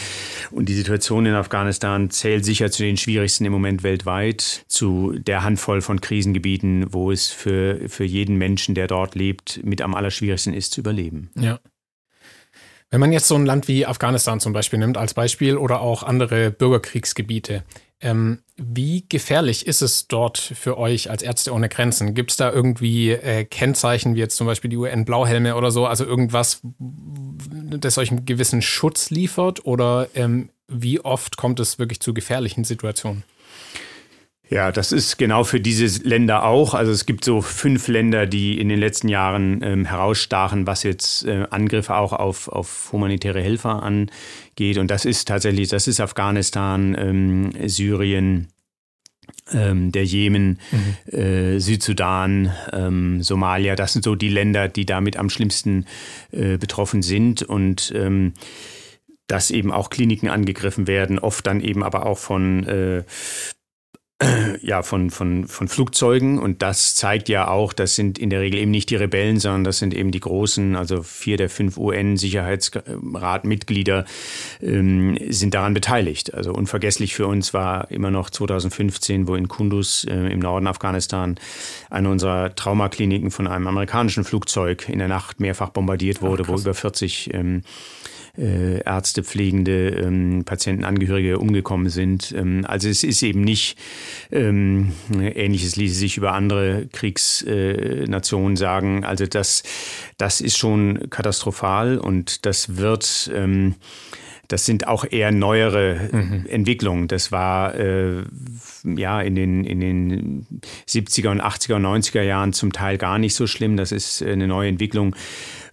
und 0.51 0.69
die 0.69 0.75
Situation 0.75 1.27
in 1.27 1.35
Afghanistan 1.35 2.11
zählt 2.11 2.45
sicher 2.45 2.71
zu 2.71 2.83
den 2.83 2.97
schwierigsten 2.97 3.47
im 3.47 3.53
Moment 3.53 3.83
weltweit, 3.83 4.65
zu 4.69 5.15
der 5.19 5.43
Handvoll 5.43 5.81
von 5.81 6.01
Krisengebieten, 6.01 6.93
wo 6.93 7.11
es 7.11 7.29
für, 7.29 7.89
für 7.89 8.05
jeden 8.05 8.37
Menschen, 8.37 8.75
der 8.75 8.87
dort 8.87 9.15
lebt, 9.15 9.61
mit 9.65 9.81
am 9.81 9.95
allerschwierigsten 9.95 10.53
ist 10.53 10.73
zu 10.73 10.81
überleben. 10.81 11.31
Ja. 11.35 11.59
Wenn 12.91 13.01
man 13.01 13.13
jetzt 13.13 13.29
so 13.29 13.35
ein 13.35 13.47
Land 13.47 13.67
wie 13.69 13.85
Afghanistan 13.85 14.39
zum 14.39 14.53
Beispiel 14.53 14.79
nimmt 14.79 14.97
als 14.97 15.15
Beispiel 15.15 15.57
oder 15.57 15.81
auch 15.81 16.03
andere 16.03 16.51
Bürgerkriegsgebiete, 16.51 17.65
ähm, 18.01 18.43
wie 18.57 19.07
gefährlich 19.09 19.67
ist 19.67 19.83
es 19.83 20.07
dort 20.07 20.39
für 20.39 20.79
euch 20.79 21.11
als 21.11 21.23
Ärzte 21.23 21.53
ohne 21.53 21.69
Grenzen? 21.69 22.15
Gibt 22.15 22.31
es 22.31 22.37
da 22.37 22.53
irgendwie 22.53 23.11
äh, 23.11 23.45
Kennzeichen 23.45 24.15
wie 24.15 24.21
jetzt 24.21 24.37
zum 24.37 24.47
Beispiel 24.47 24.71
die 24.71 24.77
UN-Blauhelme 24.77 25.57
oder 25.57 25.71
so, 25.71 25.87
also 25.87 26.05
irgendwas, 26.05 26.61
das 26.79 27.99
euch 27.99 28.11
einen 28.11 28.27
gewissen 28.27 28.63
Schutz 28.63 29.11
liefert? 29.11 29.65
Oder 29.65 30.09
ähm, 30.15 30.51
wie 30.69 31.01
oft 31.01 31.37
kommt 31.37 31.59
es 31.59 31.79
wirklich 31.79 32.01
zu 32.01 32.15
gefährlichen 32.15 32.65
Situationen? 32.65 33.25
Ja, 34.49 34.71
das 34.71 34.93
ist 34.93 35.17
genau 35.17 35.43
für 35.43 35.61
diese 35.61 36.03
Länder 36.03 36.45
auch. 36.45 36.75
Also 36.75 36.93
es 36.93 37.05
gibt 37.05 37.25
so 37.25 37.41
fünf 37.41 37.89
Länder, 37.89 38.27
die 38.27 38.61
in 38.61 38.69
den 38.69 38.79
letzten 38.79 39.09
Jahren 39.09 39.61
ähm, 39.63 39.85
herausstachen, 39.85 40.69
was 40.69 40.85
jetzt 40.85 41.25
äh, 41.25 41.47
Angriffe 41.51 41.97
auch 41.97 42.13
auf, 42.13 42.49
auf 42.49 42.91
humanitäre 42.93 43.41
Helfer 43.43 43.83
angeht. 43.83 44.79
Und 44.79 44.91
das 44.91 45.05
ist 45.05 45.27
tatsächlich, 45.27 45.69
das 45.69 45.89
ist 45.89 46.01
Afghanistan, 46.01 46.95
ähm, 46.97 47.51
Syrien, 47.67 48.49
ähm, 49.53 49.91
der 49.91 50.05
Jemen, 50.05 50.61
mhm. 50.71 51.19
äh, 51.19 51.59
Südsudan, 51.59 52.53
ähm, 52.73 53.23
Somalia. 53.25 53.75
Das 53.75 53.95
sind 53.95 54.05
so 54.05 54.15
die 54.15 54.29
Länder, 54.29 54.69
die 54.69 54.87
damit 54.87 55.17
am 55.17 55.29
schlimmsten 55.29 55.87
äh, 56.31 56.57
betroffen 56.57 57.03
sind. 57.03 57.43
Und 57.43 57.93
ähm, 57.97 58.35
dass 59.27 59.51
eben 59.51 59.73
auch 59.73 59.91
Kliniken 59.91 60.29
angegriffen 60.29 60.87
werden, 60.87 61.19
oft 61.19 61.47
dann 61.49 61.61
eben 61.61 61.83
aber 61.83 62.07
auch 62.07 62.19
von 62.19 62.65
äh, 62.65 63.03
ja, 64.63 64.83
von, 64.83 65.11
von, 65.11 65.47
von 65.47 65.69
Flugzeugen. 65.69 66.39
Und 66.39 66.63
das 66.63 66.95
zeigt 66.95 67.29
ja 67.29 67.49
auch, 67.49 67.75
das 67.75 67.97
sind 67.97 68.19
in 68.19 68.31
der 68.31 68.41
Regel 68.41 68.61
eben 68.61 68.71
nicht 68.71 68.89
die 68.89 68.97
Rebellen, 68.97 69.39
sondern 69.39 69.65
das 69.65 69.77
sind 69.79 69.93
eben 69.93 70.11
die 70.11 70.21
großen, 70.21 70.75
also 70.75 71.03
vier 71.03 71.37
der 71.37 71.51
fünf 71.51 71.77
UN-Sicherheitsratmitglieder 71.77 74.07
ähm, 74.63 75.19
sind 75.29 75.53
daran 75.53 75.75
beteiligt. 75.75 76.33
Also 76.33 76.53
unvergesslich 76.53 77.15
für 77.15 77.27
uns 77.27 77.53
war 77.53 77.91
immer 77.91 78.11
noch 78.11 78.31
2015, 78.31 79.29
wo 79.29 79.35
in 79.35 79.49
Kunduz 79.49 80.07
äh, 80.09 80.33
im 80.33 80.39
Norden 80.39 80.67
Afghanistan 80.67 81.35
eine 81.91 82.09
unserer 82.09 82.55
Traumakliniken 82.55 83.31
von 83.31 83.47
einem 83.47 83.67
amerikanischen 83.67 84.25
Flugzeug 84.25 84.89
in 84.89 84.99
der 84.99 85.09
Nacht 85.09 85.41
mehrfach 85.41 85.69
bombardiert 85.69 86.23
wurde, 86.23 86.45
Ach, 86.47 86.49
wo 86.49 86.57
über 86.57 86.73
40 86.73 87.35
ähm, 87.35 87.61
äh, 88.39 88.81
Ärzte, 88.81 89.23
Pflegende, 89.23 89.89
ähm, 89.89 90.45
Patientenangehörige 90.45 91.39
umgekommen 91.39 91.89
sind. 91.89 92.35
Ähm, 92.37 92.65
also 92.67 92.89
es 92.89 93.05
ist 93.05 93.23
eben 93.23 93.43
nicht, 93.43 93.79
ähm, 94.31 94.93
ähnliches 95.13 95.77
ließe 95.77 95.95
sich 95.95 96.17
über 96.17 96.33
andere 96.33 96.87
Kriegsnationen 96.93 98.55
äh, 98.55 98.59
sagen. 98.59 99.05
Also 99.05 99.27
das, 99.27 99.63
das 100.19 100.41
ist 100.41 100.57
schon 100.57 101.11
katastrophal 101.11 101.99
und 101.99 102.47
das 102.47 102.77
wird 102.77 103.31
ähm, 103.35 103.75
das 104.49 104.65
sind 104.65 104.87
auch 104.87 105.05
eher 105.09 105.33
neuere 105.33 106.09
mhm. 106.13 106.47
Entwicklungen. 106.49 107.09
Das 107.09 107.33
war 107.33 107.75
äh, 107.75 108.23
ja 108.85 109.21
in 109.21 109.35
den, 109.35 109.65
in 109.65 109.81
den 109.81 110.47
70er 110.89 111.31
und 111.31 111.43
80er 111.43 111.75
und 111.75 111.87
90er 111.87 112.23
Jahren 112.23 112.53
zum 112.53 112.73
Teil 112.73 112.99
gar 112.99 113.19
nicht 113.19 113.35
so 113.35 113.47
schlimm. 113.47 113.77
Das 113.77 113.93
ist 113.93 114.23
eine 114.23 114.47
neue 114.47 114.69
Entwicklung. 114.69 115.17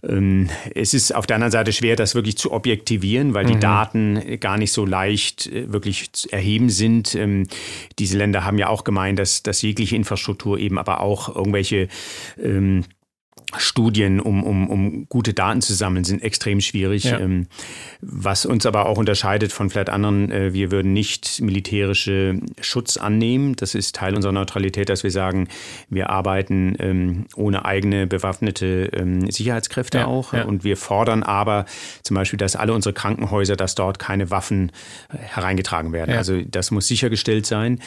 Ähm, 0.08 0.50
es 0.76 0.94
ist 0.94 1.14
auf 1.14 1.26
der 1.26 1.36
anderen 1.36 1.52
Seite 1.52 1.72
schwer, 1.72 1.96
das 1.96 2.16
wirklich 2.16 2.38
zu 2.38 2.52
objektivieren, 2.52 3.34
weil 3.34 3.46
die 3.46 3.56
mhm. 3.56 3.62
Daten 3.62 4.40
gar 4.40 4.58
nicht 4.58 4.72
so 4.72 4.86
leicht 4.86 5.48
äh, 5.48 5.72
wirklich 5.72 6.12
zu 6.12 6.32
erheben 6.32 6.70
sind. 6.70 7.16
Ähm, 7.16 7.48
diese 8.00 8.18
Länder 8.18 8.44
haben 8.44 8.58
ja 8.58 8.68
auch 8.68 8.84
gemeint, 8.84 9.20
dass, 9.20 9.44
dass 9.44 9.62
jegliche 9.62 9.96
Infrastruktur 9.96 10.58
eben 10.58 10.78
aber 10.78 11.00
auch 11.00 11.34
irgendwelche 11.34 11.88
ähm, 12.42 12.84
Studien, 13.58 14.20
um, 14.20 14.44
um, 14.44 14.70
um 14.70 15.08
gute 15.10 15.34
Daten 15.34 15.62
zu 15.62 15.74
sammeln, 15.74 16.04
sind 16.04 16.22
extrem 16.22 16.62
schwierig. 16.62 17.06
Ja. 17.06 17.20
Ähm, 17.20 17.48
was 18.02 18.46
uns 18.46 18.66
aber 18.66 18.86
auch 18.86 18.98
unterscheidet 18.98 19.52
von 19.52 19.70
vielleicht 19.70 19.90
anderen, 19.90 20.32
äh, 20.32 20.54
wir 20.54 20.72
würden 20.72 20.94
nicht 20.94 21.42
militärische 21.42 22.40
Schutz 22.62 22.98
annehmen. 22.98 23.56
Das 23.56 23.76
ist 23.76 23.96
Teil 23.96 24.16
unserer 24.16 24.32
Neutralität, 24.32 24.90
dass 24.90 25.04
wir 25.04 25.12
sagen, 25.12 25.48
wir 25.90 26.10
arbeiten 26.10 26.76
ähm, 26.80 27.26
ohne 27.36 27.66
eigene 27.66 28.08
bewaffnete 28.08 28.90
ähm, 28.94 29.30
Sicherheitskräfte 29.30 30.00
ja, 30.00 30.06
auch. 30.08 30.34
Ja. 30.34 30.46
Und 30.46 30.64
wir 30.64 30.78
fordern 30.78 31.24
aber 31.24 31.66
zum 32.04 32.16
Beispiel, 32.16 32.38
dass 32.38 32.56
alle 32.56 32.74
unsere 32.74 32.94
Krankenhäuser, 32.94 33.56
dass 33.56 33.76
dort 33.76 34.00
keine 34.00 34.32
Waffen 34.32 34.72
äh, 35.10 35.18
hereingetragen 35.18 35.94
werden. 35.94 36.16
Also 36.16 36.42
das 36.42 36.72
muss 36.72 36.88
sichergestellt 36.88 37.46
sein. 37.46 37.80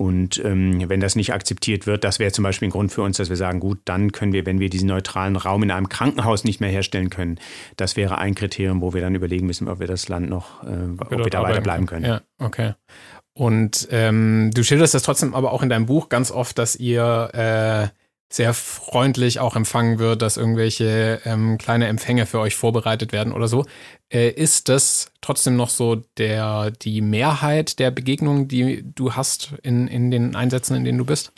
Und 0.00 0.42
wenn 0.42 1.00
das 1.00 1.14
nicht 1.14 1.34
akzeptiert 1.34 1.86
wird, 1.86 2.04
das 2.04 2.18
wäre 2.18 2.32
zum 2.32 2.42
Beispiel 2.42 2.68
ein 2.68 2.70
Grund 2.70 2.90
für 2.90 3.02
uns, 3.02 3.18
dass 3.18 3.28
wir 3.28 3.36
sagen, 3.36 3.60
gut, 3.60 3.80
dann 3.84 4.12
können 4.12 4.32
wir, 4.32 4.46
wenn 4.46 4.58
wir 4.58 4.70
diesen 4.70 4.88
neutralen 4.88 5.36
Raum 5.36 5.62
in 5.62 5.70
einem 5.70 5.90
Krankenhaus 5.90 6.42
nicht 6.42 6.58
mehr 6.58 6.70
herstellen 6.70 7.10
können. 7.10 7.38
Das 7.76 7.98
wäre 7.98 8.16
ein 8.16 8.34
Kriterium, 8.34 8.80
wo 8.80 8.94
wir 8.94 9.02
dann 9.02 9.14
überlegen 9.14 9.46
müssen, 9.46 9.68
ob 9.68 9.78
wir 9.78 9.86
das 9.86 10.08
Land 10.08 10.30
noch, 10.30 10.64
äh, 10.64 10.88
ob, 10.98 11.10
wir 11.10 11.18
da 11.26 11.42
weiter 11.42 11.60
bleiben 11.60 11.84
können. 11.84 12.06
Ja, 12.06 12.22
okay. 12.38 12.72
Und 13.34 13.88
ähm, 13.90 14.50
du 14.54 14.64
schilderst 14.64 14.94
das 14.94 15.02
trotzdem 15.02 15.34
aber 15.34 15.52
auch 15.52 15.62
in 15.62 15.68
deinem 15.68 15.84
Buch 15.84 16.08
ganz 16.08 16.30
oft, 16.30 16.56
dass 16.56 16.76
ihr 16.76 17.92
äh, 17.92 17.99
sehr 18.32 18.54
freundlich 18.54 19.40
auch 19.40 19.56
empfangen 19.56 19.98
wird, 19.98 20.22
dass 20.22 20.36
irgendwelche 20.36 21.20
ähm, 21.24 21.58
kleine 21.58 21.88
Empfänge 21.88 22.26
für 22.26 22.38
euch 22.38 22.54
vorbereitet 22.54 23.12
werden 23.12 23.32
oder 23.32 23.48
so. 23.48 23.66
Äh, 24.08 24.30
ist 24.30 24.68
das 24.68 25.10
trotzdem 25.20 25.56
noch 25.56 25.68
so 25.68 25.96
der, 26.16 26.70
die 26.70 27.00
Mehrheit 27.00 27.80
der 27.80 27.90
Begegnungen, 27.90 28.46
die 28.46 28.84
du 28.94 29.14
hast 29.14 29.54
in, 29.62 29.88
in 29.88 30.12
den 30.12 30.36
Einsätzen, 30.36 30.76
in 30.76 30.84
denen 30.84 30.98
du 30.98 31.04
bist? 31.04 31.32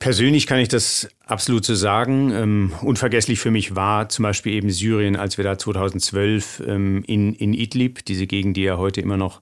Persönlich 0.00 0.48
kann 0.48 0.58
ich 0.58 0.68
das 0.68 1.08
absolut 1.24 1.64
so 1.64 1.76
sagen. 1.76 2.32
Ähm, 2.32 2.72
unvergesslich 2.82 3.38
für 3.38 3.52
mich 3.52 3.76
war 3.76 4.08
zum 4.08 4.24
Beispiel 4.24 4.52
eben 4.54 4.70
Syrien, 4.70 5.14
als 5.14 5.38
wir 5.38 5.44
da 5.44 5.56
2012 5.56 6.64
ähm, 6.66 7.04
in, 7.06 7.32
in 7.34 7.54
Idlib, 7.54 8.04
diese 8.04 8.26
Gegend, 8.26 8.56
die 8.56 8.64
ja 8.64 8.76
heute 8.76 9.00
immer 9.00 9.16
noch 9.16 9.40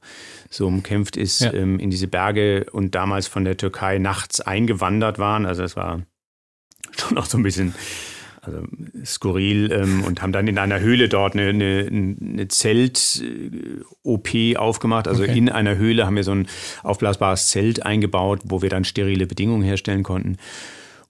so 0.50 0.66
umkämpft 0.66 1.16
ist, 1.16 1.40
ja. 1.40 1.52
ähm, 1.54 1.78
in 1.80 1.90
diese 1.90 2.08
Berge 2.08 2.66
und 2.70 2.94
damals 2.94 3.26
von 3.26 3.44
der 3.44 3.56
Türkei 3.56 3.98
nachts 3.98 4.40
eingewandert 4.42 5.18
waren. 5.18 5.46
Also 5.46 5.62
es 5.62 5.74
war 5.74 6.02
schon 6.98 7.14
noch 7.14 7.26
so 7.26 7.38
ein 7.38 7.42
bisschen 7.42 7.74
also 8.44 8.60
skurril 9.04 9.70
ähm, 9.70 10.02
und 10.02 10.20
haben 10.20 10.32
dann 10.32 10.48
in 10.48 10.58
einer 10.58 10.80
Höhle 10.80 11.08
dort 11.08 11.34
eine, 11.34 11.48
eine, 11.50 11.86
eine 11.88 12.48
Zelt-OP 12.48 14.28
aufgemacht. 14.56 15.06
Also 15.06 15.22
okay. 15.22 15.38
in 15.38 15.48
einer 15.48 15.76
Höhle 15.76 16.06
haben 16.06 16.16
wir 16.16 16.24
so 16.24 16.32
ein 16.32 16.48
aufblasbares 16.82 17.48
Zelt 17.48 17.86
eingebaut, 17.86 18.40
wo 18.44 18.60
wir 18.60 18.68
dann 18.68 18.84
sterile 18.84 19.26
Bedingungen 19.26 19.62
herstellen 19.62 20.02
konnten. 20.02 20.38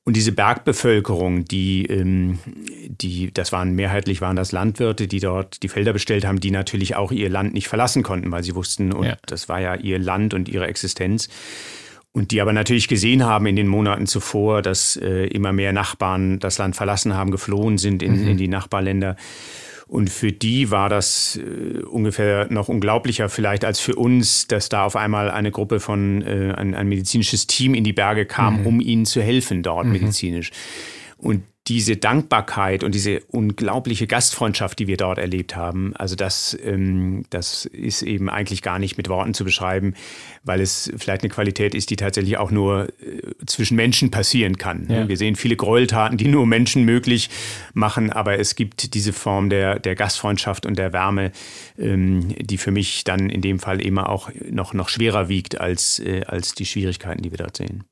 Und 0.05 0.17
diese 0.17 0.33
Bergbevölkerung, 0.33 1.45
die, 1.45 1.87
ähm, 1.87 2.41
die, 2.89 3.33
das 3.33 3.53
waren 3.53 3.75
mehrheitlich 3.75 4.21
waren 4.21 4.37
das 4.37 4.51
Landwirte, 4.51 5.07
die 5.07 5.21
dort 5.21 5.63
die 5.63 5.69
Felder 5.69 5.93
bestellt 5.93 6.27
haben, 6.27 6.41
die 6.41 6.51
natürlich 6.51 6.97
auch 6.97 7.13
ihr 7.13 7.31
Land 7.31 7.55
nicht 7.55 7.69
verlassen 7.69 8.03
konnten, 8.03 8.31
weil 8.33 8.43
sie 8.43 8.57
wussten, 8.57 8.93
und 8.93 9.07
ja. 9.07 9.17
das 9.27 9.49
war 9.49 9.61
ja 9.61 9.77
ihr 9.77 9.99
Land 10.01 10.35
und 10.35 10.49
ihre 10.49 10.67
Existenz. 10.67 11.29
Und 12.13 12.31
die 12.31 12.43
aber 12.43 12.53
natürlich 12.53 12.89
gesehen 12.89 13.25
haben 13.25 13.47
in 13.47 13.57
den 13.57 13.69
Monaten 13.69 14.07
zuvor, 14.07 14.61
dass 14.61 14.97
äh, 14.97 15.27
immer 15.27 15.53
mehr 15.53 15.73
Nachbarn 15.73 16.39
das 16.39 16.59
Land 16.59 16.77
verlassen 16.77 17.15
haben, 17.15 17.31
geflohen 17.31 17.79
sind 17.79 18.03
in, 18.03 18.21
mhm. 18.21 18.29
in 18.29 18.37
die 18.37 18.49
Nachbarländer. 18.49 19.17
Und 19.89 20.11
für 20.11 20.33
die 20.33 20.71
war 20.71 20.89
das 20.89 21.37
äh, 21.37 21.83
ungefähr 21.83 22.51
noch 22.51 22.69
unglaublicher 22.69 23.29
vielleicht 23.29 23.65
als 23.65 23.81
für 23.81 23.95
uns, 23.95 24.47
dass 24.47 24.69
da 24.69 24.85
auf 24.85 24.97
einmal 24.97 25.31
eine 25.31 25.51
Gruppe 25.51 25.81
von, 25.81 26.23
äh, 26.23 26.53
ein, 26.55 26.75
ein 26.75 26.89
medizinisches 26.89 27.47
Team 27.47 27.75
in 27.75 27.85
die 27.85 27.93
Berge 27.93 28.27
kam, 28.27 28.61
mhm. 28.61 28.67
um 28.67 28.81
ihnen 28.81 29.07
zu 29.07 29.23
helfen 29.23 29.63
dort 29.63 29.87
mhm. 29.87 29.93
medizinisch. 29.93 30.51
Und 31.17 31.43
diese 31.69 31.97
Dankbarkeit 31.97 32.83
und 32.83 32.93
diese 32.93 33.21
unglaubliche 33.29 34.09
Gastfreundschaft, 34.09 34.81
die 34.81 34.89
wir 34.89 34.97
dort 34.97 35.19
erlebt 35.19 35.55
haben, 35.55 35.95
also 35.95 36.17
das, 36.17 36.59
ähm, 36.65 37.25
das 37.31 37.67
ist 37.67 38.03
eben 38.03 38.29
eigentlich 38.29 38.63
gar 38.63 38.81
nicht 38.81 38.97
mit 38.97 39.09
Worten 39.09 39.33
zu 39.33 39.45
beschreiben, 39.45 39.95
weil 40.43 40.61
es 40.61 40.93
vielleicht 40.97 41.23
eine 41.23 41.31
Qualität 41.31 41.77
ist, 41.77 41.91
die 41.91 41.97
tatsächlich 41.97 42.37
auch 42.37 42.51
nur 42.51 42.89
äh, 42.89 43.23
zwischen 43.47 43.77
Menschen 43.77 44.11
passieren 44.11 44.59
kann. 44.59 44.89
Ja. 44.91 45.07
Wir 45.07 45.17
sehen 45.17 45.37
viele 45.37 45.55
Gräueltaten, 45.55 46.19
die 46.19 46.27
nur 46.27 46.47
Menschen 46.47 46.85
möglich 46.85 47.31
machen, 47.75 48.11
aber 48.11 48.41
es 48.41 48.57
gibt 48.57 48.95
diese 48.95 49.13
Form 49.13 49.49
der, 49.49 49.79
der 49.79 49.95
Gastfreundschaft 49.95 50.67
und 50.67 50.77
der 50.77 50.93
Wärme, 50.93 51.31
ähm, 51.79 52.35
die 52.41 52.59
für 52.59 52.73
mich 52.73 53.05
dann 53.05 53.31
in 53.31 53.41
dem 53.41 53.61
Fall 53.61 53.81
immer 53.81 54.09
auch 54.09 54.31
noch, 54.51 54.75
noch 54.75 54.89
schwerer 54.89 55.29
wiegt 55.29 55.61
als, 55.61 56.01
äh, 56.01 56.23
als 56.27 56.55
die 56.55 56.67
Schwierigkeiten, 56.67 57.23
die 57.23 57.31
wir 57.31 57.39
dort 57.39 57.57
sehen. 57.57 57.85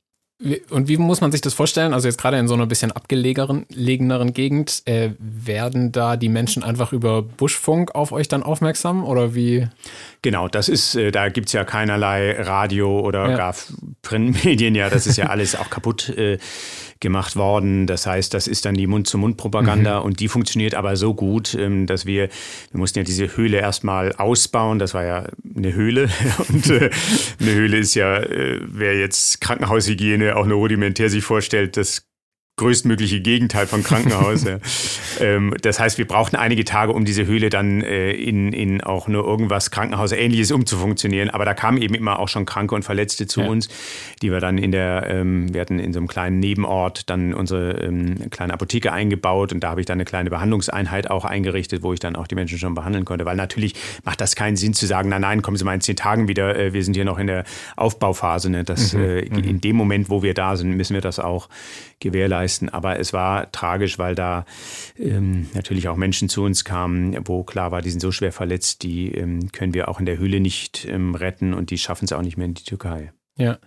Und 0.70 0.88
wie 0.88 0.96
muss 0.96 1.20
man 1.20 1.32
sich 1.32 1.42
das 1.42 1.52
vorstellen? 1.52 1.92
Also 1.92 2.08
jetzt 2.08 2.16
gerade 2.16 2.38
in 2.38 2.48
so 2.48 2.54
einer 2.54 2.66
bisschen 2.66 2.92
abgelegeneren 2.92 4.32
Gegend, 4.32 4.82
äh, 4.86 5.10
werden 5.18 5.92
da 5.92 6.16
die 6.16 6.30
Menschen 6.30 6.62
einfach 6.62 6.94
über 6.94 7.20
Buschfunk 7.20 7.94
auf 7.94 8.10
euch 8.10 8.26
dann 8.26 8.42
aufmerksam 8.42 9.04
oder 9.04 9.34
wie? 9.34 9.68
Genau, 10.22 10.48
das 10.48 10.70
ist, 10.70 10.94
äh, 10.94 11.10
da 11.10 11.28
gibt's 11.28 11.52
ja 11.52 11.64
keinerlei 11.64 12.40
Radio 12.40 13.00
oder 13.00 13.30
ja. 13.30 13.36
gar 13.36 13.54
Printmedien, 14.00 14.74
ja, 14.74 14.88
das 14.88 15.06
ist 15.06 15.18
ja 15.18 15.26
alles 15.28 15.56
auch 15.56 15.68
kaputt. 15.68 16.08
Äh, 16.08 16.38
gemacht 17.00 17.36
worden. 17.36 17.86
Das 17.86 18.06
heißt, 18.06 18.32
das 18.34 18.46
ist 18.46 18.64
dann 18.64 18.74
die 18.74 18.86
Mund-zu-Mund-Propaganda 18.86 20.00
mhm. 20.00 20.06
und 20.06 20.20
die 20.20 20.28
funktioniert 20.28 20.74
aber 20.74 20.96
so 20.96 21.14
gut, 21.14 21.54
ähm, 21.54 21.86
dass 21.86 22.06
wir, 22.06 22.28
wir 22.70 22.78
mussten 22.78 22.98
ja 22.98 23.04
diese 23.04 23.36
Höhle 23.36 23.58
erstmal 23.58 24.12
ausbauen. 24.12 24.78
Das 24.78 24.94
war 24.94 25.04
ja 25.04 25.26
eine 25.56 25.74
Höhle 25.74 26.08
und 26.48 26.70
äh, 26.70 26.90
eine 27.40 27.54
Höhle 27.54 27.78
ist 27.78 27.94
ja, 27.94 28.18
äh, 28.18 28.60
wer 28.62 28.98
jetzt 28.98 29.40
Krankenhaushygiene 29.40 30.36
auch 30.36 30.46
nur 30.46 30.58
rudimentär 30.58 31.08
sich 31.08 31.24
vorstellt, 31.24 31.76
das 31.76 32.09
größtmögliche 32.60 33.22
Gegenteil 33.22 33.66
von 33.66 33.82
Krankenhaus. 33.82 34.44
ja. 34.44 34.58
ähm, 35.20 35.54
das 35.62 35.80
heißt, 35.80 35.96
wir 35.96 36.06
brauchten 36.06 36.36
einige 36.36 36.64
Tage, 36.64 36.92
um 36.92 37.06
diese 37.06 37.24
Höhle 37.26 37.48
dann 37.48 37.80
äh, 37.80 38.12
in, 38.12 38.52
in 38.52 38.82
auch 38.82 39.08
nur 39.08 39.24
irgendwas 39.24 39.70
Krankenhausähnliches 39.70 40.52
umzufunktionieren. 40.52 41.30
Aber 41.30 41.46
da 41.46 41.54
kamen 41.54 41.80
eben 41.80 41.94
immer 41.94 42.18
auch 42.18 42.28
schon 42.28 42.44
Kranke 42.44 42.74
und 42.74 42.82
Verletzte 42.82 43.26
zu 43.26 43.40
ja. 43.40 43.48
uns, 43.48 43.70
die 44.20 44.30
wir 44.30 44.40
dann 44.40 44.58
in 44.58 44.72
der, 44.72 45.06
ähm, 45.08 45.54
wir 45.54 45.62
hatten 45.62 45.78
in 45.78 45.94
so 45.94 46.00
einem 46.00 46.06
kleinen 46.06 46.38
Nebenort 46.38 47.08
dann 47.08 47.32
unsere 47.32 47.80
ähm, 47.80 48.28
kleine 48.28 48.52
Apotheke 48.52 48.92
eingebaut 48.92 49.54
und 49.54 49.60
da 49.60 49.70
habe 49.70 49.80
ich 49.80 49.86
dann 49.86 49.96
eine 49.96 50.04
kleine 50.04 50.28
Behandlungseinheit 50.28 51.10
auch 51.10 51.24
eingerichtet, 51.24 51.82
wo 51.82 51.94
ich 51.94 52.00
dann 52.00 52.14
auch 52.14 52.26
die 52.26 52.34
Menschen 52.34 52.58
schon 52.58 52.74
behandeln 52.74 53.06
konnte. 53.06 53.24
Weil 53.24 53.36
natürlich 53.36 53.74
macht 54.04 54.20
das 54.20 54.36
keinen 54.36 54.56
Sinn 54.56 54.74
zu 54.74 54.84
sagen, 54.84 55.08
nein, 55.08 55.22
nein, 55.22 55.40
kommen 55.40 55.56
Sie 55.56 55.64
mal 55.64 55.74
in 55.74 55.80
zehn 55.80 55.96
Tagen 55.96 56.28
wieder, 56.28 56.54
äh, 56.58 56.74
wir 56.74 56.84
sind 56.84 56.92
hier 56.92 57.06
noch 57.06 57.18
in 57.18 57.26
der 57.26 57.44
Aufbauphase. 57.76 58.50
Ne? 58.50 58.64
Das, 58.64 58.92
mhm. 58.92 59.00
äh, 59.00 59.20
in 59.20 59.54
mhm. 59.54 59.60
dem 59.62 59.76
Moment, 59.76 60.10
wo 60.10 60.22
wir 60.22 60.34
da 60.34 60.56
sind, 60.56 60.76
müssen 60.76 60.92
wir 60.92 61.00
das 61.00 61.18
auch 61.18 61.48
gewährleisten. 62.00 62.49
Aber 62.70 62.98
es 62.98 63.12
war 63.12 63.50
tragisch, 63.52 63.98
weil 63.98 64.14
da 64.14 64.44
ähm, 64.98 65.48
natürlich 65.54 65.88
auch 65.88 65.96
Menschen 65.96 66.28
zu 66.28 66.42
uns 66.42 66.64
kamen, 66.64 67.16
wo 67.26 67.44
klar 67.44 67.70
war, 67.70 67.82
die 67.82 67.90
sind 67.90 68.00
so 68.00 68.12
schwer 68.12 68.32
verletzt, 68.32 68.82
die 68.82 69.12
ähm, 69.12 69.52
können 69.52 69.74
wir 69.74 69.88
auch 69.88 70.00
in 70.00 70.06
der 70.06 70.18
Höhle 70.18 70.40
nicht 70.40 70.86
ähm, 70.86 71.14
retten 71.14 71.54
und 71.54 71.70
die 71.70 71.78
schaffen 71.78 72.04
es 72.04 72.12
auch 72.12 72.22
nicht 72.22 72.36
mehr 72.36 72.46
in 72.46 72.54
die 72.54 72.64
Türkei. 72.64 73.12
Ja. 73.36 73.58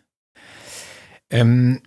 Ähm, 1.30 1.82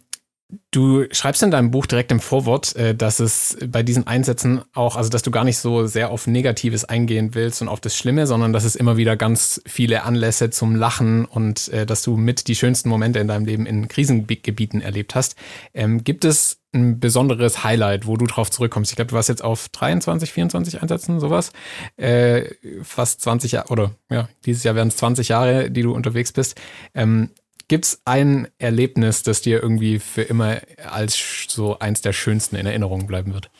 Du 0.70 1.06
schreibst 1.11 1.42
in 1.42 1.50
deinem 1.50 1.72
Buch 1.72 1.87
direkt 1.87 2.12
im 2.12 2.20
Vorwort, 2.20 2.76
äh, 2.76 2.94
dass 2.94 3.18
es 3.18 3.59
bei 3.66 3.82
diesen 3.82 4.06
Einsätzen 4.06 4.62
auch, 4.74 4.94
also 4.94 5.11
dass 5.11 5.22
du 5.22 5.32
gar 5.32 5.42
nicht 5.42 5.59
so 5.59 5.87
sehr 5.87 6.11
auf 6.11 6.28
Negatives 6.28 6.85
eingehen 6.85 7.35
willst 7.35 7.62
und 7.62 7.68
auf 7.68 7.80
das 7.80 7.96
Schlimme, 7.96 8.28
sondern 8.28 8.52
dass 8.52 8.62
es 8.62 8.76
immer 8.76 8.96
wieder 8.96 9.16
ganz 9.16 9.61
viele 9.66 10.04
Anlässe 10.04 10.50
zum 10.50 10.76
Lachen 10.76 11.24
und 11.24 11.68
äh, 11.68 11.85
dass 11.85 12.02
du 12.02 12.16
mit 12.16 12.46
die 12.46 12.54
schönsten 12.54 12.88
Momente 12.88 13.18
in 13.18 13.26
deinem 13.26 13.44
Leben 13.44 13.66
in 13.66 13.88
Krisengebieten 13.88 14.80
erlebt 14.80 15.16
hast. 15.16 15.35
Ähm, 15.74 16.04
gibt 16.04 16.24
es 16.24 16.61
ein 16.72 17.00
besonderes 17.00 17.64
Highlight, 17.64 18.06
wo 18.06 18.16
du 18.16 18.26
drauf 18.26 18.50
zurückkommst? 18.50 18.92
Ich 18.92 18.96
glaube, 18.96 19.09
du 19.09 19.16
warst 19.16 19.28
jetzt 19.28 19.42
auf 19.42 19.68
23, 19.70 20.30
24 20.30 20.80
Einsätzen, 20.80 21.18
sowas. 21.18 21.52
Äh, 21.96 22.54
fast 22.82 23.20
20 23.22 23.52
Jahre, 23.52 23.68
oder 23.70 23.90
ja, 24.11 24.28
dieses 24.44 24.62
Jahr 24.62 24.76
werden 24.76 24.88
es 24.88 24.97
20 24.99 25.28
Jahre, 25.28 25.70
die 25.72 25.82
du 25.82 25.92
unterwegs 25.92 26.32
bist. 26.32 26.61
Ähm, 26.94 27.30
Gibt 27.68 27.84
es 27.84 28.00
ein 28.04 28.46
Erlebnis, 28.58 29.24
das 29.24 29.42
dir 29.42 29.60
irgendwie 29.60 29.98
für 29.98 30.22
immer 30.22 30.60
als 30.88 31.46
so 31.48 31.78
eins 31.78 32.00
der 32.00 32.12
schönsten 32.12 32.54
in 32.56 32.66
Erinnerung 32.66 33.06
bleiben 33.06 33.34
wird? 33.34 33.50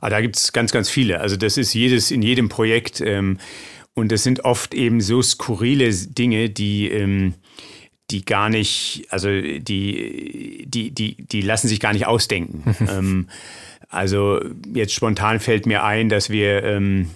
Ah, 0.00 0.10
da 0.10 0.20
gibt 0.20 0.36
es 0.36 0.52
ganz, 0.52 0.70
ganz 0.70 0.88
viele. 0.88 1.20
Also 1.20 1.36
das 1.36 1.56
ist 1.56 1.74
jedes 1.74 2.10
in 2.10 2.22
jedem 2.22 2.48
Projekt 2.48 3.00
ähm, 3.00 3.38
und 3.94 4.12
das 4.12 4.22
sind 4.22 4.44
oft 4.44 4.74
eben 4.74 5.00
so 5.00 5.22
skurrile 5.22 5.92
Dinge, 5.92 6.50
die 6.50 6.88
ähm, 6.88 7.34
die 8.10 8.24
gar 8.24 8.48
nicht, 8.48 9.06
also 9.10 9.28
die, 9.28 10.64
die, 10.66 10.90
die, 10.90 11.14
die 11.26 11.40
lassen 11.42 11.68
sich 11.68 11.78
gar 11.80 11.92
nicht 11.92 12.06
ausdenken. 12.06 12.74
ähm, 12.90 13.28
also 13.90 14.40
jetzt 14.74 14.92
spontan 14.92 15.40
fällt 15.40 15.66
mir 15.66 15.84
ein, 15.84 16.08
dass 16.08 16.30
wir, 16.30 16.62
ähm, 16.62 17.10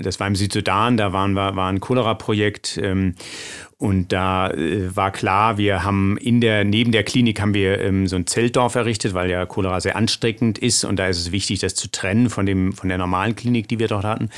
das 0.00 0.20
war 0.20 0.26
im 0.26 0.36
Südsudan, 0.36 0.96
da 0.96 1.12
waren 1.12 1.32
wir, 1.32 1.56
war 1.56 1.68
ein 1.68 1.80
Cholera-Projekt 1.80 2.78
ähm, 2.82 3.14
und 3.82 4.12
da 4.12 4.48
äh, 4.48 4.94
war 4.94 5.10
klar, 5.10 5.58
wir 5.58 5.82
haben 5.82 6.16
in 6.16 6.40
der, 6.40 6.62
neben 6.62 6.92
der 6.92 7.02
Klinik 7.02 7.40
haben 7.40 7.52
wir 7.52 7.80
ähm, 7.80 8.06
so 8.06 8.14
ein 8.14 8.28
Zeltdorf 8.28 8.76
errichtet, 8.76 9.12
weil 9.12 9.28
ja 9.28 9.44
Cholera 9.44 9.80
sehr 9.80 9.96
ansteckend 9.96 10.56
ist 10.56 10.84
und 10.84 11.00
da 11.00 11.08
ist 11.08 11.18
es 11.18 11.32
wichtig, 11.32 11.58
das 11.58 11.74
zu 11.74 11.90
trennen 11.90 12.30
von 12.30 12.46
dem, 12.46 12.74
von 12.74 12.88
der 12.88 12.96
normalen 12.96 13.34
Klinik, 13.34 13.66
die 13.66 13.80
wir 13.80 13.88
dort 13.88 14.04
hatten. 14.04 14.30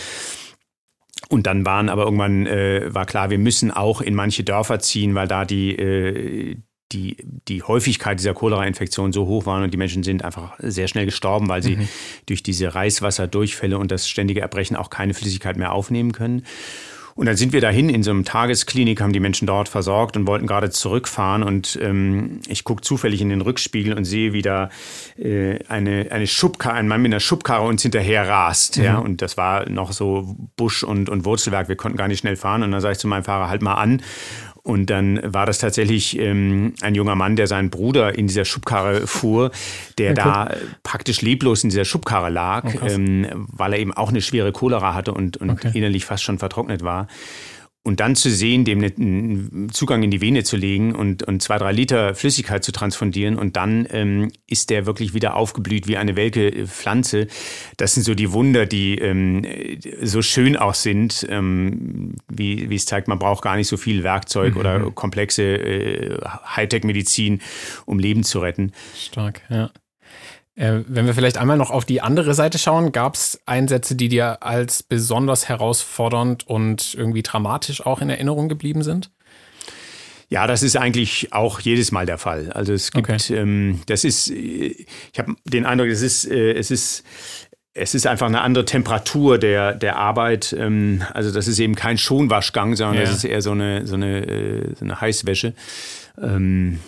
Und 1.28 1.46
dann 1.46 1.66
waren 1.66 1.90
aber 1.90 2.04
irgendwann, 2.04 2.46
äh, 2.46 2.94
war 2.94 3.04
klar, 3.04 3.28
wir 3.28 3.36
müssen 3.36 3.70
auch 3.70 4.00
in 4.00 4.14
manche 4.14 4.44
Dörfer 4.44 4.78
ziehen, 4.78 5.14
weil 5.14 5.28
da 5.28 5.44
die, 5.44 5.76
äh, 5.76 6.56
die, 6.92 7.18
die 7.46 7.62
Häufigkeit 7.62 8.20
dieser 8.20 8.32
Cholera-Infektion 8.32 9.12
so 9.12 9.26
hoch 9.26 9.44
war 9.44 9.62
und 9.62 9.74
die 9.74 9.76
Menschen 9.76 10.04
sind 10.04 10.24
einfach 10.24 10.54
sehr 10.58 10.88
schnell 10.88 11.04
gestorben, 11.04 11.50
weil 11.50 11.62
sie 11.62 11.76
mhm. 11.76 11.88
durch 12.24 12.42
diese 12.42 12.74
Reißwasserdurchfälle 12.74 13.76
und 13.76 13.90
das 13.90 14.08
ständige 14.08 14.40
Erbrechen 14.40 14.74
auch 14.74 14.88
keine 14.88 15.12
Flüssigkeit 15.12 15.58
mehr 15.58 15.72
aufnehmen 15.72 16.12
können. 16.12 16.44
Und 17.14 17.26
dann 17.26 17.36
sind 17.36 17.52
wir 17.52 17.60
dahin 17.60 17.88
in 17.88 18.02
so 18.02 18.10
einem 18.10 18.24
Tagesklinik, 18.24 19.00
haben 19.00 19.12
die 19.12 19.20
Menschen 19.20 19.46
dort 19.46 19.68
versorgt 19.68 20.16
und 20.16 20.26
wollten 20.26 20.46
gerade 20.46 20.70
zurückfahren. 20.70 21.42
Und 21.44 21.78
ähm, 21.80 22.40
ich 22.48 22.64
gucke 22.64 22.82
zufällig 22.82 23.20
in 23.20 23.28
den 23.28 23.40
Rückspiegel 23.40 23.94
und 23.94 24.04
sehe, 24.04 24.32
wie 24.32 24.42
da 24.42 24.68
äh, 25.16 25.58
eine, 25.68 26.08
eine 26.10 26.26
Schubkarre, 26.26 26.74
ein 26.74 26.88
Mann 26.88 27.02
mit 27.02 27.12
einer 27.12 27.20
Schubkarre 27.20 27.66
uns 27.66 27.82
hinterher 27.82 28.28
rast. 28.28 28.78
Mhm. 28.78 28.84
Ja? 28.84 28.98
Und 28.98 29.22
das 29.22 29.36
war 29.36 29.68
noch 29.68 29.92
so 29.92 30.34
Busch 30.56 30.82
und, 30.82 31.08
und 31.08 31.24
Wurzelwerk. 31.24 31.68
Wir 31.68 31.76
konnten 31.76 31.96
gar 31.96 32.08
nicht 32.08 32.20
schnell 32.20 32.36
fahren. 32.36 32.64
Und 32.64 32.72
dann 32.72 32.80
sage 32.80 32.92
ich 32.92 32.98
zu 32.98 33.06
meinem 33.06 33.24
Fahrer, 33.24 33.48
halt 33.48 33.62
mal 33.62 33.74
an. 33.74 34.02
Und 34.64 34.88
dann 34.88 35.20
war 35.22 35.44
das 35.44 35.58
tatsächlich 35.58 36.18
ähm, 36.18 36.72
ein 36.80 36.94
junger 36.94 37.14
Mann, 37.14 37.36
der 37.36 37.46
seinen 37.46 37.68
Bruder 37.68 38.16
in 38.16 38.28
dieser 38.28 38.46
Schubkarre 38.46 39.06
fuhr, 39.06 39.50
der 39.98 40.12
okay. 40.12 40.22
da 40.24 40.56
praktisch 40.82 41.20
leblos 41.20 41.64
in 41.64 41.70
dieser 41.70 41.84
Schubkarre 41.84 42.30
lag, 42.30 42.64
oh, 42.74 42.86
ähm, 42.86 43.46
weil 43.52 43.74
er 43.74 43.78
eben 43.78 43.92
auch 43.92 44.08
eine 44.08 44.22
schwere 44.22 44.52
Cholera 44.52 44.94
hatte 44.94 45.12
und, 45.12 45.36
und 45.36 45.50
okay. 45.50 45.70
innerlich 45.74 46.06
fast 46.06 46.24
schon 46.24 46.38
vertrocknet 46.38 46.82
war. 46.82 47.08
Und 47.86 48.00
dann 48.00 48.16
zu 48.16 48.30
sehen, 48.30 48.64
dem 48.64 48.82
einen 48.82 49.68
Zugang 49.70 50.02
in 50.02 50.10
die 50.10 50.22
Vene 50.22 50.42
zu 50.42 50.56
legen 50.56 50.94
und, 50.94 51.22
und 51.22 51.42
zwei, 51.42 51.58
drei 51.58 51.70
Liter 51.70 52.14
Flüssigkeit 52.14 52.64
zu 52.64 52.72
transfundieren 52.72 53.36
und 53.36 53.56
dann 53.56 53.86
ähm, 53.90 54.32
ist 54.46 54.70
der 54.70 54.86
wirklich 54.86 55.12
wieder 55.12 55.36
aufgeblüht 55.36 55.86
wie 55.86 55.98
eine 55.98 56.16
welke 56.16 56.66
Pflanze. 56.66 57.26
Das 57.76 57.92
sind 57.92 58.04
so 58.04 58.14
die 58.14 58.32
Wunder, 58.32 58.64
die 58.64 58.96
ähm, 58.96 59.44
so 60.00 60.22
schön 60.22 60.56
auch 60.56 60.72
sind, 60.72 61.26
ähm, 61.28 62.16
wie, 62.28 62.70
wie 62.70 62.74
es 62.74 62.86
zeigt, 62.86 63.06
man 63.06 63.18
braucht 63.18 63.42
gar 63.42 63.56
nicht 63.56 63.68
so 63.68 63.76
viel 63.76 64.02
Werkzeug 64.02 64.54
mhm. 64.54 64.60
oder 64.60 64.90
komplexe 64.90 65.42
äh, 65.42 66.18
Hightech-Medizin, 66.56 67.42
um 67.84 67.98
Leben 67.98 68.24
zu 68.24 68.38
retten. 68.38 68.72
Stark, 68.96 69.42
ja. 69.50 69.70
Äh, 70.56 70.80
wenn 70.86 71.06
wir 71.06 71.14
vielleicht 71.14 71.36
einmal 71.36 71.56
noch 71.56 71.70
auf 71.70 71.84
die 71.84 72.00
andere 72.00 72.34
Seite 72.34 72.58
schauen, 72.58 72.92
gab 72.92 73.14
es 73.14 73.40
Einsätze, 73.46 73.96
die 73.96 74.08
dir 74.08 74.42
als 74.42 74.82
besonders 74.82 75.48
herausfordernd 75.48 76.46
und 76.46 76.94
irgendwie 76.94 77.22
dramatisch 77.22 77.84
auch 77.84 78.00
in 78.00 78.10
Erinnerung 78.10 78.48
geblieben 78.48 78.82
sind? 78.82 79.10
Ja, 80.28 80.46
das 80.46 80.62
ist 80.62 80.76
eigentlich 80.76 81.32
auch 81.32 81.60
jedes 81.60 81.92
Mal 81.92 82.06
der 82.06 82.18
Fall. 82.18 82.50
Also 82.52 82.72
es 82.72 82.92
gibt, 82.92 83.08
okay. 83.08 83.34
ähm, 83.34 83.80
das 83.86 84.04
ist, 84.04 84.30
äh, 84.30 84.86
ich 85.12 85.18
habe 85.18 85.34
den 85.44 85.66
Eindruck, 85.66 85.88
es 85.88 86.02
ist, 86.02 86.24
äh, 86.30 86.52
es 86.52 86.70
ist, 86.70 87.04
es 87.74 87.94
ist 87.94 88.06
einfach 88.06 88.28
eine 88.28 88.40
andere 88.40 88.64
Temperatur 88.64 89.38
der, 89.38 89.74
der 89.74 89.96
Arbeit. 89.96 90.54
Ähm, 90.56 91.02
also 91.12 91.32
das 91.32 91.48
ist 91.48 91.58
eben 91.58 91.74
kein 91.74 91.98
Schonwaschgang, 91.98 92.76
sondern 92.76 92.96
ja. 92.96 93.02
das 93.02 93.16
ist 93.16 93.24
eher 93.24 93.42
so 93.42 93.50
eine, 93.50 93.86
so 93.86 93.96
eine, 93.96 94.26
äh, 94.26 94.74
so 94.76 94.84
eine 94.84 95.00
Heißwäsche. 95.00 95.54
Ähm, 96.20 96.78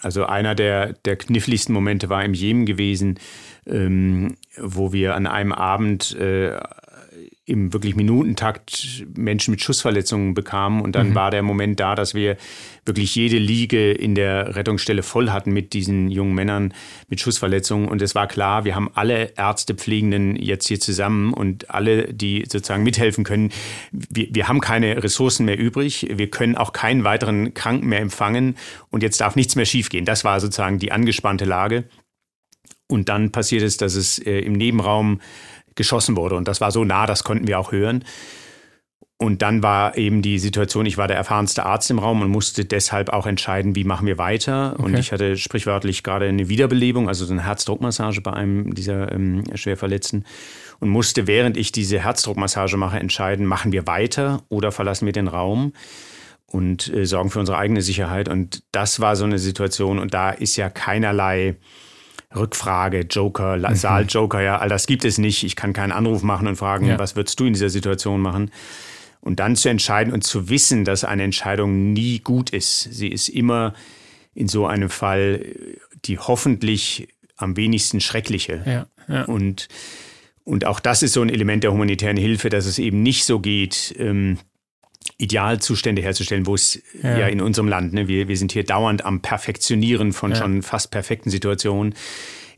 also 0.00 0.24
einer 0.26 0.54
der, 0.54 0.92
der 0.92 1.16
kniffligsten 1.16 1.74
Momente 1.74 2.08
war 2.08 2.24
im 2.24 2.34
Jemen 2.34 2.66
gewesen, 2.66 3.18
ähm, 3.66 4.36
wo 4.56 4.92
wir 4.92 5.14
an 5.14 5.26
einem 5.26 5.52
Abend 5.52 6.14
äh, 6.16 6.58
im 7.48 7.72
wirklich 7.72 7.96
Minutentakt 7.96 9.06
Menschen 9.16 9.52
mit 9.52 9.62
Schussverletzungen 9.62 10.34
bekamen. 10.34 10.82
Und 10.82 10.94
dann 10.94 11.10
mhm. 11.10 11.14
war 11.14 11.30
der 11.30 11.42
Moment 11.42 11.80
da, 11.80 11.94
dass 11.94 12.14
wir 12.14 12.36
wirklich 12.84 13.14
jede 13.14 13.38
Liege 13.38 13.92
in 13.92 14.14
der 14.14 14.54
Rettungsstelle 14.54 15.02
voll 15.02 15.30
hatten 15.30 15.52
mit 15.52 15.72
diesen 15.72 16.10
jungen 16.10 16.34
Männern 16.34 16.74
mit 17.08 17.20
Schussverletzungen. 17.20 17.88
Und 17.88 18.02
es 18.02 18.14
war 18.14 18.26
klar, 18.26 18.64
wir 18.64 18.74
haben 18.74 18.90
alle 18.94 19.32
Ärzte, 19.36 19.74
Pflegenden 19.74 20.36
jetzt 20.36 20.68
hier 20.68 20.80
zusammen 20.80 21.32
und 21.32 21.70
alle, 21.70 22.12
die 22.12 22.44
sozusagen 22.48 22.82
mithelfen 22.82 23.24
können. 23.24 23.50
Wir, 23.92 24.28
wir 24.30 24.48
haben 24.48 24.60
keine 24.60 25.02
Ressourcen 25.02 25.46
mehr 25.46 25.58
übrig. 25.58 26.06
Wir 26.10 26.30
können 26.30 26.56
auch 26.56 26.72
keinen 26.72 27.04
weiteren 27.04 27.54
Kranken 27.54 27.88
mehr 27.88 28.00
empfangen. 28.00 28.56
Und 28.90 29.02
jetzt 29.02 29.20
darf 29.20 29.36
nichts 29.36 29.56
mehr 29.56 29.66
schiefgehen. 29.66 30.04
Das 30.04 30.24
war 30.24 30.40
sozusagen 30.40 30.78
die 30.78 30.92
angespannte 30.92 31.44
Lage. 31.44 31.84
Und 32.90 33.08
dann 33.08 33.32
passiert 33.32 33.62
es, 33.62 33.76
dass 33.76 33.94
es 33.94 34.18
äh, 34.18 34.40
im 34.40 34.54
Nebenraum 34.54 35.20
geschossen 35.78 36.16
wurde. 36.16 36.36
Und 36.36 36.46
das 36.46 36.60
war 36.60 36.70
so 36.70 36.84
nah, 36.84 37.06
das 37.06 37.24
konnten 37.24 37.48
wir 37.48 37.58
auch 37.58 37.72
hören. 37.72 38.04
Und 39.20 39.42
dann 39.42 39.64
war 39.64 39.96
eben 39.96 40.22
die 40.22 40.38
Situation, 40.38 40.86
ich 40.86 40.96
war 40.96 41.08
der 41.08 41.16
erfahrenste 41.16 41.66
Arzt 41.66 41.90
im 41.90 41.98
Raum 41.98 42.20
und 42.20 42.30
musste 42.30 42.64
deshalb 42.64 43.08
auch 43.08 43.26
entscheiden, 43.26 43.74
wie 43.74 43.82
machen 43.82 44.06
wir 44.06 44.16
weiter. 44.16 44.74
Okay. 44.74 44.82
Und 44.82 44.96
ich 44.96 45.10
hatte 45.10 45.36
sprichwörtlich 45.36 46.04
gerade 46.04 46.26
eine 46.26 46.48
Wiederbelebung, 46.48 47.08
also 47.08 47.24
so 47.24 47.32
eine 47.32 47.44
Herzdruckmassage 47.44 48.20
bei 48.20 48.32
einem 48.32 48.74
dieser 48.74 49.10
ähm, 49.10 49.42
Schwerverletzten 49.54 50.24
und 50.78 50.90
musste, 50.90 51.26
während 51.26 51.56
ich 51.56 51.72
diese 51.72 51.98
Herzdruckmassage 51.98 52.76
mache, 52.76 53.00
entscheiden, 53.00 53.44
machen 53.44 53.72
wir 53.72 53.88
weiter 53.88 54.42
oder 54.50 54.70
verlassen 54.70 55.06
wir 55.06 55.12
den 55.12 55.26
Raum 55.26 55.72
und 56.46 56.92
äh, 56.94 57.04
sorgen 57.04 57.30
für 57.30 57.40
unsere 57.40 57.58
eigene 57.58 57.82
Sicherheit. 57.82 58.28
Und 58.28 58.62
das 58.70 59.00
war 59.00 59.16
so 59.16 59.24
eine 59.24 59.40
Situation 59.40 59.98
und 59.98 60.14
da 60.14 60.30
ist 60.30 60.54
ja 60.54 60.70
keinerlei 60.70 61.56
Rückfrage, 62.34 63.00
Joker, 63.00 63.56
mhm. 63.56 63.74
Saal-Joker, 63.74 64.40
ja, 64.40 64.58
all 64.58 64.68
das 64.68 64.86
gibt 64.86 65.04
es 65.04 65.18
nicht. 65.18 65.44
Ich 65.44 65.56
kann 65.56 65.72
keinen 65.72 65.92
Anruf 65.92 66.22
machen 66.22 66.46
und 66.46 66.56
fragen, 66.56 66.86
ja. 66.86 66.98
was 66.98 67.16
würdest 67.16 67.38
du 67.40 67.46
in 67.46 67.54
dieser 67.54 67.70
Situation 67.70 68.20
machen? 68.20 68.50
Und 69.20 69.40
dann 69.40 69.56
zu 69.56 69.68
entscheiden 69.68 70.12
und 70.12 70.22
zu 70.22 70.48
wissen, 70.48 70.84
dass 70.84 71.04
eine 71.04 71.24
Entscheidung 71.24 71.92
nie 71.92 72.20
gut 72.20 72.50
ist. 72.50 72.82
Sie 72.82 73.08
ist 73.08 73.28
immer 73.28 73.74
in 74.34 74.46
so 74.46 74.66
einem 74.66 74.90
Fall 74.90 75.44
die 76.04 76.18
hoffentlich 76.18 77.08
am 77.36 77.56
wenigsten 77.56 78.00
schreckliche. 78.00 78.62
Ja, 78.66 79.14
ja. 79.14 79.24
Und, 79.24 79.68
und 80.44 80.64
auch 80.64 80.80
das 80.80 81.02
ist 81.02 81.14
so 81.14 81.22
ein 81.22 81.28
Element 81.30 81.64
der 81.64 81.72
humanitären 81.72 82.16
Hilfe, 82.16 82.48
dass 82.48 82.66
es 82.66 82.78
eben 82.78 83.02
nicht 83.02 83.24
so 83.24 83.40
geht, 83.40 83.94
ähm, 83.98 84.38
Idealzustände 85.16 86.02
herzustellen, 86.02 86.46
wo 86.46 86.54
es 86.54 86.82
ja. 87.02 87.18
ja, 87.18 87.26
in 87.26 87.40
unserem 87.40 87.68
Land, 87.68 87.92
ne, 87.92 88.08
wir, 88.08 88.28
wir 88.28 88.36
sind 88.36 88.52
hier 88.52 88.64
dauernd 88.64 89.04
am 89.04 89.22
Perfektionieren 89.22 90.12
von 90.12 90.32
ja. 90.32 90.36
schon 90.36 90.62
fast 90.62 90.90
perfekten 90.90 91.30
Situationen. 91.30 91.94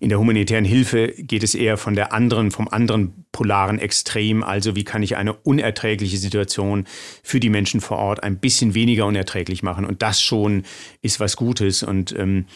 In 0.00 0.08
der 0.08 0.18
humanitären 0.18 0.64
Hilfe 0.64 1.08
geht 1.08 1.42
es 1.42 1.54
eher 1.54 1.76
von 1.76 1.94
der 1.94 2.14
anderen, 2.14 2.50
vom 2.50 2.68
anderen 2.68 3.26
polaren 3.32 3.78
Extrem. 3.78 4.42
Also 4.42 4.74
wie 4.74 4.84
kann 4.84 5.02
ich 5.02 5.16
eine 5.16 5.34
unerträgliche 5.34 6.16
Situation 6.16 6.86
für 7.22 7.38
die 7.38 7.50
Menschen 7.50 7.82
vor 7.82 7.98
Ort 7.98 8.22
ein 8.22 8.38
bisschen 8.38 8.72
weniger 8.74 9.04
unerträglich 9.04 9.62
machen? 9.62 9.84
Und 9.84 10.00
das 10.00 10.22
schon 10.22 10.62
ist 11.02 11.20
was 11.20 11.36
Gutes. 11.36 11.82
Und, 11.82 12.18
ähm, 12.18 12.46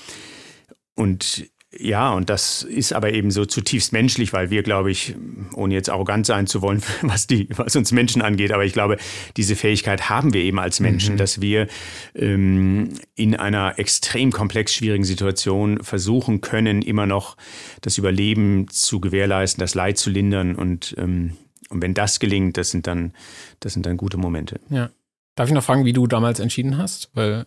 und 0.95 1.51
ja, 1.79 2.13
und 2.13 2.31
das 2.31 2.63
ist 2.63 2.93
aber 2.93 3.13
eben 3.13 3.31
so 3.31 3.45
zutiefst 3.45 3.93
menschlich, 3.93 4.33
weil 4.33 4.51
wir, 4.51 4.63
glaube 4.63 4.91
ich, 4.91 5.15
ohne 5.55 5.75
jetzt 5.75 5.91
arrogant 5.91 6.27
sein 6.27 6.47
zu 6.47 6.63
wollen, 6.63 6.83
was, 7.03 7.27
die, 7.27 7.49
was 7.51 7.77
uns 7.77 7.93
Menschen 7.93 8.23
angeht, 8.23 8.53
aber 8.53 8.65
ich 8.65 8.73
glaube, 8.73 8.97
diese 9.37 9.57
Fähigkeit 9.57 10.09
haben 10.09 10.33
wir 10.33 10.43
eben 10.43 10.59
als 10.59 10.81
Menschen, 10.81 11.15
mhm. 11.15 11.19
dass 11.19 11.41
wir 11.41 11.69
ähm, 12.15 12.91
in 13.15 13.37
einer 13.37 13.79
extrem 13.79 14.33
komplex 14.33 14.75
schwierigen 14.75 15.05
Situation 15.05 15.83
versuchen 15.83 16.41
können, 16.41 16.83
immer 16.83 17.07
noch 17.07 17.37
das 17.81 17.99
Überleben 17.99 18.69
zu 18.69 19.01
gewährleisten, 19.01 19.61
das 19.61 19.75
Leid 19.75 19.99
zu 19.99 20.11
lindern. 20.11 20.55
Und, 20.55 20.95
ähm, 20.99 21.37
und 21.71 21.83
wenn 21.83 21.95
das 21.95 22.21
gelingt, 22.21 22.57
das 22.57 22.71
sind 22.71 22.87
dann, 22.87 23.13
das 23.61 23.73
sind 23.73 23.87
dann 23.87 23.97
gute 23.97 24.17
Momente. 24.17 24.61
Ja. 24.71 24.91
Darf 25.37 25.49
ich 25.49 25.55
noch 25.55 25.65
fragen, 25.65 25.85
wie 25.85 25.93
du 25.93 26.07
damals 26.07 26.39
entschieden 26.39 26.79
hast? 26.79 27.11
Weil 27.15 27.47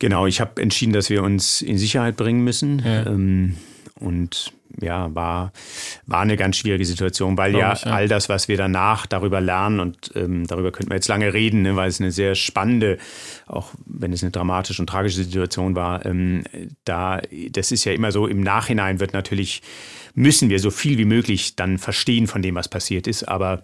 Genau, 0.00 0.26
ich 0.26 0.40
habe 0.40 0.60
entschieden, 0.60 0.92
dass 0.92 1.10
wir 1.10 1.22
uns 1.22 1.62
in 1.62 1.78
Sicherheit 1.78 2.16
bringen 2.16 2.42
müssen. 2.42 2.82
Ja. 2.84 3.06
Ähm, 3.06 3.56
und 4.00 4.52
ja, 4.80 5.14
war, 5.14 5.52
war 6.06 6.20
eine 6.20 6.36
ganz 6.36 6.56
schwierige 6.56 6.86
Situation, 6.86 7.36
weil 7.36 7.54
ja, 7.54 7.74
ich, 7.74 7.84
ja, 7.84 7.92
all 7.92 8.08
das, 8.08 8.28
was 8.28 8.48
wir 8.48 8.56
danach 8.56 9.06
darüber 9.06 9.40
lernen 9.40 9.78
und 9.78 10.10
ähm, 10.14 10.46
darüber 10.46 10.72
könnten 10.72 10.90
wir 10.90 10.94
jetzt 10.94 11.08
lange 11.08 11.34
reden, 11.34 11.62
ne, 11.62 11.76
weil 11.76 11.88
es 11.88 12.00
eine 12.00 12.12
sehr 12.12 12.34
spannende, 12.34 12.96
auch 13.46 13.74
wenn 13.84 14.12
es 14.12 14.22
eine 14.22 14.30
dramatische 14.30 14.80
und 14.80 14.88
tragische 14.88 15.16
Situation 15.16 15.76
war, 15.76 16.06
ähm, 16.06 16.44
da, 16.84 17.20
das 17.50 17.72
ist 17.72 17.84
ja 17.84 17.92
immer 17.92 18.10
so, 18.10 18.26
im 18.26 18.40
Nachhinein 18.40 19.00
wird 19.00 19.12
natürlich, 19.12 19.60
müssen 20.14 20.48
wir 20.48 20.60
so 20.60 20.70
viel 20.70 20.96
wie 20.96 21.04
möglich 21.04 21.56
dann 21.56 21.76
verstehen 21.76 22.26
von 22.26 22.40
dem, 22.40 22.54
was 22.54 22.68
passiert 22.68 23.06
ist, 23.06 23.24
aber 23.24 23.62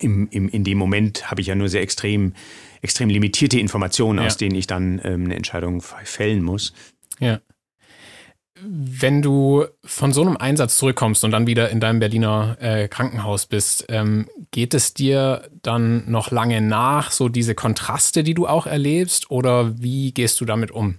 im, 0.00 0.28
im, 0.30 0.48
in 0.48 0.64
dem 0.64 0.78
Moment 0.78 1.30
habe 1.30 1.40
ich 1.40 1.46
ja 1.46 1.54
nur 1.54 1.68
sehr 1.68 1.82
extrem, 1.82 2.34
extrem 2.82 3.08
limitierte 3.08 3.58
Informationen, 3.58 4.18
ja. 4.20 4.26
aus 4.26 4.36
denen 4.36 4.54
ich 4.54 4.66
dann 4.66 5.00
ähm, 5.04 5.24
eine 5.24 5.36
Entscheidung 5.36 5.80
fällen 5.80 6.42
muss. 6.42 6.72
Ja. 7.18 7.40
Wenn 8.62 9.20
du 9.20 9.66
von 9.84 10.14
so 10.14 10.22
einem 10.22 10.38
Einsatz 10.38 10.78
zurückkommst 10.78 11.24
und 11.24 11.30
dann 11.30 11.46
wieder 11.46 11.68
in 11.68 11.78
deinem 11.78 12.00
Berliner 12.00 12.56
äh, 12.58 12.88
Krankenhaus 12.88 13.46
bist, 13.46 13.84
ähm, 13.90 14.28
geht 14.50 14.72
es 14.72 14.94
dir 14.94 15.48
dann 15.62 16.10
noch 16.10 16.30
lange 16.30 16.62
nach, 16.62 17.10
so 17.10 17.28
diese 17.28 17.54
Kontraste, 17.54 18.24
die 18.24 18.34
du 18.34 18.46
auch 18.46 18.66
erlebst, 18.66 19.30
oder 19.30 19.78
wie 19.80 20.12
gehst 20.12 20.40
du 20.40 20.46
damit 20.46 20.70
um? 20.70 20.96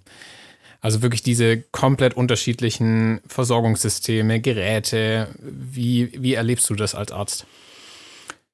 Also 0.82 1.02
wirklich 1.02 1.24
diese 1.24 1.58
komplett 1.58 2.16
unterschiedlichen 2.16 3.22
Versorgungssysteme, 3.26 4.40
Geräte, 4.40 5.30
wie, 5.42 6.12
wie 6.22 6.36
erlebst 6.36 6.70
du 6.70 6.76
das 6.76 6.94
als 6.94 7.12
Arzt? 7.12 7.48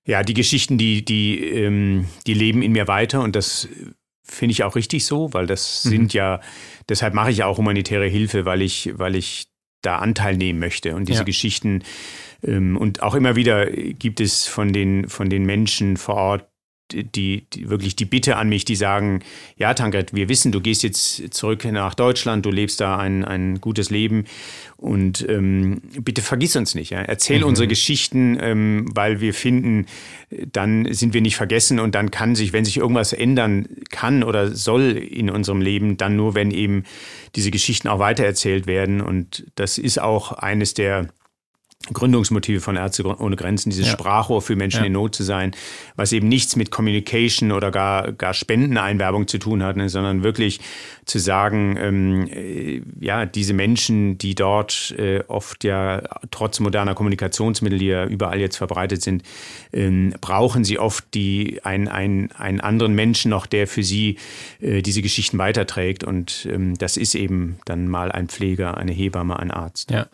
Ja, 0.06 0.24
die 0.24 0.34
Geschichten, 0.34 0.78
die, 0.78 1.06
die, 1.06 1.39
ähm, 1.39 2.08
die 2.28 2.34
leben 2.34 2.62
in 2.62 2.74
mir 2.74 2.88
weiter 2.88 3.22
und 3.22 3.36
das 3.36 3.70
finde 4.24 4.51
ich 4.51 4.64
auch 4.64 4.76
richtig 4.76 5.06
so, 5.06 5.34
weil 5.34 5.47
das 5.47 5.86
mhm. 5.86 5.89
sind 5.89 6.14
ja, 6.14 6.41
deshalb 6.89 7.14
mache 7.14 7.32
ich 7.32 7.43
auch 7.43 7.58
humanitäre 7.58 8.08
Hilfe, 8.08 8.45
weil 8.45 8.62
ich, 8.62 8.91
weil 8.95 9.16
ich 9.16 9.47
da 9.82 9.97
Anteil 9.97 10.38
nehmen 10.38 10.60
möchte. 10.60 10.95
Und 10.95 11.10
diese 11.10 11.20
ja. 11.20 11.26
Geschichten 11.26 11.84
ähm, 12.41 12.78
und 12.78 13.04
auch 13.04 13.16
immer 13.16 13.36
wieder 13.36 13.66
gibt 13.68 14.20
es 14.20 14.47
von 14.47 14.74
den, 14.74 15.10
von 15.10 15.30
den 15.30 15.45
Menschen 15.45 15.97
vor 15.97 16.16
Ort 16.16 16.53
die, 16.94 17.41
die, 17.41 17.70
wirklich 17.70 17.96
die 17.96 18.06
Bitte 18.06 18.38
an 18.38 18.50
mich, 18.50 18.66
die 18.66 18.76
sagen, 18.76 19.22
ja, 19.58 19.74
Tankred, 19.74 20.14
wir 20.14 20.30
wissen, 20.30 20.52
du 20.52 20.62
gehst 20.62 20.84
jetzt 20.84 21.34
zurück 21.34 21.66
nach 21.66 21.96
Deutschland, 21.96 22.46
du 22.46 22.52
lebst 22.52 22.80
da 22.80 22.98
ein, 22.98 23.26
ein 23.26 23.60
gutes 23.62 23.89
Leben 23.89 24.26
und 24.78 25.26
ähm, 25.30 25.82
bitte 26.02 26.22
vergiss 26.22 26.56
uns 26.56 26.76
nicht. 26.76 26.91
Ja? 26.91 27.00
Erzähl 27.00 27.39
mhm. 27.39 27.48
unsere 27.48 27.68
Geschichten, 27.68 28.38
ähm, 28.39 28.86
weil 28.94 29.22
wir 29.22 29.34
finden, 29.34 29.86
dann 30.52 30.91
sind 30.94 31.14
wir 31.14 31.22
nicht 31.22 31.36
vergessen 31.36 31.80
und 31.80 31.96
dann 31.96 32.12
kann 32.12 32.36
sich, 32.36 32.54
wenn 32.54 32.66
sich 32.66 32.78
irgendwas 32.78 33.14
ändern 33.14 33.68
kann 33.89 34.24
oder 34.24 34.54
soll 34.54 34.91
in 34.91 35.30
unserem 35.30 35.62
Leben, 35.62 35.98
dann 35.98 36.16
nur, 36.16 36.36
wenn 36.36 36.52
eben 36.52 36.84
diese 37.36 37.52
Geschichten 37.52 37.88
auch 37.88 38.00
weitererzählt 38.00 38.68
werden. 38.68 39.02
Und 39.02 39.46
das 39.56 39.78
ist 39.78 40.00
auch 40.00 40.34
eines 40.34 40.74
der 40.74 41.08
Gründungsmotive 41.92 42.62
von 42.62 42.78
Ärzte 42.78 43.04
ohne 43.06 43.36
Grenzen, 43.36 43.70
dieses 43.70 43.88
ja. 43.88 43.92
Sprachrohr 43.92 44.42
für 44.42 44.56
Menschen 44.56 44.82
ja. 44.82 44.86
in 44.86 44.94
Not 44.94 45.16
zu 45.16 45.24
sein, 45.24 45.52
was 45.98 46.14
eben 46.14 46.30
nichts 46.30 46.56
mit 46.56 46.72
Communication 46.72 47.52
oder 47.52 47.72
gar, 47.72 48.14
gar 48.14 48.34
Spendeneinwerbung 48.34 49.28
zu 49.28 49.38
tun 49.38 49.64
hat, 49.64 49.76
ne, 49.76 49.90
sondern 49.90 50.24
wirklich 50.24 50.62
zu 51.04 51.20
sagen, 51.20 51.76
ähm, 51.78 52.30
äh, 52.32 52.82
ja, 53.02 53.26
diese 53.26 53.54
Menschen, 53.54 54.18
die 54.18 54.34
dort 54.34 54.96
äh, 54.98 55.24
oft 55.28 55.66
ja 55.66 56.02
trotz 56.32 56.62
moderner 56.62 56.96
Kommunikationsmittel, 56.96 57.80
die 57.80 57.88
ja 57.88 58.06
überall 58.06 58.40
jetzt 58.40 58.56
verbreitet 58.56 59.02
sind, 59.02 59.24
ähm, 59.74 60.14
brauchen 60.22 60.64
sie 60.64 60.80
oft 60.80 61.14
die, 61.14 61.60
ein, 61.64 61.90
ein, 61.90 62.32
einen 62.32 62.62
anderen 62.62 62.96
Menschen 62.96 63.30
noch, 63.30 63.46
der 63.46 63.68
für 63.68 63.84
sie 63.84 64.20
äh, 64.62 64.82
diese 64.82 65.02
Geschichten 65.02 65.38
weiterträgt. 65.38 66.06
Und 66.06 66.48
ähm, 66.50 66.78
das 66.78 66.96
ist 66.96 67.14
eben 67.14 67.58
dann 67.66 67.90
mal 67.90 68.10
ein 68.10 68.30
Pfleger, 68.30 68.78
eine 68.78 68.94
Hebamme, 68.94 69.38
ein 69.38 69.52
Arzt. 69.52 69.92
Ja. 69.92 70.08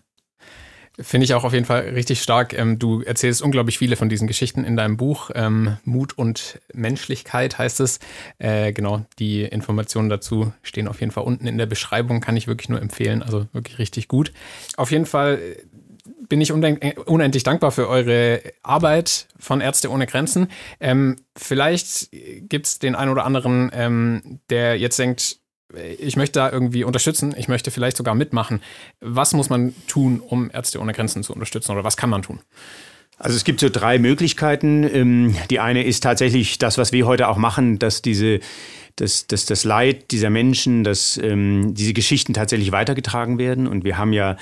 Finde 1.01 1.25
ich 1.25 1.33
auch 1.33 1.45
auf 1.45 1.53
jeden 1.53 1.65
Fall 1.65 1.81
richtig 1.89 2.21
stark. 2.21 2.53
Ähm, 2.53 2.77
du 2.77 3.01
erzählst 3.01 3.41
unglaublich 3.41 3.77
viele 3.77 3.95
von 3.95 4.09
diesen 4.09 4.27
Geschichten 4.27 4.65
in 4.65 4.75
deinem 4.75 4.97
Buch. 4.97 5.31
Ähm, 5.33 5.77
Mut 5.85 6.17
und 6.17 6.59
Menschlichkeit 6.73 7.57
heißt 7.57 7.79
es. 7.79 7.99
Äh, 8.37 8.73
genau, 8.73 9.05
die 9.17 9.43
Informationen 9.43 10.09
dazu 10.09 10.51
stehen 10.61 10.87
auf 10.87 10.99
jeden 10.99 11.11
Fall 11.11 11.23
unten 11.23 11.47
in 11.47 11.57
der 11.57 11.67
Beschreibung. 11.67 12.19
Kann 12.19 12.35
ich 12.35 12.47
wirklich 12.47 12.69
nur 12.69 12.81
empfehlen. 12.81 13.23
Also 13.23 13.47
wirklich 13.53 13.79
richtig 13.79 14.09
gut. 14.09 14.33
Auf 14.75 14.91
jeden 14.91 15.05
Fall 15.05 15.39
äh, 15.39 15.63
bin 16.27 16.41
ich 16.41 16.51
unendlich 16.51 17.43
dankbar 17.43 17.71
für 17.71 17.87
eure 17.87 18.41
Arbeit 18.61 19.27
von 19.39 19.61
Ärzte 19.61 19.89
ohne 19.89 20.05
Grenzen. 20.05 20.49
Ähm, 20.79 21.15
vielleicht 21.35 22.11
gibt 22.11 22.67
es 22.67 22.79
den 22.79 22.93
einen 22.93 23.09
oder 23.09 23.25
anderen, 23.25 24.39
der 24.51 24.77
jetzt 24.77 24.99
denkt, 24.99 25.38
ich 25.99 26.15
möchte 26.15 26.39
da 26.39 26.51
irgendwie 26.51 26.83
unterstützen, 26.83 27.35
ich 27.37 27.47
möchte 27.47 27.71
vielleicht 27.71 27.97
sogar 27.97 28.15
mitmachen. 28.15 28.61
Was 29.01 29.33
muss 29.33 29.49
man 29.49 29.75
tun, 29.87 30.19
um 30.19 30.49
Ärzte 30.51 30.79
ohne 30.79 30.93
Grenzen 30.93 31.23
zu 31.23 31.33
unterstützen 31.33 31.71
oder 31.71 31.83
was 31.83 31.97
kann 31.97 32.09
man 32.09 32.21
tun? 32.21 32.39
Also 33.17 33.35
es 33.35 33.43
gibt 33.43 33.59
so 33.59 33.69
drei 33.69 33.99
Möglichkeiten. 33.99 34.83
Ähm, 34.83 35.35
die 35.49 35.59
eine 35.59 35.83
ist 35.83 36.01
tatsächlich 36.01 36.57
das, 36.57 36.77
was 36.77 36.91
wir 36.91 37.05
heute 37.05 37.27
auch 37.27 37.37
machen, 37.37 37.77
dass 37.77 38.01
diese 38.01 38.39
dass, 38.95 39.27
dass 39.27 39.45
das 39.45 39.63
Leid 39.63 40.11
dieser 40.11 40.29
Menschen, 40.29 40.83
dass 40.83 41.17
ähm, 41.17 41.73
diese 41.73 41.93
Geschichten 41.93 42.33
tatsächlich 42.33 42.71
weitergetragen 42.71 43.37
werden. 43.37 43.67
Und 43.67 43.83
wir 43.85 43.97
haben 43.97 44.13
ja 44.13 44.35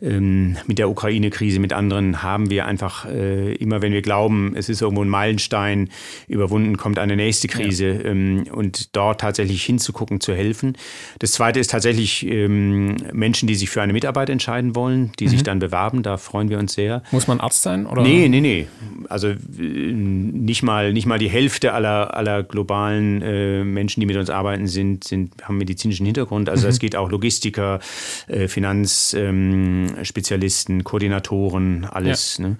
ähm, 0.00 0.56
mit 0.66 0.78
der 0.78 0.88
Ukraine-Krise, 0.88 1.58
mit 1.58 1.72
anderen 1.72 2.22
haben 2.22 2.50
wir 2.50 2.66
einfach 2.66 3.06
äh, 3.06 3.54
immer, 3.54 3.82
wenn 3.82 3.92
wir 3.92 4.02
glauben, 4.02 4.54
es 4.54 4.68
ist 4.68 4.80
irgendwo 4.80 5.02
ein 5.02 5.08
Meilenstein 5.08 5.90
überwunden, 6.28 6.76
kommt 6.76 6.98
eine 7.00 7.16
nächste 7.16 7.48
Krise 7.48 7.88
ja. 7.88 8.10
ähm, 8.10 8.44
und 8.52 8.94
dort 8.94 9.20
tatsächlich 9.20 9.64
hinzugucken, 9.64 10.20
zu 10.20 10.34
helfen. 10.34 10.76
Das 11.18 11.32
zweite 11.32 11.58
ist 11.58 11.70
tatsächlich 11.70 12.24
ähm, 12.26 12.96
Menschen, 13.12 13.48
die 13.48 13.56
sich 13.56 13.70
für 13.70 13.82
eine 13.82 13.92
Mitarbeit 13.92 14.30
entscheiden 14.30 14.76
wollen, 14.76 15.10
die 15.18 15.26
mhm. 15.26 15.30
sich 15.30 15.42
dann 15.42 15.58
bewerben. 15.58 16.04
Da 16.04 16.16
freuen 16.16 16.48
wir 16.48 16.58
uns 16.58 16.74
sehr. 16.74 17.02
Muss 17.10 17.26
man 17.26 17.40
Arzt 17.40 17.62
sein? 17.62 17.86
Oder? 17.86 18.02
Nee, 18.02 18.28
nee, 18.28 18.40
nee. 18.40 18.68
Also 19.08 19.28
äh, 19.28 19.36
nicht 19.58 20.62
mal, 20.62 20.92
nicht 20.92 21.06
mal 21.06 21.18
die 21.18 21.28
Hälfte 21.28 21.72
aller, 21.72 22.14
aller 22.14 22.44
globalen 22.44 23.20
äh, 23.22 23.64
Menschen, 23.64 24.00
die 24.00 24.06
mit 24.06 24.16
uns 24.16 24.30
arbeiten, 24.30 24.68
sind, 24.68 25.02
sind, 25.02 25.32
haben 25.42 25.58
medizinischen 25.58 26.06
Hintergrund. 26.06 26.48
Also 26.48 26.68
es 26.68 26.76
mhm. 26.76 26.80
geht 26.80 26.96
auch 26.96 27.10
Logistiker, 27.10 27.80
äh, 28.28 28.46
Finanz, 28.46 29.12
ähm, 29.18 29.87
Spezialisten, 30.04 30.84
Koordinatoren, 30.84 31.84
alles. 31.84 32.38
Ja. 32.38 32.48
Ne? 32.48 32.56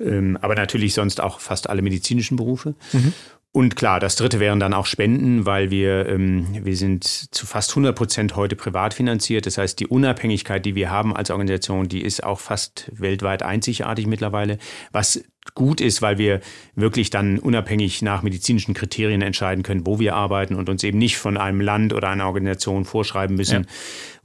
Ähm, 0.00 0.38
aber 0.40 0.54
natürlich 0.54 0.94
sonst 0.94 1.20
auch 1.20 1.40
fast 1.40 1.68
alle 1.68 1.82
medizinischen 1.82 2.36
Berufe. 2.36 2.74
Mhm. 2.92 3.12
Und 3.56 3.74
klar, 3.74 4.00
das 4.00 4.16
dritte 4.16 4.38
wären 4.38 4.60
dann 4.60 4.74
auch 4.74 4.84
Spenden, 4.84 5.46
weil 5.46 5.70
wir, 5.70 6.06
ähm, 6.10 6.46
wir 6.62 6.76
sind 6.76 7.04
zu 7.04 7.46
fast 7.46 7.70
100 7.70 7.96
Prozent 7.96 8.36
heute 8.36 8.54
privat 8.54 8.92
finanziert. 8.92 9.46
Das 9.46 9.56
heißt, 9.56 9.80
die 9.80 9.86
Unabhängigkeit, 9.86 10.66
die 10.66 10.74
wir 10.74 10.90
haben 10.90 11.16
als 11.16 11.30
Organisation, 11.30 11.88
die 11.88 12.02
ist 12.02 12.22
auch 12.22 12.38
fast 12.38 12.92
weltweit 12.92 13.42
einzigartig 13.42 14.06
mittlerweile. 14.06 14.58
Was 14.92 15.24
gut 15.54 15.80
ist, 15.80 16.02
weil 16.02 16.18
wir 16.18 16.40
wirklich 16.74 17.08
dann 17.08 17.38
unabhängig 17.38 18.02
nach 18.02 18.22
medizinischen 18.22 18.74
Kriterien 18.74 19.22
entscheiden 19.22 19.62
können, 19.62 19.86
wo 19.86 19.98
wir 19.98 20.16
arbeiten 20.16 20.54
und 20.54 20.68
uns 20.68 20.84
eben 20.84 20.98
nicht 20.98 21.16
von 21.16 21.38
einem 21.38 21.62
Land 21.62 21.94
oder 21.94 22.10
einer 22.10 22.26
Organisation 22.26 22.84
vorschreiben 22.84 23.36
müssen, 23.36 23.62
ja. 23.62 23.68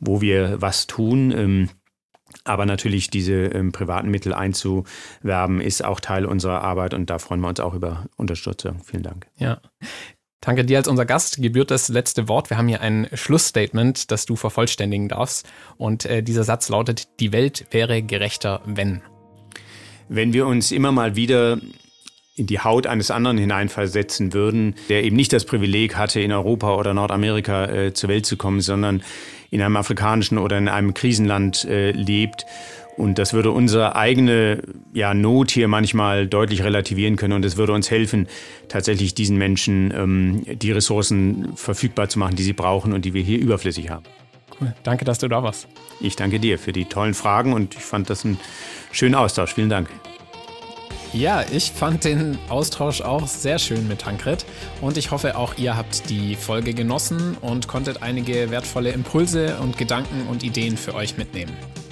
wo 0.02 0.20
wir 0.20 0.62
was 0.62 0.88
tun. 0.88 1.32
Ähm, 1.32 1.70
aber 2.44 2.66
natürlich 2.66 3.10
diese 3.10 3.34
ähm, 3.34 3.72
privaten 3.72 4.10
Mittel 4.10 4.34
einzuwerben, 4.34 5.62
ist 5.62 5.84
auch 5.84 6.00
Teil 6.00 6.26
unserer 6.26 6.62
Arbeit 6.62 6.94
und 6.94 7.10
da 7.10 7.20
freuen 7.20 7.42
wir 7.42 7.50
uns 7.50 7.60
auch 7.60 7.74
über 7.74 8.06
Unterstützung. 8.18 8.82
Vielen 8.84 9.04
Dank. 9.04 9.28
Ja. 9.38 9.60
Danke 10.44 10.66
dir 10.66 10.80
als 10.80 10.88
unser 10.88 11.06
Gast. 11.06 11.40
Gebührt 11.40 11.70
das 11.70 11.88
letzte 11.90 12.28
Wort. 12.28 12.50
Wir 12.50 12.58
haben 12.58 12.68
hier 12.68 12.82
ein 12.82 13.08
Schlussstatement, 13.14 14.10
das 14.10 14.26
du 14.26 14.36
vervollständigen 14.36 15.08
darfst. 15.08 15.48
Und 15.78 16.06
äh, 16.06 16.24
dieser 16.24 16.44
Satz 16.44 16.68
lautet, 16.70 17.20
die 17.20 17.32
Welt 17.32 17.68
wäre 17.70 18.02
gerechter, 18.02 18.62
wenn. 18.66 19.02
Wenn 20.10 20.34
wir 20.34 20.48
uns 20.48 20.72
immer 20.72 20.92
mal 20.92 21.16
wieder 21.16 21.60
in 22.36 22.48
die 22.48 22.60
Haut 22.60 22.88
eines 22.88 23.12
anderen 23.12 23.38
hineinversetzen 23.38 24.34
würden, 24.34 24.74
der 24.90 25.04
eben 25.04 25.16
nicht 25.16 25.32
das 25.32 25.46
Privileg 25.46 25.96
hatte, 25.96 26.22
in 26.22 26.32
Europa 26.32 26.74
oder 26.76 26.96
Nordamerika 26.96 27.66
äh, 27.66 27.94
zur 27.94 28.10
Welt 28.10 28.26
zu 28.26 28.36
kommen, 28.36 28.62
sondern 28.62 29.04
in 29.52 29.62
einem 29.62 29.78
afrikanischen 29.78 30.40
oder 30.40 30.58
in 30.58 30.68
einem 30.68 30.96
Krisenland 30.96 31.66
äh, 31.66 31.92
lebt. 31.92 32.46
Und 32.98 33.20
das 33.20 33.34
würde 33.34 33.52
unsere 33.52 33.96
eigene 33.96 34.64
ja, 34.94 35.14
Not 35.14 35.52
hier 35.52 35.68
manchmal 35.68 36.28
deutlich 36.28 36.64
relativieren 36.64 37.16
können 37.16 37.34
und 37.34 37.46
es 37.46 37.58
würde 37.58 37.74
uns 37.74 37.90
helfen, 37.90 38.28
tatsächlich 38.68 39.14
diesen 39.14 39.38
Menschen 39.38 39.94
ähm, 39.96 40.44
die 40.46 40.72
Ressourcen 40.72 41.54
verfügbar 41.56 42.10
zu 42.10 42.20
machen, 42.20 42.36
die 42.36 42.44
sie 42.44 42.54
brauchen 42.54 42.94
und 42.94 43.06
die 43.06 43.14
wir 43.14 43.22
hier 43.22 43.40
überflüssig 43.40 43.90
haben. 43.90 44.04
Cool. 44.60 44.74
Danke, 44.84 45.06
dass 45.06 45.20
du 45.20 45.28
da 45.28 45.42
warst. 45.42 45.68
Ich 46.00 46.16
danke 46.16 46.40
dir 46.40 46.60
für 46.60 46.72
die 46.72 46.86
tollen 46.86 47.14
Fragen 47.14 47.54
und 47.54 47.76
ich 47.76 47.82
fand 47.82 48.10
das 48.10 48.26
einen 48.26 48.40
schönen 48.92 49.16
Austausch. 49.16 49.54
Vielen 49.54 49.70
Dank. 49.70 49.90
Ja, 51.14 51.44
ich 51.52 51.74
fand 51.74 52.06
den 52.06 52.40
Austausch 52.48 53.02
auch 53.02 53.28
sehr 53.28 53.60
schön 53.60 53.86
mit 53.90 54.00
Tankred 54.00 54.46
und 54.80 54.96
ich 54.96 55.12
hoffe 55.12 55.36
auch 55.36 55.58
ihr 55.58 55.76
habt 55.76 56.10
die 56.10 56.38
Folge 56.38 56.74
genossen 56.74 57.36
und 57.42 57.68
konntet 57.68 58.02
einige 58.02 58.50
wertvolle 58.50 58.92
Impulse 58.92 59.58
und 59.58 59.78
Gedanken 59.78 60.28
und 60.30 60.42
Ideen 60.42 60.78
für 60.78 60.96
euch 60.96 61.18
mitnehmen. 61.18 61.52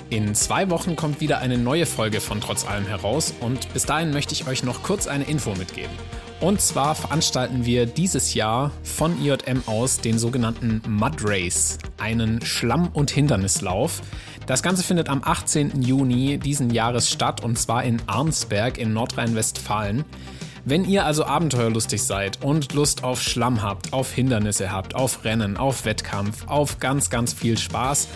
In 0.10 0.34
zwei 0.36 0.70
Wochen 0.70 0.96
kommt 0.96 1.20
wieder 1.20 1.40
eine 1.40 1.58
neue 1.58 1.86
Folge 1.86 2.22
von 2.22 2.40
Trotz 2.40 2.66
allem 2.66 2.88
heraus 2.88 3.34
und 3.42 3.72
bis 3.74 3.86
dahin 3.86 4.12
möchte 4.12 4.34
ich 4.34 4.48
euch 4.48 4.64
noch 4.64 4.84
kurz 4.84 5.06
eine 5.06 5.26
Info 5.26 5.54
mitgeben. 5.54 5.92
Und 6.40 6.62
zwar 6.62 6.96
veranstalten 6.96 7.66
wir 7.66 7.86
dieses 7.86 8.34
Jahr 8.34 8.72
von 8.84 9.22
IJM 9.22 9.64
aus 9.66 10.00
den 10.00 10.18
sogenannten 10.18 10.82
Mud 10.88 11.18
Race, 11.26 11.78
einen 11.98 12.42
Schlamm- 12.42 12.92
und 12.94 13.12
Hindernislauf. 13.12 14.02
Das 14.50 14.64
Ganze 14.64 14.82
findet 14.82 15.10
am 15.10 15.22
18. 15.24 15.84
Juni 15.84 16.40
diesen 16.40 16.72
Jahres 16.72 17.12
statt 17.12 17.44
und 17.44 17.60
zwar 17.60 17.84
in 17.84 18.02
Arnsberg 18.08 18.80
in 18.80 18.94
Nordrhein-Westfalen. 18.94 20.06
Wenn 20.66 20.86
ihr 20.86 21.06
also 21.06 21.24
abenteuerlustig 21.24 22.02
seid 22.02 22.44
und 22.44 22.74
Lust 22.74 23.04
auf 23.04 23.22
Schlamm 23.22 23.62
habt, 23.62 23.94
auf 23.94 24.12
Hindernisse 24.12 24.72
habt, 24.72 24.96
auf 24.96 25.24
Rennen, 25.24 25.56
auf 25.56 25.86
Wettkampf, 25.86 26.48
auf 26.48 26.80
ganz, 26.80 27.12
ganz 27.12 27.32
viel 27.32 27.60
Spaß 27.60 28.08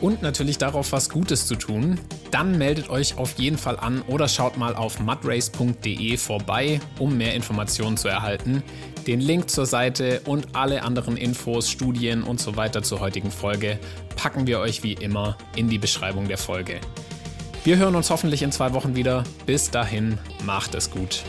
und 0.00 0.22
natürlich 0.22 0.58
darauf 0.58 0.92
was 0.92 1.10
Gutes 1.10 1.48
zu 1.48 1.56
tun, 1.56 1.98
dann 2.30 2.56
meldet 2.56 2.88
euch 2.88 3.18
auf 3.18 3.36
jeden 3.36 3.58
Fall 3.58 3.76
an 3.76 4.02
oder 4.02 4.28
schaut 4.28 4.56
mal 4.56 4.76
auf 4.76 5.00
mudrace.de 5.00 6.16
vorbei, 6.18 6.80
um 7.00 7.18
mehr 7.18 7.34
Informationen 7.34 7.96
zu 7.96 8.06
erhalten. 8.06 8.62
Den 9.06 9.20
Link 9.20 9.48
zur 9.50 9.66
Seite 9.66 10.20
und 10.26 10.48
alle 10.54 10.82
anderen 10.82 11.16
Infos, 11.16 11.70
Studien 11.70 12.22
und 12.22 12.40
so 12.40 12.56
weiter 12.56 12.82
zur 12.82 13.00
heutigen 13.00 13.30
Folge 13.30 13.78
packen 14.16 14.46
wir 14.46 14.60
euch 14.60 14.82
wie 14.82 14.92
immer 14.92 15.36
in 15.56 15.68
die 15.68 15.78
Beschreibung 15.78 16.28
der 16.28 16.38
Folge. 16.38 16.80
Wir 17.64 17.76
hören 17.76 17.94
uns 17.94 18.10
hoffentlich 18.10 18.42
in 18.42 18.52
zwei 18.52 18.72
Wochen 18.72 18.96
wieder. 18.96 19.24
Bis 19.46 19.70
dahin, 19.70 20.18
macht 20.44 20.74
es 20.74 20.90
gut. 20.90 21.22